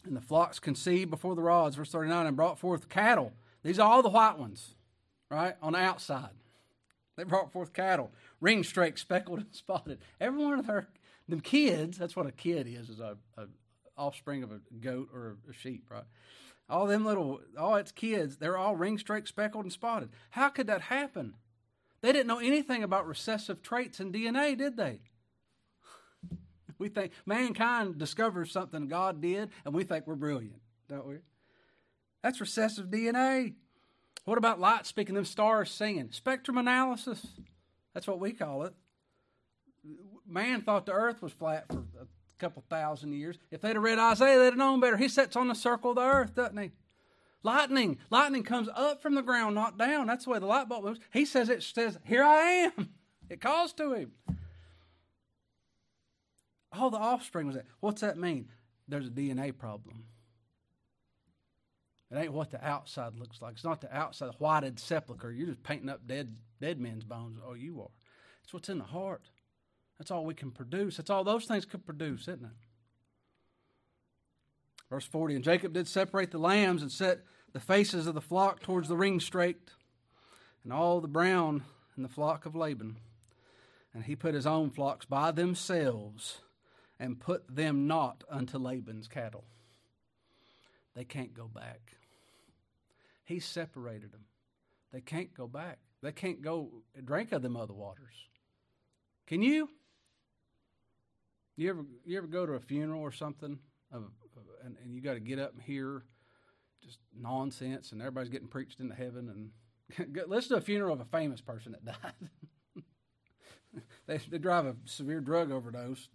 And 0.05 0.15
the 0.15 0.21
flocks 0.21 0.59
conceived 0.59 1.09
before 1.09 1.35
the 1.35 1.41
rods, 1.41 1.75
verse 1.75 1.91
39, 1.91 2.27
and 2.27 2.35
brought 2.35 2.59
forth 2.59 2.89
cattle. 2.89 3.33
These 3.63 3.79
are 3.79 3.91
all 3.91 4.03
the 4.03 4.09
white 4.09 4.37
ones 4.37 4.75
right, 5.29 5.55
on 5.61 5.73
the 5.73 5.79
outside. 5.79 6.29
They 7.17 7.23
brought 7.23 7.51
forth 7.51 7.73
cattle, 7.73 8.11
ring 8.41 8.63
straked, 8.63 8.99
speckled, 8.99 9.39
and 9.39 9.53
spotted. 9.53 9.99
Every 10.19 10.43
one 10.43 10.59
of 10.59 10.67
their 10.67 10.87
them 11.27 11.41
kids, 11.41 11.97
that's 11.97 12.15
what 12.15 12.27
a 12.27 12.31
kid 12.31 12.67
is, 12.67 12.89
is 12.89 12.99
a, 12.99 13.17
a 13.37 13.47
offspring 13.97 14.43
of 14.43 14.51
a 14.51 14.59
goat 14.79 15.09
or 15.13 15.37
a 15.49 15.53
sheep, 15.53 15.85
right? 15.89 16.03
All 16.69 16.85
them 16.87 17.05
little, 17.05 17.41
all 17.57 17.75
its 17.75 17.91
kids, 17.91 18.37
they're 18.37 18.57
all 18.57 18.75
ring 18.75 18.97
straked, 18.97 19.27
speckled, 19.27 19.65
and 19.65 19.73
spotted. 19.73 20.09
How 20.31 20.49
could 20.49 20.67
that 20.67 20.81
happen? 20.81 21.35
They 22.01 22.11
didn't 22.11 22.27
know 22.27 22.39
anything 22.39 22.83
about 22.83 23.07
recessive 23.07 23.61
traits 23.61 23.99
in 23.99 24.11
DNA, 24.11 24.57
did 24.57 24.77
they? 24.77 24.99
We 26.77 26.89
think 26.89 27.11
mankind 27.25 27.97
discovers 27.97 28.51
something 28.51 28.87
God 28.87 29.21
did, 29.21 29.49
and 29.65 29.73
we 29.73 29.83
think 29.83 30.07
we're 30.07 30.15
brilliant, 30.15 30.61
don't 30.87 31.07
we? 31.07 31.17
That's 32.21 32.41
recessive 32.41 32.87
DNA. 32.87 33.53
What 34.25 34.37
about 34.37 34.59
light 34.59 34.85
speaking, 34.85 35.15
them 35.15 35.25
stars 35.25 35.69
singing? 35.69 36.09
Spectrum 36.11 36.57
analysis. 36.57 37.25
That's 37.93 38.07
what 38.07 38.19
we 38.19 38.33
call 38.33 38.63
it. 38.63 38.73
Man 40.27 40.61
thought 40.61 40.87
the 40.87 40.91
earth 40.91 41.21
was 41.21 41.31
flat 41.31 41.67
for 41.67 41.83
a 42.01 42.07
couple 42.39 42.63
thousand 42.69 43.13
years. 43.13 43.37
If 43.51 43.61
they'd 43.61 43.75
have 43.75 43.83
read 43.83 43.99
Isaiah, 43.99 44.39
they'd 44.39 44.45
have 44.45 44.57
known 44.57 44.79
better. 44.79 44.97
He 44.97 45.07
sits 45.07 45.35
on 45.35 45.47
the 45.47 45.55
circle 45.55 45.91
of 45.91 45.97
the 45.97 46.01
earth, 46.01 46.35
doesn't 46.35 46.57
he? 46.57 46.71
Lightning. 47.43 47.99
Lightning 48.09 48.41
comes 48.41 48.67
up 48.75 49.03
from 49.03 49.13
the 49.13 49.21
ground, 49.21 49.53
not 49.53 49.77
down. 49.77 50.07
That's 50.07 50.25
the 50.25 50.31
way 50.31 50.39
the 50.39 50.47
light 50.47 50.67
bulb 50.67 50.83
moves. 50.83 50.99
He 51.13 51.25
says 51.25 51.47
it 51.47 51.61
says, 51.61 51.99
Here 52.03 52.23
I 52.23 52.41
am. 52.41 52.89
It 53.29 53.41
calls 53.41 53.73
to 53.73 53.93
him. 53.93 54.11
All 56.77 56.89
the 56.89 56.97
offspring 56.97 57.47
was 57.47 57.55
that. 57.55 57.65
What's 57.79 58.01
that 58.01 58.17
mean? 58.17 58.49
There's 58.87 59.07
a 59.07 59.11
DNA 59.11 59.55
problem. 59.57 60.05
It 62.11 62.17
ain't 62.17 62.33
what 62.33 62.51
the 62.51 62.65
outside 62.65 63.15
looks 63.15 63.41
like. 63.41 63.53
It's 63.53 63.63
not 63.63 63.81
the 63.81 63.95
outside, 63.95 64.27
the 64.27 64.33
whited 64.33 64.79
sepulcher. 64.79 65.31
You're 65.31 65.47
just 65.47 65.63
painting 65.63 65.89
up 65.89 66.05
dead 66.07 66.37
dead 66.61 66.79
men's 66.79 67.03
bones. 67.03 67.39
Oh, 67.45 67.53
you 67.53 67.81
are. 67.81 67.89
It's 68.43 68.53
what's 68.53 68.69
in 68.69 68.77
the 68.77 68.83
heart. 68.83 69.29
That's 69.97 70.11
all 70.11 70.25
we 70.25 70.33
can 70.33 70.51
produce. 70.51 70.97
That's 70.97 71.09
all 71.09 71.23
those 71.23 71.45
things 71.45 71.65
could 71.65 71.85
produce, 71.85 72.21
isn't 72.23 72.45
it? 72.45 72.51
Verse 74.89 75.05
40 75.05 75.35
And 75.35 75.43
Jacob 75.43 75.73
did 75.73 75.87
separate 75.87 76.31
the 76.31 76.37
lambs 76.37 76.81
and 76.81 76.91
set 76.91 77.21
the 77.53 77.59
faces 77.59 78.05
of 78.05 78.13
the 78.13 78.21
flock 78.21 78.61
towards 78.61 78.87
the 78.87 78.97
ring 78.97 79.19
straked, 79.19 79.71
and 80.63 80.71
all 80.71 81.01
the 81.01 81.07
brown 81.07 81.63
in 81.97 82.03
the 82.03 82.09
flock 82.09 82.45
of 82.45 82.55
Laban. 82.55 82.97
And 83.93 84.03
he 84.03 84.15
put 84.15 84.33
his 84.33 84.45
own 84.45 84.69
flocks 84.69 85.05
by 85.05 85.31
themselves 85.31 86.41
and 86.99 87.19
put 87.19 87.43
them 87.53 87.87
not 87.87 88.23
unto 88.29 88.57
Laban's 88.57 89.07
cattle. 89.07 89.45
They 90.95 91.03
can't 91.03 91.33
go 91.33 91.47
back. 91.47 91.95
He 93.25 93.39
separated 93.39 94.11
them. 94.11 94.25
They 94.93 95.01
can't 95.01 95.33
go 95.33 95.47
back. 95.47 95.79
They 96.01 96.11
can't 96.11 96.41
go 96.41 96.69
drink 97.03 97.31
of 97.31 97.41
them 97.41 97.57
other 97.57 97.73
waters. 97.73 98.13
Can 99.27 99.41
you? 99.41 99.69
You 101.57 101.69
ever 101.69 101.85
you 102.05 102.17
ever 102.17 102.27
go 102.27 102.45
to 102.45 102.53
a 102.53 102.59
funeral 102.59 103.01
or 103.01 103.11
something, 103.11 103.57
of, 103.91 104.03
of, 104.03 104.43
and, 104.63 104.77
and 104.83 104.93
you 104.93 105.01
got 105.01 105.13
to 105.13 105.19
get 105.19 105.39
up 105.39 105.53
and 105.53 105.61
hear 105.61 106.03
just 106.83 106.99
nonsense, 107.17 107.91
and 107.91 108.01
everybody's 108.01 108.29
getting 108.29 108.47
preached 108.47 108.79
into 108.79 108.93
heaven, 108.93 109.51
and 109.97 110.17
listen 110.27 110.49
to 110.49 110.57
a 110.57 110.61
funeral 110.61 110.93
of 110.93 111.01
a 111.01 111.05
famous 111.05 111.41
person 111.41 111.71
that 111.71 111.85
died. 111.85 112.83
they, 114.07 114.17
they 114.29 114.37
drive 114.37 114.65
a 114.65 114.75
severe 114.85 115.21
drug 115.21 115.51
overdose, 115.51 116.09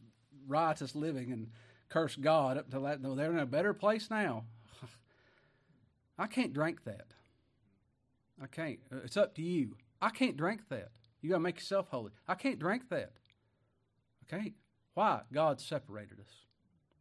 riotous 0.51 0.94
living, 0.94 1.32
and 1.32 1.48
curse 1.88 2.16
God 2.16 2.59
up 2.59 2.70
to 2.70 2.80
that. 2.80 3.01
No, 3.01 3.14
they're 3.14 3.32
in 3.32 3.38
a 3.38 3.46
better 3.46 3.72
place 3.72 4.11
now. 4.11 4.44
I 6.18 6.26
can't 6.26 6.53
drink 6.53 6.84
that. 6.84 7.14
I 8.42 8.46
can't. 8.46 8.78
It's 9.05 9.16
up 9.16 9.34
to 9.36 9.42
you. 9.42 9.76
I 10.01 10.11
can't 10.11 10.36
drink 10.36 10.62
that. 10.70 10.90
You 11.20 11.30
got 11.30 11.36
to 11.36 11.40
make 11.40 11.57
yourself 11.57 11.88
holy. 11.90 12.12
I 12.26 12.34
can't 12.34 12.59
drink 12.59 12.88
that. 12.88 13.12
I 14.22 14.36
can't. 14.36 14.55
Why? 14.94 15.20
God 15.32 15.61
separated 15.61 16.20
us. 16.20 16.46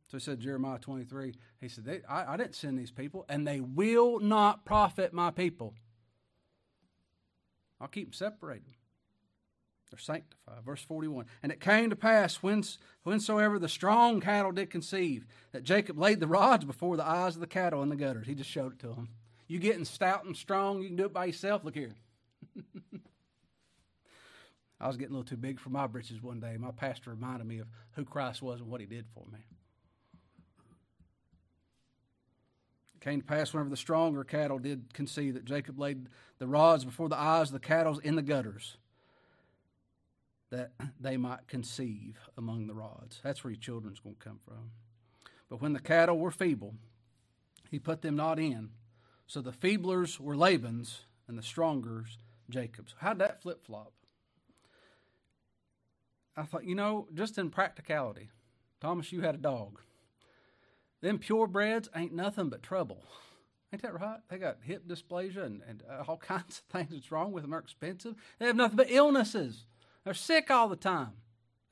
So 0.08 0.18
he 0.18 0.22
said, 0.22 0.40
Jeremiah 0.40 0.80
23, 0.80 1.36
he 1.62 1.70
said, 1.70 2.04
I, 2.10 2.34
I 2.34 2.38
didn't 2.38 2.56
send 2.56 2.80
these 2.80 2.92
people, 2.92 3.26
and 3.30 3.48
they 3.48 3.60
will 3.60 4.20
not 4.20 4.66
profit 4.66 5.14
my 5.14 5.30
people. 5.30 5.76
I'll 7.80 7.88
keep 7.88 8.08
them 8.08 8.14
separated. 8.14 8.74
They're 9.90 10.00
sanctified. 10.00 10.64
Verse 10.64 10.84
41. 10.84 11.26
And 11.42 11.52
it 11.52 11.60
came 11.60 11.90
to 11.90 11.96
pass, 11.96 12.38
whensoever 12.38 13.60
the 13.60 13.70
strong 13.70 14.22
cattle 14.22 14.52
did 14.52 14.70
conceive, 14.70 15.26
that 15.52 15.64
Jacob 15.64 15.98
laid 15.98 16.20
the 16.20 16.28
rods 16.28 16.66
before 16.66 16.96
the 16.96 17.08
eyes 17.08 17.36
of 17.36 17.42
the 17.42 17.48
cattle 17.48 17.82
in 17.82 17.90
the 17.90 17.96
gutters. 17.96 18.28
He 18.28 18.36
just 18.36 18.50
showed 18.50 18.74
it 18.74 18.80
to 18.80 18.88
them. 18.90 19.10
You 19.48 19.58
getting 19.58 19.86
stout 19.86 20.26
and 20.26 20.38
strong, 20.38 20.82
you 20.82 20.90
can 20.90 20.96
do 20.96 21.06
it 21.06 21.14
by 21.14 21.26
yourself. 21.26 21.64
Look 21.66 21.74
here. 21.74 21.96
I 24.80 24.88
was 24.88 24.96
getting 24.96 25.16
a 25.16 25.18
little 25.18 25.28
too 25.30 25.38
big 25.38 25.60
for 25.60 25.72
my 25.72 25.88
britches 25.88 26.22
one 26.22 26.40
day. 26.40 26.56
My 26.58 26.72
pastor 26.72 27.10
reminded 27.10 27.48
me 27.48 27.58
of 27.58 27.68
who 27.94 28.06
Christ 28.06 28.42
was 28.42 28.62
and 28.62 28.70
what 28.70 28.80
he 28.80 28.86
did 28.88 29.06
for 29.14 29.26
me. 29.32 29.40
It 32.96 33.02
came 33.02 33.22
to 33.22 33.28
pass 33.28 33.54
whenever 33.54 33.70
the 33.70 33.78
stronger 33.78 34.24
cattle 34.24 34.60
did 34.60 34.94
conceive 34.94 35.34
that 35.34 35.46
Jacob 35.46 35.80
laid 35.80 36.08
the 36.38 36.48
rods 36.48 36.86
before 36.86 37.10
the 37.10 37.18
eyes 37.18 37.48
of 37.48 37.54
the 37.54 37.60
cattle 37.60 38.00
in 38.00 38.16
the 38.16 38.22
gutters, 38.22 38.78
that 40.52 40.72
they 41.00 41.18
might 41.18 41.48
conceive 41.48 42.18
among 42.38 42.68
the 42.68 42.74
rods. 42.74 43.20
That's 43.24 43.44
where 43.44 43.52
your 43.52 43.60
children's 43.60 44.00
going 44.00 44.16
to 44.16 44.26
come 44.26 44.40
from. 44.44 44.72
But 45.50 45.62
when 45.62 45.74
the 45.74 45.80
cattle 45.80 46.18
were 46.18 46.32
feeble, 46.32 46.76
he 47.70 47.80
put 47.80 48.02
them 48.02 48.16
not 48.16 48.40
in. 48.40 48.70
So 49.28 49.42
the 49.42 49.52
feeblers 49.52 50.20
were 50.20 50.36
Laban's, 50.36 51.02
and 51.28 51.38
the 51.38 51.44
strongers 51.44 52.18
Jacob's. 52.50 52.96
How'd 52.98 53.20
that 53.20 53.42
flip 53.42 53.64
flop? 53.66 53.94
I 56.36 56.44
thought, 56.44 56.66
you 56.66 56.76
know, 56.76 57.08
just 57.14 57.38
in 57.38 57.50
practicality, 57.50 58.30
Thomas, 58.82 59.12
you 59.12 59.22
had 59.22 59.36
a 59.36 59.40
dog. 59.40 59.80
Them 61.02 61.20
purebreds 61.20 61.88
ain't 61.96 62.14
nothing 62.14 62.50
but 62.50 62.64
trouble. 62.64 63.04
Ain't 63.72 63.84
that 63.84 64.00
right? 64.00 64.20
They 64.30 64.38
got 64.38 64.58
hip 64.62 64.88
dysplasia 64.88 65.46
and, 65.46 65.62
and 65.68 65.84
uh, 65.90 66.04
all 66.08 66.18
kinds 66.34 66.60
of 66.60 66.64
things 66.72 66.92
that's 66.92 67.12
wrong 67.12 67.32
with 67.32 67.44
them. 67.44 67.52
They're 67.52 67.60
expensive. 67.60 68.16
They 68.40 68.48
have 68.48 68.56
nothing 68.56 68.78
but 68.78 68.90
illnesses. 68.90 69.66
They're 70.04 70.14
sick 70.14 70.50
all 70.50 70.68
the 70.70 70.76
time, 70.76 71.14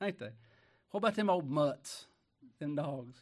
ain't 0.02 0.18
they? 0.18 0.30
What 0.90 0.98
about 0.98 1.14
them 1.14 1.30
old 1.30 1.50
mutts, 1.50 2.06
them 2.58 2.74
dogs? 2.74 3.20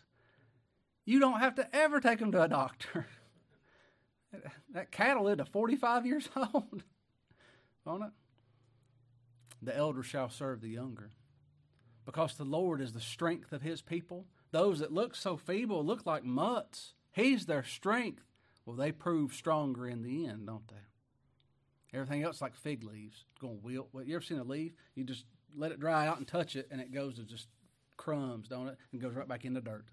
You 1.05 1.21
don't 1.21 1.41
have 1.41 1.55
to 1.57 1.77
ever 1.77 2.01
take 2.01 2.19
them 2.19 2.33
to 2.33 2.43
a 2.43 2.49
doctor. 2.49 3.07
that 4.73 4.91
cattle 4.91 5.25
lived 5.25 5.39
to 5.39 5.45
45 5.45 6.07
years 6.07 6.29
old, 6.37 6.83
won't 7.85 8.05
it? 8.05 8.11
The 9.63 9.77
elder 9.77 10.03
shall 10.03 10.29
serve 10.29 10.61
the 10.61 10.69
younger 10.69 11.11
because 12.05 12.35
the 12.35 12.45
Lord 12.45 12.81
is 12.81 12.93
the 12.93 13.01
strength 13.01 13.53
of 13.53 13.63
his 13.63 13.83
people. 13.83 14.27
Those 14.53 14.79
that 14.79 14.93
look 14.93 15.15
so 15.15 15.37
feeble 15.37 15.85
look 15.85 16.07
like 16.07 16.25
mutts. 16.25 16.95
He's 17.13 17.47
their 17.47 17.65
strength. 17.65 18.25
Well, 18.65 18.77
they 18.77 18.93
prove 18.93 19.33
stronger 19.33 19.87
in 19.89 20.03
the 20.03 20.27
end, 20.27 20.47
don't 20.47 20.69
they? 20.69 20.75
Everything 21.97 22.23
else 22.23 22.43
like 22.43 22.55
fig 22.55 22.85
leaves, 22.85 23.25
going 23.41 23.59
wilt. 23.63 23.89
You 24.05 24.17
ever 24.17 24.23
seen 24.23 24.39
a 24.39 24.45
leaf? 24.45 24.73
You 24.95 25.05
just 25.05 25.25
let 25.57 25.73
it 25.73 25.81
dry 25.81 26.07
out 26.07 26.19
and 26.19 26.29
touch 26.29 26.55
it, 26.55 26.69
and 26.71 26.79
it 26.79 26.93
goes 26.93 27.15
to 27.15 27.23
just 27.23 27.49
crumbs, 27.97 28.49
don't 28.49 28.69
it? 28.69 28.77
And 28.93 29.01
goes 29.01 29.15
right 29.15 29.27
back 29.27 29.47
in 29.47 29.55
the 29.55 29.63
dirt. 29.63 29.87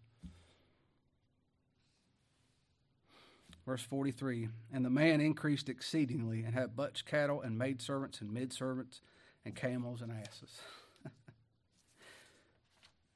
Verse 3.66 3.82
43 3.82 4.50
And 4.74 4.84
the 4.84 4.90
man 4.90 5.22
increased 5.22 5.70
exceedingly 5.70 6.44
and 6.44 6.54
had 6.54 6.76
much 6.76 7.06
cattle 7.06 7.42
and 7.42 7.58
maidservants 7.58 8.20
and 8.20 8.34
maidservants 8.34 9.00
and 9.46 9.56
camels 9.56 10.02
and 10.02 10.12
asses. 10.12 10.60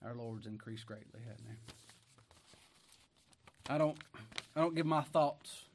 Our 0.06 0.16
Lord's 0.16 0.48
increased 0.48 0.86
greatly, 0.86 1.20
hasn't 1.28 1.50
he? 1.50 1.56
I 3.70 3.78
don't 3.78 3.98
I 4.56 4.62
don't 4.62 4.76
give 4.76 4.86
my 4.86 5.02
thoughts 5.02 5.66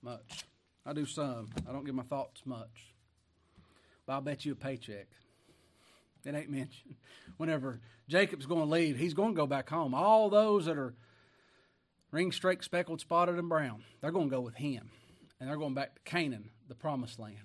much. 0.00 0.44
I 0.86 0.92
do 0.92 1.04
some. 1.04 1.50
I 1.68 1.72
don't 1.72 1.84
give 1.84 1.94
my 1.94 2.04
thoughts 2.04 2.42
much. 2.44 2.94
But 4.06 4.12
I'll 4.14 4.20
bet 4.20 4.44
you 4.44 4.52
a 4.52 4.56
paycheck. 4.56 5.08
It 6.24 6.34
ain't 6.34 6.50
mentioned. 6.50 6.94
Whenever 7.36 7.80
Jacob's 8.08 8.46
going 8.46 8.60
to 8.60 8.70
leave, 8.70 8.96
he's 8.96 9.14
going 9.14 9.34
to 9.34 9.36
go 9.36 9.46
back 9.46 9.68
home. 9.68 9.94
All 9.94 10.30
those 10.30 10.66
that 10.66 10.78
are 10.78 10.94
ring 12.12 12.30
straked, 12.30 12.64
speckled, 12.64 13.00
spotted, 13.00 13.36
and 13.36 13.48
brown, 13.48 13.82
they're 14.00 14.12
going 14.12 14.30
to 14.30 14.34
go 14.36 14.40
with 14.40 14.54
him. 14.54 14.90
And 15.40 15.48
they're 15.48 15.56
going 15.56 15.74
back 15.74 15.96
to 15.96 16.00
Canaan, 16.02 16.50
the 16.68 16.74
promised 16.74 17.18
land. 17.18 17.36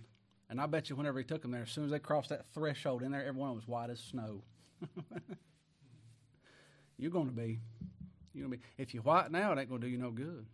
And 0.49 0.61
I 0.61 0.67
bet 0.67 0.89
you 0.89 0.95
whenever 0.95 1.17
he 1.17 1.25
took 1.25 1.41
them 1.41 1.51
there, 1.51 1.63
as 1.63 1.71
soon 1.71 1.85
as 1.85 1.91
they 1.91 1.99
crossed 1.99 2.29
that 2.29 2.45
threshold 2.53 3.01
in 3.01 3.11
there, 3.11 3.25
everyone 3.25 3.55
was 3.55 3.67
white 3.67 3.89
as 3.89 3.99
snow. 3.99 4.43
You're 6.97 7.11
going 7.11 7.27
to 7.27 7.33
be. 7.33 7.59
You're 8.33 8.47
going 8.47 8.51
to 8.51 8.57
be. 8.57 8.63
If 8.77 8.93
you're 8.93 9.03
white 9.03 9.31
now, 9.31 9.51
it 9.51 9.59
ain't 9.59 9.69
going 9.69 9.81
to 9.81 9.87
do 9.87 9.91
you 9.91 9.97
no 9.97 10.11
good. 10.11 10.45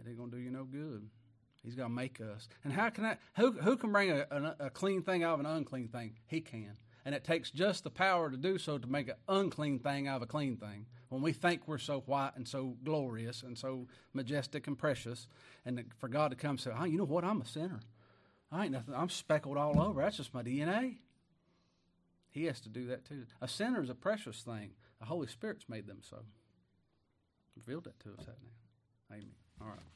It 0.00 0.08
ain't 0.08 0.18
going 0.18 0.30
to 0.30 0.36
do 0.36 0.42
you 0.42 0.50
no 0.50 0.64
good. 0.64 1.08
He's 1.64 1.76
to 1.76 1.88
make 1.88 2.20
us. 2.20 2.46
And 2.62 2.72
how 2.72 2.90
can 2.90 3.04
that? 3.04 3.20
Who 3.36 3.52
who 3.52 3.76
can 3.76 3.90
bring 3.90 4.10
a, 4.10 4.26
a, 4.30 4.66
a 4.66 4.70
clean 4.70 5.02
thing 5.02 5.22
out 5.22 5.34
of 5.34 5.40
an 5.40 5.46
unclean 5.46 5.88
thing? 5.88 6.12
He 6.26 6.40
can. 6.42 6.76
And 7.06 7.14
it 7.14 7.24
takes 7.24 7.50
just 7.50 7.84
the 7.84 7.90
power 7.90 8.30
to 8.30 8.36
do 8.36 8.58
so 8.58 8.78
to 8.78 8.86
make 8.86 9.08
an 9.08 9.16
unclean 9.28 9.78
thing 9.78 10.06
out 10.06 10.16
of 10.16 10.22
a 10.22 10.26
clean 10.26 10.56
thing. 10.56 10.86
When 11.08 11.22
we 11.22 11.32
think 11.32 11.62
we're 11.66 11.78
so 11.78 12.00
white 12.00 12.32
and 12.36 12.46
so 12.46 12.76
glorious 12.82 13.42
and 13.42 13.56
so 13.56 13.88
majestic 14.12 14.66
and 14.66 14.76
precious, 14.76 15.26
and 15.64 15.84
for 15.98 16.08
God 16.08 16.30
to 16.30 16.36
come 16.36 16.52
and 16.52 16.60
say, 16.60 16.70
"Oh, 16.78 16.84
you 16.84 16.98
know 16.98 17.04
what? 17.04 17.24
I'm 17.24 17.40
a 17.40 17.46
sinner. 17.46 17.80
I 18.52 18.64
ain't 18.64 18.72
nothing. 18.72 18.94
I'm 18.94 19.08
speckled 19.08 19.56
all 19.56 19.80
over. 19.80 20.02
That's 20.02 20.18
just 20.18 20.34
my 20.34 20.42
DNA." 20.42 20.98
He 22.30 22.44
has 22.44 22.60
to 22.62 22.68
do 22.68 22.86
that 22.88 23.06
too. 23.06 23.24
A 23.40 23.48
sinner 23.48 23.82
is 23.82 23.90
a 23.90 23.94
precious 23.94 24.42
thing. 24.42 24.72
The 24.98 25.06
Holy 25.06 25.28
Spirit's 25.28 25.68
made 25.68 25.86
them 25.86 26.00
so. 26.02 26.24
Revealed 27.56 27.84
that 27.84 28.00
to 28.00 28.10
us, 28.10 28.26
hasn't 28.26 28.38
he? 28.42 29.14
Amen. 29.14 29.43
All 29.60 29.68
right. 29.68 29.86